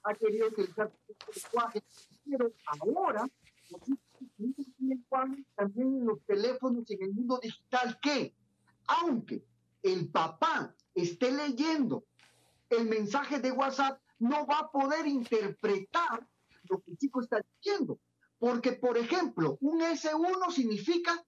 ha 0.01 0.13
querido 0.15 0.47
utilizar 0.47 0.91
este 1.07 1.39
lenguaje, 1.39 1.83
pero 2.27 2.51
ahora 2.79 3.29
los 3.69 3.81
chicos 3.81 4.21
utilizan 4.21 4.73
un 4.79 4.89
lenguaje 4.89 5.45
también 5.53 5.87
en 5.97 6.05
los 6.07 6.19
teléfonos 6.25 6.89
y 6.89 6.95
en 6.95 7.03
el 7.03 7.13
mundo 7.13 7.39
digital 7.43 7.99
que, 8.01 8.33
aunque 8.87 9.50
el 9.83 10.09
papá 10.09 10.75
esté 10.93 11.31
leyendo 11.31 12.05
el 12.69 12.85
mensaje 12.85 13.39
de 13.39 13.51
WhatsApp, 13.51 13.99
no 14.19 14.45
va 14.45 14.59
a 14.59 14.71
poder 14.71 15.07
interpretar 15.07 16.27
lo 16.69 16.81
que 16.81 16.91
el 16.91 16.97
chico 16.97 17.21
está 17.21 17.41
diciendo. 17.55 17.99
Porque, 18.37 18.73
por 18.73 18.97
ejemplo, 18.97 19.57
un 19.61 19.81
S1 19.81 20.51
significa 20.51 21.23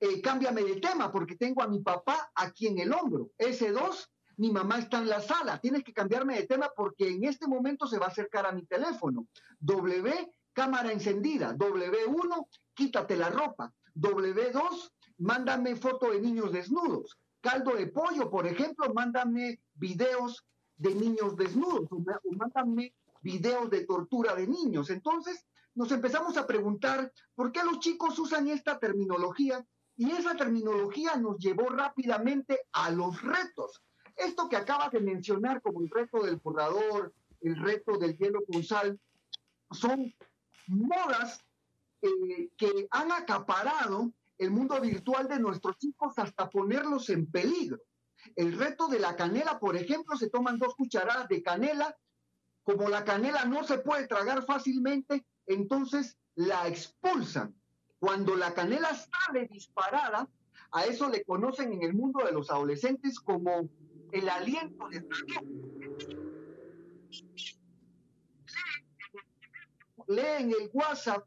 eh, 0.00 0.20
cámbiame 0.20 0.62
de 0.62 0.80
tema, 0.80 1.10
porque 1.10 1.36
tengo 1.36 1.62
a 1.62 1.68
mi 1.68 1.80
papá 1.80 2.30
aquí 2.34 2.66
en 2.66 2.78
el 2.78 2.92
hombro. 2.92 3.30
S2, 3.38 4.08
mi 4.38 4.50
mamá 4.50 4.78
está 4.78 4.98
en 4.98 5.08
la 5.08 5.20
sala. 5.20 5.60
Tienes 5.60 5.84
que 5.84 5.92
cambiarme 5.92 6.36
de 6.36 6.46
tema 6.46 6.70
porque 6.74 7.08
en 7.08 7.24
este 7.24 7.46
momento 7.46 7.86
se 7.86 7.98
va 7.98 8.06
a 8.06 8.10
acercar 8.10 8.46
a 8.46 8.52
mi 8.52 8.66
teléfono. 8.66 9.28
W, 9.60 10.32
cámara 10.52 10.92
encendida. 10.92 11.54
W1, 11.56 12.48
quítate 12.74 13.16
la 13.16 13.30
ropa. 13.30 13.72
W2, 13.94 14.90
mándame 15.18 15.76
foto 15.76 16.10
de 16.10 16.20
niños 16.20 16.52
desnudos 16.52 17.18
caldo 17.42 17.74
de 17.74 17.88
pollo, 17.88 18.30
por 18.30 18.46
ejemplo, 18.46 18.94
mándame 18.94 19.60
videos 19.74 20.44
de 20.76 20.94
niños 20.94 21.36
desnudos 21.36 21.90
o, 21.90 22.02
mándame 22.32 22.94
videos 23.20 23.68
de 23.68 23.84
tortura 23.84 24.34
de 24.34 24.46
niños. 24.46 24.88
Entonces, 24.88 25.44
nos 25.74 25.90
empezamos 25.92 26.36
a 26.36 26.46
preguntar 26.46 27.12
por 27.34 27.52
qué 27.52 27.62
los 27.64 27.80
chicos 27.80 28.18
usan 28.18 28.48
esta 28.48 28.78
terminología 28.78 29.64
y 29.96 30.10
esa 30.12 30.34
terminología 30.36 31.16
nos 31.16 31.38
llevó 31.38 31.68
rápidamente 31.68 32.60
a 32.72 32.90
los 32.90 33.20
retos. 33.22 33.82
Esto 34.16 34.48
que 34.48 34.56
acabas 34.56 34.92
de 34.92 35.00
mencionar 35.00 35.60
como 35.62 35.80
el 35.80 35.90
reto 35.90 36.22
del 36.22 36.36
borrador, 36.36 37.12
el 37.40 37.56
reto 37.56 37.98
del 37.98 38.16
hielo 38.16 38.40
con 38.50 38.62
sal, 38.62 38.98
son 39.70 40.14
modas 40.66 41.40
eh, 42.02 42.50
que 42.56 42.86
han 42.90 43.10
acaparado 43.12 44.12
el 44.38 44.50
mundo 44.50 44.80
virtual 44.80 45.28
de 45.28 45.38
nuestros 45.38 45.76
chicos 45.78 46.14
hasta 46.18 46.50
ponerlos 46.50 47.08
en 47.10 47.30
peligro. 47.30 47.78
El 48.36 48.56
reto 48.58 48.88
de 48.88 48.98
la 48.98 49.16
canela, 49.16 49.58
por 49.58 49.76
ejemplo, 49.76 50.16
se 50.16 50.30
toman 50.30 50.58
dos 50.58 50.74
cucharadas 50.74 51.28
de 51.28 51.42
canela. 51.42 51.96
Como 52.62 52.88
la 52.88 53.04
canela 53.04 53.44
no 53.44 53.64
se 53.64 53.78
puede 53.78 54.06
tragar 54.06 54.44
fácilmente, 54.44 55.24
entonces 55.46 56.16
la 56.34 56.68
expulsan. 56.68 57.54
Cuando 57.98 58.36
la 58.36 58.54
canela 58.54 58.94
sale 58.94 59.48
disparada, 59.48 60.28
a 60.72 60.84
eso 60.86 61.08
le 61.08 61.24
conocen 61.24 61.72
en 61.72 61.82
el 61.82 61.94
mundo 61.94 62.24
de 62.24 62.32
los 62.32 62.50
adolescentes 62.50 63.20
como 63.20 63.68
el 64.10 64.28
aliento 64.28 64.88
de 64.88 65.06
Leen 70.08 70.50
el 70.50 70.70
WhatsApp 70.72 71.26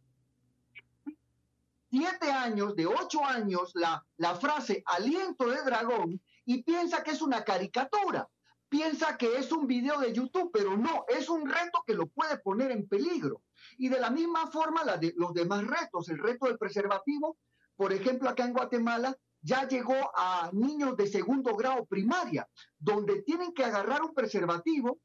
siete 1.97 2.29
años, 2.29 2.75
de 2.75 2.85
ocho 2.85 3.23
años, 3.23 3.71
la, 3.73 4.05
la 4.17 4.35
frase 4.35 4.83
aliento 4.85 5.47
de 5.47 5.63
dragón 5.63 6.21
y 6.43 6.61
piensa 6.61 7.01
que 7.01 7.11
es 7.11 7.21
una 7.21 7.45
caricatura, 7.45 8.27
piensa 8.67 9.17
que 9.17 9.37
es 9.37 9.49
un 9.53 9.65
video 9.65 9.97
de 10.01 10.11
YouTube, 10.11 10.51
pero 10.51 10.75
no, 10.75 11.05
es 11.07 11.29
un 11.29 11.49
reto 11.49 11.83
que 11.87 11.93
lo 11.93 12.07
puede 12.07 12.37
poner 12.39 12.71
en 12.71 12.85
peligro. 12.85 13.43
Y 13.77 13.87
de 13.87 14.01
la 14.01 14.09
misma 14.09 14.47
forma 14.47 14.83
la 14.83 14.97
de, 14.97 15.13
los 15.15 15.33
demás 15.33 15.65
retos, 15.65 16.09
el 16.09 16.17
reto 16.17 16.47
del 16.47 16.57
preservativo, 16.57 17.37
por 17.77 17.93
ejemplo, 17.93 18.27
acá 18.27 18.43
en 18.43 18.53
Guatemala, 18.53 19.15
ya 19.41 19.65
llegó 19.65 20.11
a 20.17 20.49
niños 20.51 20.97
de 20.97 21.07
segundo 21.07 21.55
grado 21.55 21.85
primaria, 21.85 22.45
donde 22.77 23.21
tienen 23.21 23.53
que 23.53 23.63
agarrar 23.63 24.01
un 24.01 24.13
preservativo, 24.13 24.99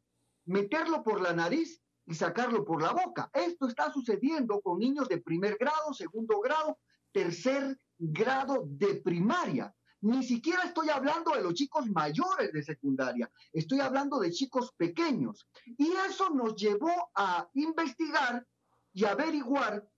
meterlo 0.44 1.04
por 1.04 1.20
la 1.20 1.34
nariz 1.34 1.80
y 2.10 2.14
sacarlo 2.14 2.64
por 2.64 2.82
la 2.82 2.92
boca. 2.92 3.30
Esto 3.32 3.68
está 3.68 3.92
sucediendo 3.92 4.60
con 4.60 4.80
niños 4.80 5.08
de 5.08 5.18
primer 5.18 5.56
grado, 5.56 5.94
segundo 5.94 6.40
grado, 6.40 6.76
tercer 7.12 7.78
grado 7.96 8.64
de 8.66 8.96
primaria. 8.96 9.72
Ni 10.00 10.24
siquiera 10.24 10.64
estoy 10.64 10.88
hablando 10.88 11.30
de 11.30 11.42
los 11.42 11.54
chicos 11.54 11.86
mayores 11.88 12.52
de 12.52 12.64
secundaria, 12.64 13.30
estoy 13.52 13.78
hablando 13.78 14.18
de 14.18 14.32
chicos 14.32 14.72
pequeños. 14.76 15.46
Y 15.64 15.92
eso 16.08 16.30
nos 16.30 16.56
llevó 16.56 17.10
a 17.14 17.48
investigar 17.54 18.44
y 18.92 19.04
averiguar 19.04 19.88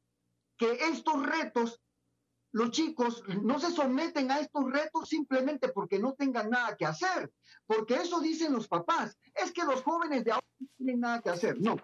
que 0.59 0.71
estos 0.91 1.25
retos, 1.25 1.81
los 2.51 2.73
chicos 2.73 3.23
no 3.43 3.59
se 3.59 3.71
someten 3.71 4.31
a 4.31 4.41
estos 4.41 4.71
retos 4.71 5.09
simplemente 5.09 5.71
porque 5.71 5.99
no 5.99 6.13
tengan 6.13 6.51
nada 6.51 6.77
que 6.77 6.85
hacer, 6.85 7.33
porque 7.65 7.95
eso 7.95 8.21
dicen 8.21 8.53
los 8.53 8.69
papás, 8.69 9.17
es 9.35 9.51
que 9.51 9.65
los 9.65 9.83
jóvenes 9.83 10.25
de 10.25 10.33
ahora 10.33 10.47
no 10.59 10.69
tienen 10.77 11.01
nada 11.01 11.23
que 11.23 11.31
hacer. 11.31 11.59
No, 11.59 11.77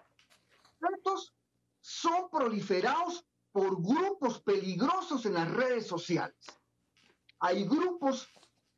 retos 0.81 1.35
son 1.81 2.31
proliferados 2.31 3.25
por 3.53 3.83
grupos 3.83 4.43
peligrosos 4.43 5.25
en 5.27 5.35
las 5.35 5.51
redes 5.51 5.87
sociales. 5.87 6.37
Hay 7.41 7.65
grupos 7.65 8.29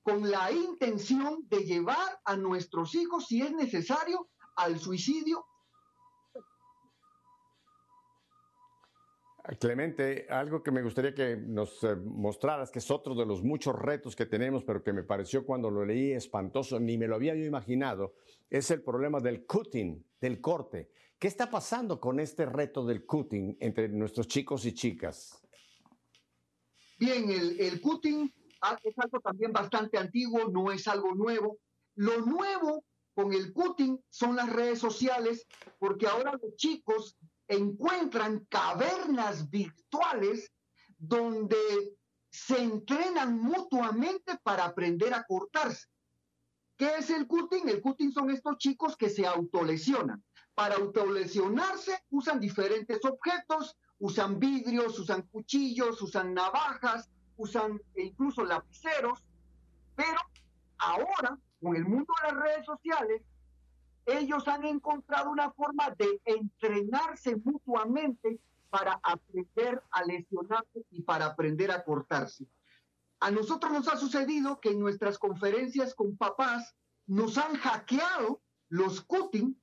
con 0.03 0.31
la 0.31 0.51
intención 0.51 1.47
de 1.49 1.65
llevar 1.65 2.21
a 2.25 2.37
nuestros 2.37 2.95
hijos, 2.95 3.27
si 3.27 3.43
es 3.43 3.53
necesario, 3.53 4.29
al 4.57 4.79
suicidio. 4.79 5.45
Clemente, 9.59 10.27
algo 10.29 10.63
que 10.63 10.71
me 10.71 10.83
gustaría 10.83 11.15
que 11.15 11.37
nos 11.37 11.83
eh, 11.83 11.97
mostraras, 11.97 12.71
que 12.71 12.79
es 12.79 12.91
otro 12.91 13.15
de 13.15 13.27
los 13.27 13.43
muchos 13.43 13.75
retos 13.75 14.15
que 14.15 14.27
tenemos, 14.27 14.65
pero 14.65 14.83
que 14.83 14.93
me 14.93 15.03
pareció 15.03 15.45
cuando 15.45 15.71
lo 15.71 15.85
leí 15.85 16.13
espantoso, 16.13 16.79
ni 16.79 16.97
me 16.99 17.09
lo 17.09 17.17
había 17.17 17.35
yo 17.35 17.45
imaginado, 17.45 18.15
es 18.49 18.71
el 18.71 18.83
problema 18.83 19.19
del 19.19 19.47
cutting, 19.47 20.05
del 20.21 20.41
corte. 20.41 20.91
¿Qué 21.21 21.29
está 21.29 21.51
pasando 21.51 22.01
con 22.01 22.19
este 22.19 22.47
reto 22.47 22.87
del 22.87 23.05
cutting 23.05 23.59
entre 23.61 23.91
nuestros 23.91 24.27
chicos 24.27 24.65
y 24.65 24.73
chicas? 24.73 25.39
Bien, 26.99 27.31
el, 27.31 27.61
el 27.61 27.79
cutting 27.83 28.33
es 28.83 28.99
algo 28.99 29.21
también 29.21 29.53
bastante 29.53 29.99
antiguo, 29.99 30.49
no 30.49 30.73
es 30.73 30.89
algo 30.89 31.15
nuevo. 31.15 31.59
Lo 31.97 32.25
nuevo 32.25 32.87
con 33.15 33.35
el 33.35 33.53
cutting 33.53 34.03
son 34.09 34.35
las 34.35 34.51
redes 34.51 34.79
sociales, 34.79 35.47
porque 35.79 36.07
ahora 36.07 36.39
los 36.43 36.57
chicos 36.57 37.19
encuentran 37.49 38.47
cavernas 38.49 39.51
virtuales 39.51 40.51
donde 40.97 41.59
se 42.31 42.63
entrenan 42.63 43.39
mutuamente 43.39 44.39
para 44.43 44.65
aprender 44.65 45.13
a 45.13 45.25
cortarse. 45.25 45.87
¿Qué 46.79 46.95
es 46.99 47.11
el 47.11 47.27
cutting? 47.27 47.69
El 47.69 47.83
cutting 47.83 48.11
son 48.11 48.31
estos 48.31 48.57
chicos 48.57 48.97
que 48.97 49.11
se 49.11 49.27
autolesionan 49.27 50.25
para 50.55 50.77
autolesionarse 50.77 52.05
usan 52.11 52.41
diferentes 52.41 53.05
objetos, 53.05 53.77
usan 53.99 54.39
vidrios, 54.39 54.99
usan 54.99 55.23
cuchillos, 55.23 56.01
usan 56.03 56.35
navajas, 56.35 57.09
usan 57.37 57.81
incluso 57.97 58.45
lapiceros, 58.45 59.25
pero 59.95 60.19
ahora, 60.79 61.39
con 61.61 61.77
el 61.77 61.85
mundo 61.85 62.13
de 62.23 62.33
las 62.33 62.43
redes 62.43 62.67
sociales, 62.67 63.23
ellos 64.07 64.47
han 64.49 64.65
encontrado 64.65 65.31
una 65.31 65.51
forma 65.53 65.91
de 65.91 66.21
entrenarse 66.25 67.37
mutuamente 67.37 68.41
para 68.71 69.01
aprender 69.03 69.83
a 69.91 70.05
lesionarse 70.05 70.85
y 70.91 71.03
para 71.03 71.27
aprender 71.27 71.71
a 71.71 71.85
cortarse. 71.85 72.47
A 73.21 73.31
nosotros 73.31 73.73
nos 73.73 73.89
ha 73.89 73.97
sucedido 73.97 74.61
que 74.61 74.71
en 74.71 74.81
nuestras 74.81 75.19
conferencias 75.19 75.95
con 75.95 76.17
papás 76.17 76.75
nos 77.07 77.37
han 77.37 77.57
hackeado 77.57 78.41
los 78.69 79.03
cutting 79.03 79.61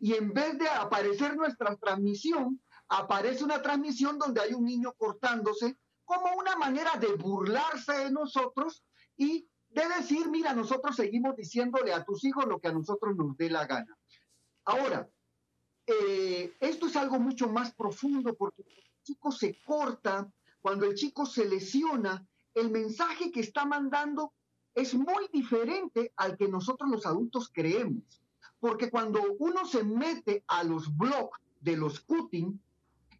y 0.00 0.14
en 0.14 0.32
vez 0.32 0.58
de 0.58 0.68
aparecer 0.68 1.36
nuestra 1.36 1.76
transmisión, 1.76 2.60
aparece 2.88 3.44
una 3.44 3.62
transmisión 3.62 4.18
donde 4.18 4.40
hay 4.40 4.52
un 4.52 4.64
niño 4.64 4.92
cortándose 4.96 5.78
como 6.04 6.34
una 6.36 6.56
manera 6.56 6.92
de 6.98 7.14
burlarse 7.14 7.92
de 7.92 8.10
nosotros 8.10 8.84
y 9.16 9.48
de 9.68 9.88
decir, 9.96 10.28
mira, 10.28 10.54
nosotros 10.54 10.96
seguimos 10.96 11.34
diciéndole 11.36 11.92
a 11.92 12.04
tus 12.04 12.24
hijos 12.24 12.46
lo 12.46 12.60
que 12.60 12.68
a 12.68 12.72
nosotros 12.72 13.16
nos 13.16 13.36
dé 13.36 13.50
la 13.50 13.66
gana. 13.66 13.96
Ahora, 14.64 15.08
eh, 15.86 16.54
esto 16.60 16.86
es 16.86 16.96
algo 16.96 17.18
mucho 17.18 17.48
más 17.48 17.74
profundo 17.74 18.34
porque 18.34 18.62
cuando 18.62 18.82
el 18.86 19.02
chico 19.02 19.32
se 19.32 19.58
corta, 19.62 20.30
cuando 20.60 20.86
el 20.86 20.94
chico 20.94 21.26
se 21.26 21.44
lesiona, 21.46 22.26
el 22.54 22.70
mensaje 22.70 23.30
que 23.30 23.40
está 23.40 23.64
mandando 23.64 24.32
es 24.74 24.94
muy 24.94 25.28
diferente 25.32 26.12
al 26.16 26.36
que 26.36 26.48
nosotros 26.48 26.90
los 26.90 27.06
adultos 27.06 27.50
creemos. 27.52 28.23
Porque 28.64 28.90
cuando 28.90 29.20
uno 29.40 29.66
se 29.66 29.84
mete 29.84 30.42
a 30.46 30.64
los 30.64 30.96
blogs 30.96 31.38
de 31.60 31.76
los 31.76 32.00
cutting 32.00 32.58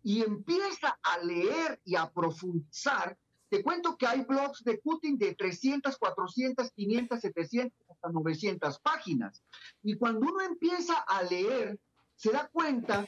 y 0.03 0.23
empieza 0.23 0.99
a 1.03 1.19
leer 1.19 1.79
y 1.85 1.97
a 1.97 2.11
profundizar, 2.11 3.19
te 3.51 3.63
cuento 3.63 3.95
que 3.99 4.07
hay 4.07 4.23
blogs 4.23 4.65
de 4.65 4.81
cutting 4.81 5.19
de 5.19 5.35
300, 5.35 5.99
400, 5.99 6.71
500, 6.71 7.21
700, 7.21 7.91
hasta 7.91 8.09
900 8.09 8.79
páginas. 8.79 9.43
Y 9.83 9.99
cuando 9.99 10.21
uno 10.21 10.41
empieza 10.41 10.95
a 11.01 11.23
leer, 11.25 11.79
se 12.17 12.33
da 12.33 12.49
cuenta 12.51 13.07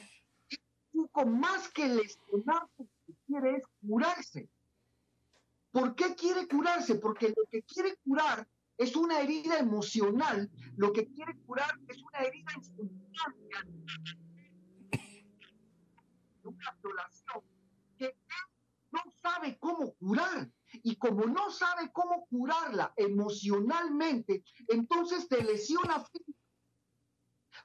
que 0.91 1.25
más 1.25 1.69
que 1.69 1.87
lesionar, 1.87 2.67
lo 2.77 3.15
quiere 3.25 3.55
es 3.57 3.63
curarse. 3.81 4.47
¿Por 5.71 5.95
qué 5.95 6.13
quiere 6.13 6.47
curarse? 6.47 6.93
Porque 6.99 7.29
lo 7.29 7.49
que 7.49 7.63
quiere 7.63 7.95
curar 8.05 8.47
es 8.77 8.95
una 8.95 9.21
herida 9.21 9.59
emocional. 9.59 10.49
Lo 10.75 10.93
que 10.93 11.07
quiere 11.07 11.35
curar 11.45 11.71
es 11.87 11.97
una 12.01 12.19
herida 12.19 12.51
instantánea 12.55 13.65
una 16.47 16.77
violación 16.81 17.43
que 17.97 18.05
él 18.05 18.15
no 18.91 19.01
sabe 19.21 19.57
cómo 19.59 19.93
curar. 19.95 20.49
Y 20.83 20.95
como 20.97 21.25
no 21.25 21.49
sabe 21.51 21.91
cómo 21.91 22.27
curarla 22.27 22.93
emocionalmente, 22.95 24.43
entonces 24.67 25.27
te 25.27 25.43
lesiona. 25.43 26.05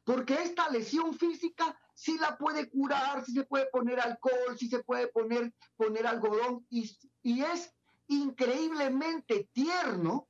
Porque 0.05 0.35
esta 0.35 0.69
lesión 0.71 1.15
física 1.15 1.79
sí 1.95 2.17
la 2.19 2.37
puede 2.39 2.71
curar, 2.71 3.25
sí 3.25 3.33
se 3.33 3.45
puede 3.45 3.67
poner 3.67 4.01
alcohol, 4.01 4.57
sí 4.59 4.69
se 4.69 4.83
puede 4.83 5.09
poner, 5.09 5.53
poner 5.77 6.07
algodón. 6.07 6.67
Y, 6.71 6.97
y 7.23 7.43
es 7.43 7.75
increíblemente 8.07 9.49
tierno 9.53 10.29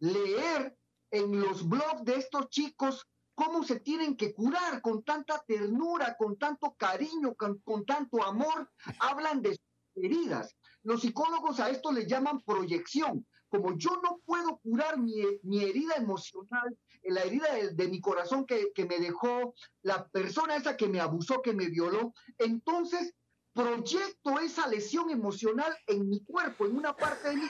leer 0.00 0.76
en 1.10 1.40
los 1.40 1.68
blogs 1.68 2.04
de 2.04 2.16
estos 2.16 2.48
chicos 2.50 3.06
cómo 3.34 3.64
se 3.64 3.80
tienen 3.80 4.16
que 4.16 4.34
curar 4.34 4.82
con 4.82 5.02
tanta 5.02 5.42
ternura, 5.46 6.14
con 6.18 6.36
tanto 6.36 6.74
cariño, 6.76 7.34
con, 7.34 7.84
tanto 7.86 8.22
amor, 8.22 8.70
hablan 8.98 9.40
de 9.40 9.50
sus 9.50 10.04
heridas. 10.04 10.54
Los 10.82 11.02
psicólogos 11.02 11.58
a 11.60 11.70
esto 11.70 11.90
le 11.92 12.06
llaman 12.06 12.42
proyección. 12.42 13.26
Como 13.48 13.76
yo 13.78 13.98
no 14.02 14.20
puedo 14.24 14.58
curar 14.58 14.98
mi, 14.98 15.22
mi 15.42 15.64
herida 15.64 15.94
emocional, 15.96 16.76
eh, 17.02 17.12
la 17.12 17.22
herida 17.22 17.48
de, 17.72 17.88
mi 17.88 18.00
corazón 18.00 18.44
que, 18.46 18.72
que, 18.74 18.84
me 18.84 18.98
dejó 18.98 19.54
la 19.82 20.06
persona 20.08 20.56
esa 20.56 20.76
que 20.76 20.86
me 20.86 21.00
abusó, 21.00 21.42
que 21.42 21.54
me 21.54 21.68
violó, 21.68 22.12
entonces 22.38 23.14
proyecto 23.52 24.38
esa 24.38 24.68
lesión 24.68 25.10
emocional 25.10 25.74
en 25.86 26.08
mi 26.08 26.22
cuerpo, 26.24 26.66
en 26.66 26.76
una 26.76 26.94
parte 26.94 27.30
de 27.30 27.36
mí. 27.36 27.48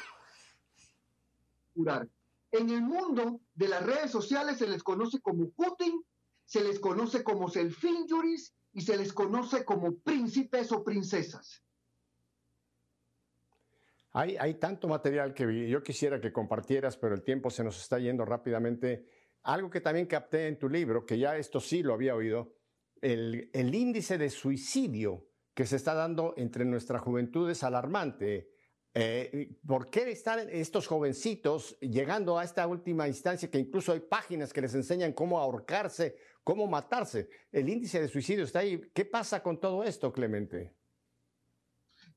Curar. 1.74 2.08
En 2.52 2.70
el 2.70 2.82
mundo 2.82 3.40
de 3.54 3.68
las 3.68 3.84
redes 3.84 4.10
sociales 4.10 4.58
se 4.58 4.66
les 4.66 4.82
conoce 4.82 5.20
como 5.20 5.50
Putin, 5.50 6.02
se 6.44 6.62
les 6.62 6.80
conoce 6.80 7.22
como 7.22 7.48
self-injuries 7.48 8.54
y 8.72 8.80
se 8.80 8.96
les 8.96 9.12
conoce 9.12 9.64
como 9.64 9.98
príncipes 9.98 10.72
o 10.72 10.82
princesas. 10.82 11.62
Hay, 14.12 14.36
hay 14.36 14.54
tanto 14.54 14.88
material 14.88 15.32
que 15.32 15.68
yo 15.68 15.82
quisiera 15.82 16.20
que 16.20 16.32
compartieras, 16.32 16.96
pero 16.96 17.14
el 17.14 17.22
tiempo 17.22 17.50
se 17.50 17.62
nos 17.62 17.80
está 17.80 17.98
yendo 18.00 18.24
rápidamente. 18.24 19.06
Algo 19.44 19.70
que 19.70 19.80
también 19.80 20.06
capté 20.06 20.48
en 20.48 20.58
tu 20.58 20.68
libro, 20.68 21.06
que 21.06 21.18
ya 21.18 21.36
esto 21.36 21.60
sí 21.60 21.82
lo 21.84 21.94
había 21.94 22.16
oído, 22.16 22.56
el, 23.00 23.48
el 23.52 23.74
índice 23.74 24.18
de 24.18 24.28
suicidio 24.28 25.28
que 25.54 25.66
se 25.66 25.76
está 25.76 25.94
dando 25.94 26.34
entre 26.36 26.64
nuestra 26.64 26.98
juventud 26.98 27.48
es 27.48 27.62
alarmante. 27.62 28.49
Eh, 28.92 29.56
¿Por 29.64 29.88
qué 29.88 30.10
están 30.10 30.48
estos 30.50 30.88
jovencitos 30.88 31.78
llegando 31.80 32.38
a 32.38 32.44
esta 32.44 32.66
última 32.66 33.06
instancia 33.06 33.48
que 33.48 33.58
incluso 33.58 33.92
hay 33.92 34.00
páginas 34.00 34.52
que 34.52 34.60
les 34.60 34.74
enseñan 34.74 35.12
cómo 35.12 35.38
ahorcarse, 35.38 36.16
cómo 36.42 36.66
matarse? 36.66 37.28
El 37.52 37.68
índice 37.68 38.00
de 38.00 38.08
suicidio 38.08 38.44
está 38.44 38.60
ahí. 38.60 38.80
¿Qué 38.92 39.04
pasa 39.04 39.42
con 39.42 39.60
todo 39.60 39.84
esto, 39.84 40.12
Clemente? 40.12 40.74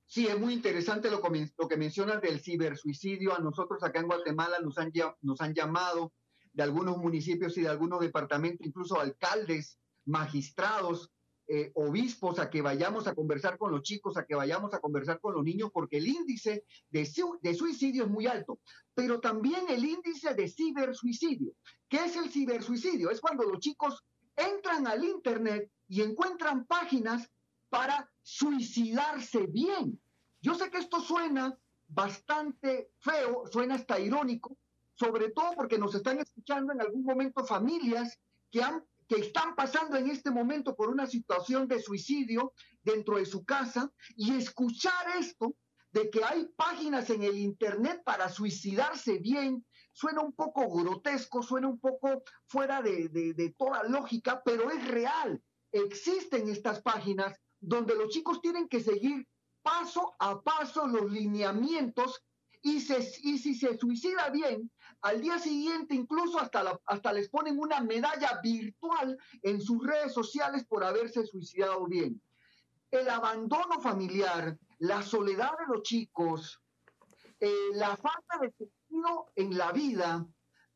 Sí, 0.05 0.27
es 0.27 0.39
muy 0.39 0.53
interesante 0.53 1.09
lo, 1.09 1.21
que 1.21 1.77
mencionas 1.77 2.21
del 2.21 2.39
cibersuicidio. 2.39 3.35
A 3.35 3.39
nosotros 3.39 3.83
acá 3.83 3.99
en 3.99 4.07
Guatemala 4.07 4.59
nos 4.59 4.77
han, 4.77 4.91
nos 5.21 5.41
han 5.41 5.53
llamado 5.53 6.13
de 6.51 6.63
algunos 6.63 6.97
municipios 6.97 7.57
y 7.57 7.61
de 7.61 7.69
algunos 7.69 7.99
departamentos, 7.99 8.65
incluso 8.65 8.99
alcaldes, 8.99 9.79
magistrados, 10.05 11.12
eh, 11.45 11.71
obispos 11.75 12.39
a 12.39 12.49
que 12.49 12.61
vayamos 12.61 13.05
a 13.05 13.13
conversar 13.13 13.57
con 13.57 13.69
los 13.69 13.81
chicos, 13.81 14.15
a 14.15 14.25
que 14.25 14.33
vayamos 14.33 14.73
a 14.73 14.79
conversar 14.79 15.19
con 15.19 15.33
los 15.33 15.43
niños, 15.43 15.71
porque 15.73 15.97
el 15.97 16.07
índice 16.07 16.63
de, 16.89 17.05
suicidio 17.05 18.05
es 18.05 18.09
muy 18.09 18.27
alto, 18.27 18.59
pero 18.93 19.19
también 19.19 19.65
el 19.67 19.83
índice 19.83 20.33
de 20.35 20.47
cibersuicidio. 20.47 21.51
¿Qué 21.89 22.05
es 22.05 22.15
el 22.15 22.29
cibersuicidio? 22.29 23.11
Es 23.11 23.19
cuando 23.19 23.43
los 23.43 23.59
chicos 23.59 24.05
entran 24.37 24.87
al 24.87 25.03
Internet 25.03 25.69
y 25.89 26.01
encuentran 26.01 26.65
páginas 26.65 27.29
para 27.69 28.09
suicidarse 28.21 29.45
bien. 29.47 30.01
Yo 30.41 30.55
sé 30.55 30.69
que 30.69 30.77
esto 30.77 31.01
suena 31.01 31.57
bastante 31.89 32.91
feo, 32.99 33.43
suena 33.51 33.75
hasta 33.75 33.99
irónico, 33.99 34.57
sobre 34.93 35.31
todo 35.31 35.51
porque 35.57 35.77
nos 35.77 35.93
están 35.93 36.19
escuchando 36.19 36.71
en 36.71 36.79
algún 36.79 37.03
momento 37.03 37.43
familias 37.43 38.17
que 38.49 38.63
han 38.63 38.81
que 39.13 39.21
están 39.21 39.55
pasando 39.55 39.95
en 39.95 40.09
este 40.09 40.31
momento 40.31 40.75
por 40.75 40.89
una 40.89 41.05
situación 41.05 41.67
de 41.67 41.79
suicidio 41.79 42.53
dentro 42.81 43.17
de 43.17 43.25
su 43.25 43.45
casa 43.45 43.91
y 44.15 44.35
escuchar 44.35 45.17
esto 45.19 45.55
de 45.91 46.09
que 46.09 46.23
hay 46.23 46.47
páginas 46.55 47.11
en 47.11 47.21
el 47.21 47.37
Internet 47.37 48.01
para 48.03 48.27
suicidarse 48.29 49.19
bien, 49.19 49.63
suena 49.91 50.21
un 50.21 50.33
poco 50.33 50.67
grotesco, 50.67 51.43
suena 51.43 51.67
un 51.67 51.79
poco 51.79 52.23
fuera 52.47 52.81
de, 52.81 53.09
de 53.09 53.55
toda 53.55 53.83
lógica, 53.83 54.41
pero 54.43 54.71
es 54.71 54.87
real. 54.87 55.39
Existen 55.71 56.49
estas 56.49 56.81
páginas 56.81 57.37
donde 57.59 57.95
los 57.95 58.09
chicos 58.09 58.41
tienen 58.41 58.67
que 58.67 58.79
seguir 58.79 59.27
paso 59.61 60.15
a 60.17 60.41
paso 60.41 60.87
los 60.87 61.11
lineamientos 61.11 62.23
y, 62.63 62.79
se, 62.79 62.99
y 63.23 63.37
si 63.37 63.55
se 63.55 63.77
suicida 63.77 64.29
bien, 64.29 64.71
al 65.01 65.21
día 65.21 65.37
siguiente 65.37 65.93
incluso 65.93 66.39
hasta, 66.39 66.79
hasta 66.85 67.13
les 67.13 67.29
ponen 67.29 67.59
una 67.59 67.81
medalla 67.81 68.39
virtual 68.41 69.17
en 69.41 69.61
sus 69.61 69.85
redes 69.85 70.13
sociales 70.13 70.65
por 70.65 70.83
haberse 70.83 71.25
suicidado 71.25 71.85
bien. 71.85 72.21
El 72.89 73.09
abandono 73.09 73.81
familiar, 73.81 74.57
la 74.79 75.01
soledad 75.01 75.51
de 75.59 75.73
los 75.73 75.83
chicos, 75.83 76.61
eh, 77.41 77.51
la 77.73 77.97
falta 77.97 78.39
de 78.41 78.51
sentido 78.51 79.31
en 79.35 79.57
la 79.57 79.73
vida 79.73 80.25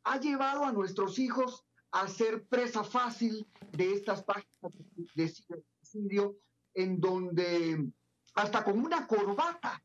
ha 0.04 0.20
llevado 0.20 0.66
a 0.66 0.74
nuestros 0.74 1.18
hijos 1.20 1.64
a 1.92 2.10
ser 2.10 2.46
presa 2.48 2.84
fácil 2.84 3.48
de 3.72 3.94
estas 3.94 4.24
páginas 4.24 4.74
de 5.16 5.30
suicidio 5.30 6.38
en 6.74 7.00
donde 7.00 7.90
hasta 8.36 8.64
con 8.66 8.78
una 8.78 9.08
corbata 9.08 9.82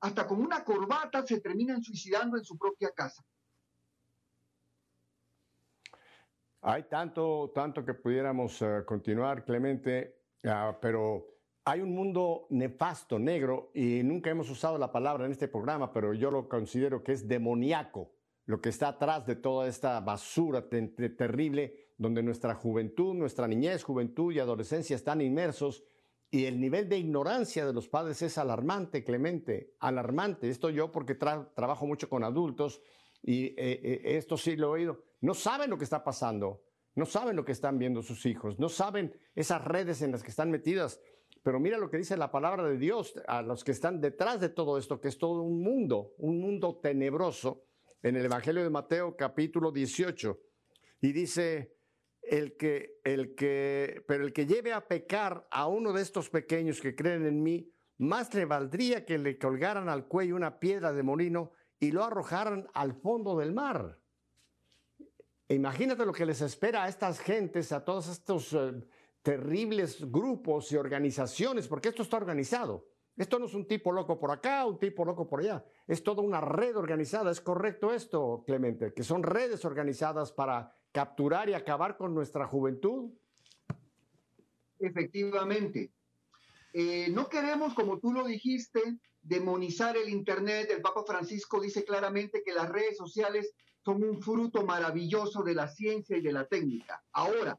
hasta 0.00 0.26
con 0.26 0.40
una 0.40 0.62
corbata 0.62 1.26
se 1.26 1.40
terminan 1.40 1.82
suicidando 1.82 2.36
en 2.36 2.44
su 2.44 2.56
propia 2.56 2.90
casa. 2.90 3.24
Hay 6.62 6.84
tanto, 6.84 7.52
tanto 7.54 7.84
que 7.84 7.94
pudiéramos 7.94 8.60
eh, 8.60 8.82
continuar, 8.84 9.44
Clemente, 9.44 10.22
ah, 10.44 10.76
pero 10.80 11.36
hay 11.64 11.80
un 11.80 11.94
mundo 11.94 12.46
nefasto, 12.50 13.18
negro, 13.18 13.70
y 13.74 14.02
nunca 14.02 14.30
hemos 14.30 14.50
usado 14.50 14.76
la 14.76 14.90
palabra 14.90 15.26
en 15.26 15.32
este 15.32 15.48
programa, 15.48 15.92
pero 15.92 16.12
yo 16.12 16.30
lo 16.30 16.48
considero 16.48 17.02
que 17.02 17.12
es 17.12 17.28
demoníaco, 17.28 18.12
lo 18.46 18.60
que 18.60 18.68
está 18.68 18.88
atrás 18.88 19.26
de 19.26 19.36
toda 19.36 19.68
esta 19.68 20.00
basura 20.00 20.68
terrible, 20.68 21.92
donde 21.98 22.22
nuestra 22.22 22.54
juventud, 22.54 23.14
nuestra 23.14 23.48
niñez, 23.48 23.82
juventud 23.82 24.32
y 24.32 24.38
adolescencia 24.38 24.96
están 24.96 25.20
inmersos 25.20 25.84
y 26.30 26.44
el 26.44 26.60
nivel 26.60 26.88
de 26.88 26.98
ignorancia 26.98 27.64
de 27.64 27.72
los 27.72 27.88
padres 27.88 28.20
es 28.22 28.36
alarmante, 28.38 29.04
Clemente, 29.04 29.74
alarmante. 29.80 30.48
Esto 30.48 30.70
yo 30.70 30.90
porque 30.90 31.14
trabajo 31.14 31.86
mucho 31.86 32.08
con 32.08 32.24
adultos 32.24 32.80
y 33.22 33.46
eh, 33.46 33.54
eh, 33.56 34.00
esto 34.16 34.36
sí 34.36 34.56
lo 34.56 34.68
he 34.68 34.80
oído. 34.80 35.04
No 35.20 35.34
saben 35.34 35.70
lo 35.70 35.78
que 35.78 35.84
está 35.84 36.02
pasando, 36.02 36.62
no 36.94 37.06
saben 37.06 37.36
lo 37.36 37.44
que 37.44 37.52
están 37.52 37.78
viendo 37.78 38.02
sus 38.02 38.26
hijos, 38.26 38.58
no 38.58 38.68
saben 38.68 39.16
esas 39.34 39.64
redes 39.64 40.02
en 40.02 40.12
las 40.12 40.22
que 40.22 40.30
están 40.30 40.50
metidas. 40.50 41.00
Pero 41.42 41.60
mira 41.60 41.78
lo 41.78 41.88
que 41.88 41.98
dice 41.98 42.16
la 42.16 42.32
palabra 42.32 42.64
de 42.64 42.76
Dios 42.76 43.14
a 43.28 43.40
los 43.40 43.62
que 43.62 43.70
están 43.70 44.00
detrás 44.00 44.40
de 44.40 44.48
todo 44.48 44.78
esto, 44.78 45.00
que 45.00 45.08
es 45.08 45.18
todo 45.18 45.42
un 45.42 45.62
mundo, 45.62 46.14
un 46.18 46.40
mundo 46.40 46.80
tenebroso, 46.82 47.66
en 48.02 48.16
el 48.16 48.24
Evangelio 48.24 48.62
de 48.62 48.70
Mateo 48.70 49.16
capítulo 49.16 49.70
18. 49.72 50.38
Y 51.02 51.12
dice, 51.12 51.75
el 52.28 52.56
que, 52.56 53.00
el 53.04 53.34
que, 53.34 54.04
pero 54.06 54.24
el 54.24 54.32
que 54.32 54.46
lleve 54.46 54.72
a 54.72 54.86
pecar 54.86 55.46
a 55.50 55.66
uno 55.66 55.92
de 55.92 56.02
estos 56.02 56.30
pequeños 56.30 56.80
que 56.80 56.94
creen 56.94 57.26
en 57.26 57.42
mí, 57.42 57.70
más 57.98 58.34
le 58.34 58.44
valdría 58.44 59.04
que 59.04 59.18
le 59.18 59.38
colgaran 59.38 59.88
al 59.88 60.06
cuello 60.06 60.36
una 60.36 60.58
piedra 60.58 60.92
de 60.92 61.02
molino 61.02 61.52
y 61.78 61.92
lo 61.92 62.04
arrojaran 62.04 62.68
al 62.74 62.94
fondo 62.94 63.36
del 63.36 63.52
mar. 63.52 63.98
Imagínate 65.48 66.04
lo 66.04 66.12
que 66.12 66.26
les 66.26 66.40
espera 66.40 66.84
a 66.84 66.88
estas 66.88 67.20
gentes, 67.20 67.70
a 67.72 67.84
todos 67.84 68.08
estos 68.08 68.52
eh, 68.52 68.72
terribles 69.22 70.10
grupos 70.10 70.72
y 70.72 70.76
organizaciones, 70.76 71.68
porque 71.68 71.88
esto 71.88 72.02
está 72.02 72.16
organizado. 72.16 72.88
Esto 73.16 73.38
no 73.38 73.46
es 73.46 73.54
un 73.54 73.66
tipo 73.66 73.92
loco 73.92 74.18
por 74.18 74.30
acá, 74.30 74.66
un 74.66 74.78
tipo 74.78 75.04
loco 75.04 75.26
por 75.26 75.40
allá. 75.40 75.64
Es 75.86 76.02
toda 76.02 76.20
una 76.20 76.40
red 76.40 76.76
organizada. 76.76 77.30
¿Es 77.30 77.40
correcto 77.40 77.92
esto, 77.92 78.44
Clemente? 78.46 78.92
Que 78.92 79.02
son 79.02 79.22
redes 79.22 79.64
organizadas 79.64 80.32
para 80.32 80.76
capturar 80.96 81.50
y 81.50 81.52
acabar 81.52 81.98
con 81.98 82.14
nuestra 82.14 82.46
juventud? 82.46 83.12
Efectivamente. 84.78 85.92
Eh, 86.72 87.10
no 87.10 87.28
queremos, 87.28 87.74
como 87.74 87.98
tú 87.98 88.14
lo 88.14 88.24
dijiste, 88.24 88.80
demonizar 89.20 89.98
el 89.98 90.08
Internet. 90.08 90.70
El 90.70 90.80
Papa 90.80 91.04
Francisco 91.06 91.60
dice 91.60 91.84
claramente 91.84 92.42
que 92.42 92.54
las 92.54 92.70
redes 92.70 92.96
sociales 92.96 93.52
son 93.84 94.02
un 94.02 94.22
fruto 94.22 94.64
maravilloso 94.64 95.42
de 95.42 95.54
la 95.54 95.68
ciencia 95.68 96.16
y 96.16 96.22
de 96.22 96.32
la 96.32 96.46
técnica. 96.46 97.04
Ahora, 97.12 97.58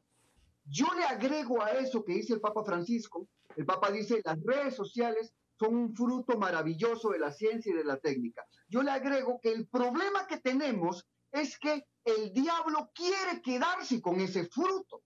yo 0.64 0.88
le 0.96 1.04
agrego 1.04 1.62
a 1.62 1.70
eso 1.74 2.04
que 2.04 2.14
dice 2.14 2.34
el 2.34 2.40
Papa 2.40 2.64
Francisco, 2.64 3.28
el 3.54 3.64
Papa 3.64 3.92
dice, 3.92 4.20
las 4.24 4.42
redes 4.42 4.74
sociales 4.74 5.32
son 5.60 5.76
un 5.76 5.94
fruto 5.94 6.36
maravilloso 6.36 7.10
de 7.10 7.20
la 7.20 7.30
ciencia 7.30 7.72
y 7.72 7.76
de 7.76 7.84
la 7.84 7.98
técnica. 7.98 8.44
Yo 8.66 8.82
le 8.82 8.90
agrego 8.90 9.38
que 9.40 9.52
el 9.52 9.68
problema 9.68 10.26
que 10.26 10.38
tenemos 10.38 11.06
es 11.30 11.56
que 11.56 11.84
el 12.08 12.32
diablo 12.32 12.90
quiere 12.94 13.42
quedarse 13.42 14.00
con 14.00 14.20
ese 14.20 14.46
fruto. 14.46 15.02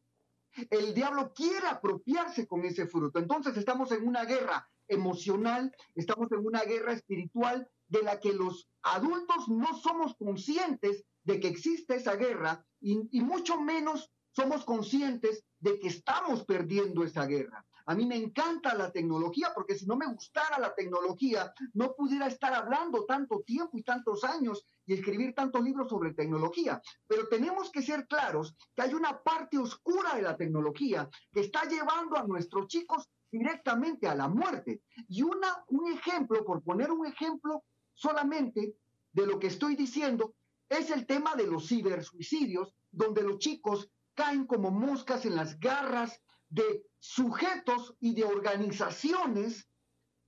El 0.70 0.94
diablo 0.94 1.32
quiere 1.34 1.66
apropiarse 1.66 2.46
con 2.46 2.64
ese 2.64 2.86
fruto. 2.86 3.18
Entonces 3.18 3.57
estamos 3.57 3.90
en 3.92 4.07
una 4.07 4.24
guerra 4.24 4.68
emocional, 4.86 5.74
estamos 5.94 6.30
en 6.32 6.44
una 6.44 6.62
guerra 6.62 6.92
espiritual 6.92 7.68
de 7.88 8.03
la 8.03 8.20
que 8.20 8.32
los 8.32 8.68
adultos 8.82 9.48
no 9.48 9.74
somos 9.78 10.14
conscientes 10.16 11.05
de 11.24 11.40
que 11.40 11.48
existe 11.48 11.96
esa 11.96 12.16
guerra 12.16 12.64
y, 12.80 13.20
mucho 13.20 13.61
menos 13.61 14.11
somos 14.32 14.64
conscientes 14.64 15.44
de 15.61 15.78
que 15.78 15.88
estamos 15.88 16.44
perdiendo 16.44 17.05
esa 17.05 17.26
guerra. 17.26 17.64
A 17.87 17.95
mí 17.95 18.07
me 18.07 18.16
encanta 18.16 18.74
la 18.74 18.91
tecnología 18.91 19.53
porque 19.55 19.74
si 19.74 19.87
no 19.87 19.97
me 19.97 20.07
gustara 20.07 20.59
la 20.59 20.74
tecnología, 20.74 21.53
no 21.74 21.95
pudiera 21.95 22.26
estar 22.26 22.55
hablando 22.55 23.05
tanto 23.05 23.41
tiempo 23.41 23.76
y 23.76 23.83
tantos 23.83 24.24
años 24.24 24.64
y 24.87 24.95
escribir 24.95 25.35
tantos 25.35 25.62
libros 25.62 25.89
sobre 25.89 26.14
tecnología. 26.14 26.80
Pero 27.07 27.28
tenemos 27.28 27.70
que 27.70 27.83
ser 27.83 28.07
claros 28.07 28.55
que 28.74 28.83
hay 28.83 28.95
una 28.95 29.22
parte 29.22 29.59
oscura 29.59 30.14
de 30.14 30.22
la 30.22 30.37
tecnología 30.37 31.09
que 31.33 31.41
está 31.41 31.64
llevando 31.68 32.16
a 32.16 32.26
nuestros 32.26 32.66
chicos 32.68 33.09
directamente 33.30 34.07
a 34.07 34.14
la 34.14 34.28
muerte. 34.28 34.83
Y 35.09 35.22
una, 35.22 35.64
un 35.68 35.91
ejemplo, 35.91 36.45
por 36.45 36.62
poner 36.62 36.91
un 36.91 37.07
ejemplo 37.07 37.64
solamente 37.95 38.76
de 39.12 39.26
lo 39.26 39.39
que 39.39 39.49
estoy 39.49 39.76
diciendo, 39.76 40.35
es 40.68 40.91
el 40.91 41.07
tema 41.07 41.35
de 41.35 41.47
los 41.47 41.68
cibersuicidios, 41.68 42.74
donde 42.91 43.22
los 43.22 43.39
chicos 43.39 43.91
caen 44.14 44.47
como 44.47 44.70
moscas 44.70 45.24
en 45.24 45.37
las 45.37 45.59
garras 45.59 46.20
de 46.53 46.84
sujetos 46.98 47.96
y 47.98 48.14
de 48.14 48.24
organizaciones 48.24 49.68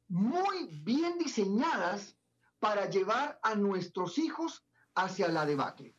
muy 0.08 0.80
bien 0.82 1.18
diseñadas 1.18 2.16
para 2.58 2.88
llevar 2.88 3.38
a 3.42 3.54
nuestros 3.54 4.16
hijos 4.16 4.66
hacia 4.94 5.28
la 5.28 5.44
debacle. 5.44 5.94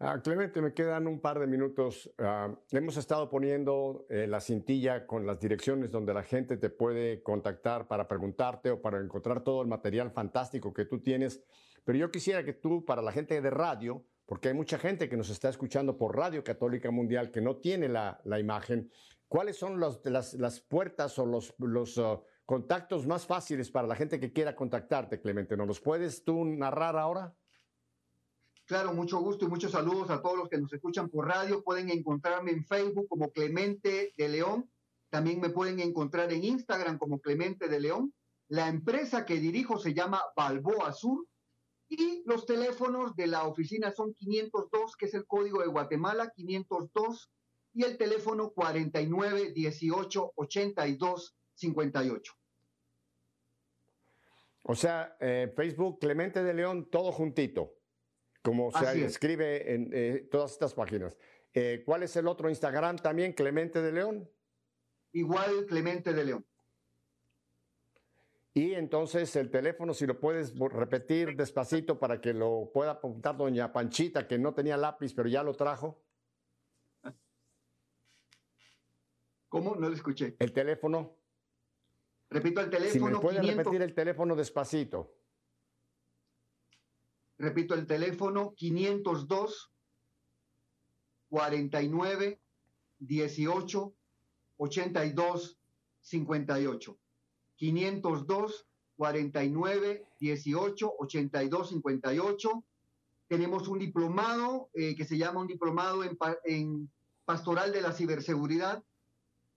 Ah, 0.00 0.20
Clemente, 0.20 0.60
me 0.60 0.74
quedan 0.74 1.06
un 1.06 1.20
par 1.20 1.38
de 1.38 1.46
minutos. 1.46 2.12
Ah, 2.18 2.52
hemos 2.72 2.96
estado 2.96 3.30
poniendo 3.30 4.06
eh, 4.10 4.26
la 4.26 4.40
cintilla 4.40 5.06
con 5.06 5.24
las 5.26 5.38
direcciones 5.38 5.92
donde 5.92 6.12
la 6.12 6.24
gente 6.24 6.56
te 6.56 6.70
puede 6.70 7.22
contactar 7.22 7.86
para 7.86 8.08
preguntarte 8.08 8.72
o 8.72 8.82
para 8.82 9.00
encontrar 9.00 9.44
todo 9.44 9.62
el 9.62 9.68
material 9.68 10.10
fantástico 10.10 10.74
que 10.74 10.86
tú 10.86 11.00
tienes. 11.00 11.40
Pero 11.84 11.98
yo 11.98 12.10
quisiera 12.10 12.44
que 12.44 12.52
tú, 12.52 12.84
para 12.84 13.00
la 13.00 13.12
gente 13.12 13.40
de 13.40 13.50
radio, 13.50 14.04
porque 14.26 14.48
hay 14.48 14.54
mucha 14.54 14.78
gente 14.78 15.08
que 15.08 15.16
nos 15.16 15.30
está 15.30 15.48
escuchando 15.48 15.96
por 15.96 16.16
Radio 16.16 16.42
Católica 16.42 16.90
Mundial 16.90 17.30
que 17.30 17.40
no 17.40 17.56
tiene 17.56 17.88
la, 17.88 18.20
imagen. 18.38 18.90
¿Cuáles 19.28 19.56
son 19.56 19.80
las, 19.80 20.60
puertas 20.60 21.18
o 21.18 21.26
los, 21.26 21.98
uh, 21.98 22.22
contactos 22.44 23.06
más 23.06 23.24
fáciles 23.24 23.70
para 23.70 23.86
la 23.86 23.94
gente 23.94 24.18
que 24.18 24.32
quiera 24.32 24.56
contactarte, 24.56 25.20
Clemente? 25.20 25.56
¿Nos 25.56 25.68
los 25.68 25.80
puedes 25.80 26.24
tú 26.24 26.44
narrar 26.44 26.96
ahora? 26.96 27.32
Claro, 28.66 28.92
mucho 28.92 29.20
gusto 29.20 29.44
y 29.44 29.48
muchos 29.48 29.70
saludos 29.70 30.10
a 30.10 30.20
todos 30.20 30.36
los 30.36 30.48
que 30.48 30.58
nos 30.58 30.72
escuchan 30.72 31.08
por 31.08 31.28
radio. 31.28 31.62
Pueden 31.62 31.88
encontrarme 31.88 32.50
en 32.50 32.64
Facebook 32.64 33.06
como 33.08 33.30
Clemente 33.30 34.12
de 34.16 34.28
León. 34.28 34.68
También 35.08 35.40
me 35.40 35.50
pueden 35.50 35.78
encontrar 35.78 36.32
en 36.32 36.42
Instagram 36.42 36.98
como 36.98 37.20
Clemente 37.20 37.68
de 37.68 37.78
León. 37.78 38.12
La 38.48 38.66
empresa 38.66 39.24
que 39.24 39.38
dirijo 39.38 39.78
se 39.78 39.94
llama 39.94 40.20
Balboa 40.34 40.92
Sur 40.92 41.26
y 41.88 42.22
los 42.26 42.46
teléfonos 42.46 43.14
de 43.14 43.28
la 43.28 43.44
oficina 43.44 43.92
son 43.92 44.14
502, 44.14 44.96
que 44.96 45.06
es 45.06 45.14
el 45.14 45.26
código 45.26 45.60
de 45.60 45.68
Guatemala, 45.68 46.32
502, 46.34 47.30
y 47.74 47.84
el 47.84 47.96
teléfono 47.96 48.50
49 48.50 49.52
18 49.52 50.32
82 50.34 51.36
58. 51.54 52.32
O 54.62 54.74
sea, 54.74 55.16
eh, 55.20 55.52
Facebook 55.54 56.00
Clemente 56.00 56.42
de 56.42 56.52
León, 56.52 56.88
todo 56.90 57.12
juntito, 57.12 57.74
como 58.42 58.72
se 58.72 59.04
escribe 59.04 59.74
en 59.74 59.90
eh, 59.92 60.26
todas 60.30 60.52
estas 60.52 60.74
páginas. 60.74 61.16
Eh, 61.54 61.82
¿Cuál 61.86 62.02
es 62.02 62.16
el 62.16 62.26
otro 62.26 62.48
Instagram 62.50 62.96
también, 62.96 63.32
Clemente 63.32 63.80
de 63.80 63.92
León? 63.92 64.28
Igual 65.12 65.66
Clemente 65.66 66.12
de 66.12 66.24
León. 66.24 66.46
Y 68.56 68.72
entonces 68.72 69.36
el 69.36 69.50
teléfono, 69.50 69.92
si 69.92 70.06
lo 70.06 70.18
puedes 70.18 70.58
repetir 70.58 71.36
despacito 71.36 71.98
para 71.98 72.22
que 72.22 72.32
lo 72.32 72.70
pueda 72.72 72.92
apuntar 72.92 73.36
doña 73.36 73.70
Panchita, 73.70 74.26
que 74.26 74.38
no 74.38 74.54
tenía 74.54 74.78
lápiz, 74.78 75.12
pero 75.12 75.28
ya 75.28 75.42
lo 75.42 75.52
trajo. 75.52 76.02
¿Cómo? 79.50 79.76
No 79.76 79.90
lo 79.90 79.94
escuché. 79.94 80.36
El 80.38 80.54
teléfono. 80.54 81.18
Repito 82.30 82.62
el 82.62 82.70
teléfono. 82.70 83.06
Si 83.08 83.12
me 83.12 83.20
puede 83.20 83.42
repetir 83.42 83.82
el 83.82 83.94
teléfono 83.94 84.34
despacito. 84.34 85.14
Repito 87.36 87.74
el 87.74 87.86
teléfono 87.86 88.54
502 88.56 89.74
49 91.28 92.40
18 93.00 93.94
82 94.56 95.60
58. 96.00 96.98
502 97.56 98.66
49 98.96 100.06
18 100.18 100.94
82 100.98 101.68
58. 101.68 102.64
Tenemos 103.28 103.68
un 103.68 103.78
diplomado 103.78 104.70
eh, 104.74 104.94
que 104.94 105.04
se 105.04 105.18
llama 105.18 105.40
un 105.40 105.46
diplomado 105.46 106.02
en, 106.44 106.90
pastoral 107.24 107.72
de 107.72 107.82
la 107.82 107.92
ciberseguridad 107.92 108.82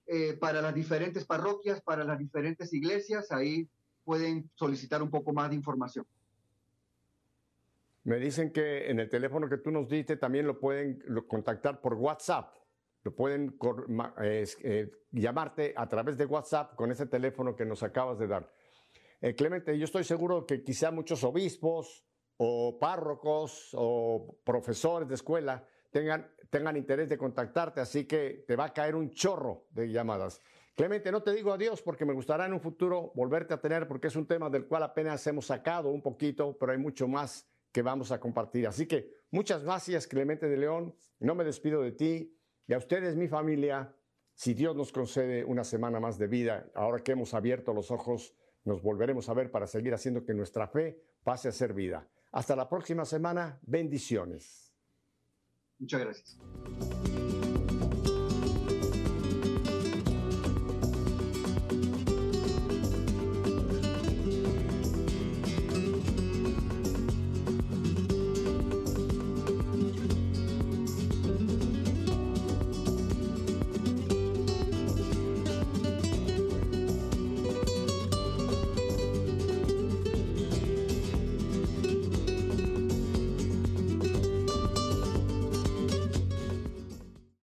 eh, 0.07 0.33
para 0.33 0.61
las 0.61 0.73
diferentes 0.73 1.25
parroquias, 1.25 1.81
para 1.81 2.03
las 2.03 2.17
diferentes 2.17 2.73
iglesias. 2.73 3.31
Ahí 3.31 3.67
pueden 4.03 4.49
solicitar 4.55 5.03
un 5.03 5.11
poco 5.11 5.33
más 5.33 5.49
de 5.49 5.55
información. 5.55 6.05
Me 8.05 8.17
dicen 8.17 8.51
que 8.51 8.89
en 8.89 8.99
el 8.99 9.09
teléfono 9.09 9.47
que 9.47 9.57
tú 9.57 9.69
nos 9.69 9.87
diste 9.87 10.17
también 10.17 10.47
lo 10.47 10.59
pueden 10.59 10.99
contactar 11.27 11.79
por 11.79 11.93
WhatsApp. 11.93 12.55
Pueden 13.11 13.57
eh, 14.21 14.91
llamarte 15.11 15.73
a 15.75 15.87
través 15.87 16.17
de 16.17 16.25
WhatsApp 16.25 16.75
con 16.75 16.91
ese 16.91 17.05
teléfono 17.05 17.55
que 17.55 17.65
nos 17.65 17.83
acabas 17.83 18.19
de 18.19 18.27
dar. 18.27 18.51
Eh, 19.21 19.35
Clemente, 19.35 19.77
yo 19.77 19.85
estoy 19.85 20.03
seguro 20.03 20.45
que 20.45 20.63
quizá 20.63 20.91
muchos 20.91 21.23
obispos 21.23 22.05
o 22.37 22.79
párrocos 22.79 23.71
o 23.73 24.39
profesores 24.43 25.09
de 25.09 25.15
escuela 25.15 25.65
tengan, 25.91 26.31
tengan 26.49 26.77
interés 26.77 27.09
de 27.09 27.17
contactarte, 27.17 27.81
así 27.81 28.05
que 28.05 28.45
te 28.47 28.55
va 28.55 28.65
a 28.65 28.73
caer 28.73 28.95
un 28.95 29.11
chorro 29.11 29.65
de 29.71 29.91
llamadas. 29.91 30.41
Clemente, 30.75 31.11
no 31.11 31.21
te 31.21 31.33
digo 31.33 31.51
adiós 31.51 31.81
porque 31.81 32.05
me 32.05 32.13
gustaría 32.13 32.45
en 32.45 32.53
un 32.53 32.61
futuro 32.61 33.11
volverte 33.13 33.53
a 33.53 33.59
tener 33.59 33.87
porque 33.87 34.07
es 34.07 34.15
un 34.15 34.25
tema 34.25 34.49
del 34.49 34.65
cual 34.65 34.83
apenas 34.83 35.27
hemos 35.27 35.47
sacado 35.47 35.89
un 35.89 36.01
poquito, 36.01 36.57
pero 36.57 36.71
hay 36.71 36.77
mucho 36.77 37.05
más 37.05 37.45
que 37.73 37.81
vamos 37.81 38.13
a 38.13 38.19
compartir. 38.19 38.65
Así 38.67 38.87
que 38.87 39.11
muchas 39.31 39.63
gracias, 39.63 40.07
Clemente 40.07 40.47
de 40.47 40.55
León. 40.55 40.95
No 41.19 41.35
me 41.35 41.43
despido 41.43 41.81
de 41.81 41.91
ti 41.91 42.38
y 42.69 42.73
a 42.73 42.77
ustedes, 42.77 43.15
mi 43.15 43.27
familia. 43.27 43.95
Si 44.35 44.53
Dios 44.53 44.75
nos 44.75 44.91
concede 44.91 45.43
una 45.43 45.63
semana 45.63 45.99
más 45.99 46.19
de 46.19 46.27
vida, 46.27 46.69
ahora 46.75 47.03
que 47.03 47.13
hemos 47.13 47.33
abierto 47.33 47.73
los 47.73 47.89
ojos, 47.89 48.35
nos 48.63 48.83
volveremos 48.83 49.27
a 49.27 49.33
ver 49.33 49.49
para 49.49 49.65
seguir 49.65 49.95
haciendo 49.95 50.23
que 50.23 50.35
nuestra 50.35 50.67
fe 50.67 51.01
pase 51.23 51.47
a 51.47 51.51
ser 51.51 51.73
vida. 51.73 52.07
Hasta 52.31 52.55
la 52.55 52.69
próxima 52.69 53.05
semana. 53.05 53.59
Bendiciones. 53.63 54.71
Muchas 55.79 55.99
gracias. 55.99 57.08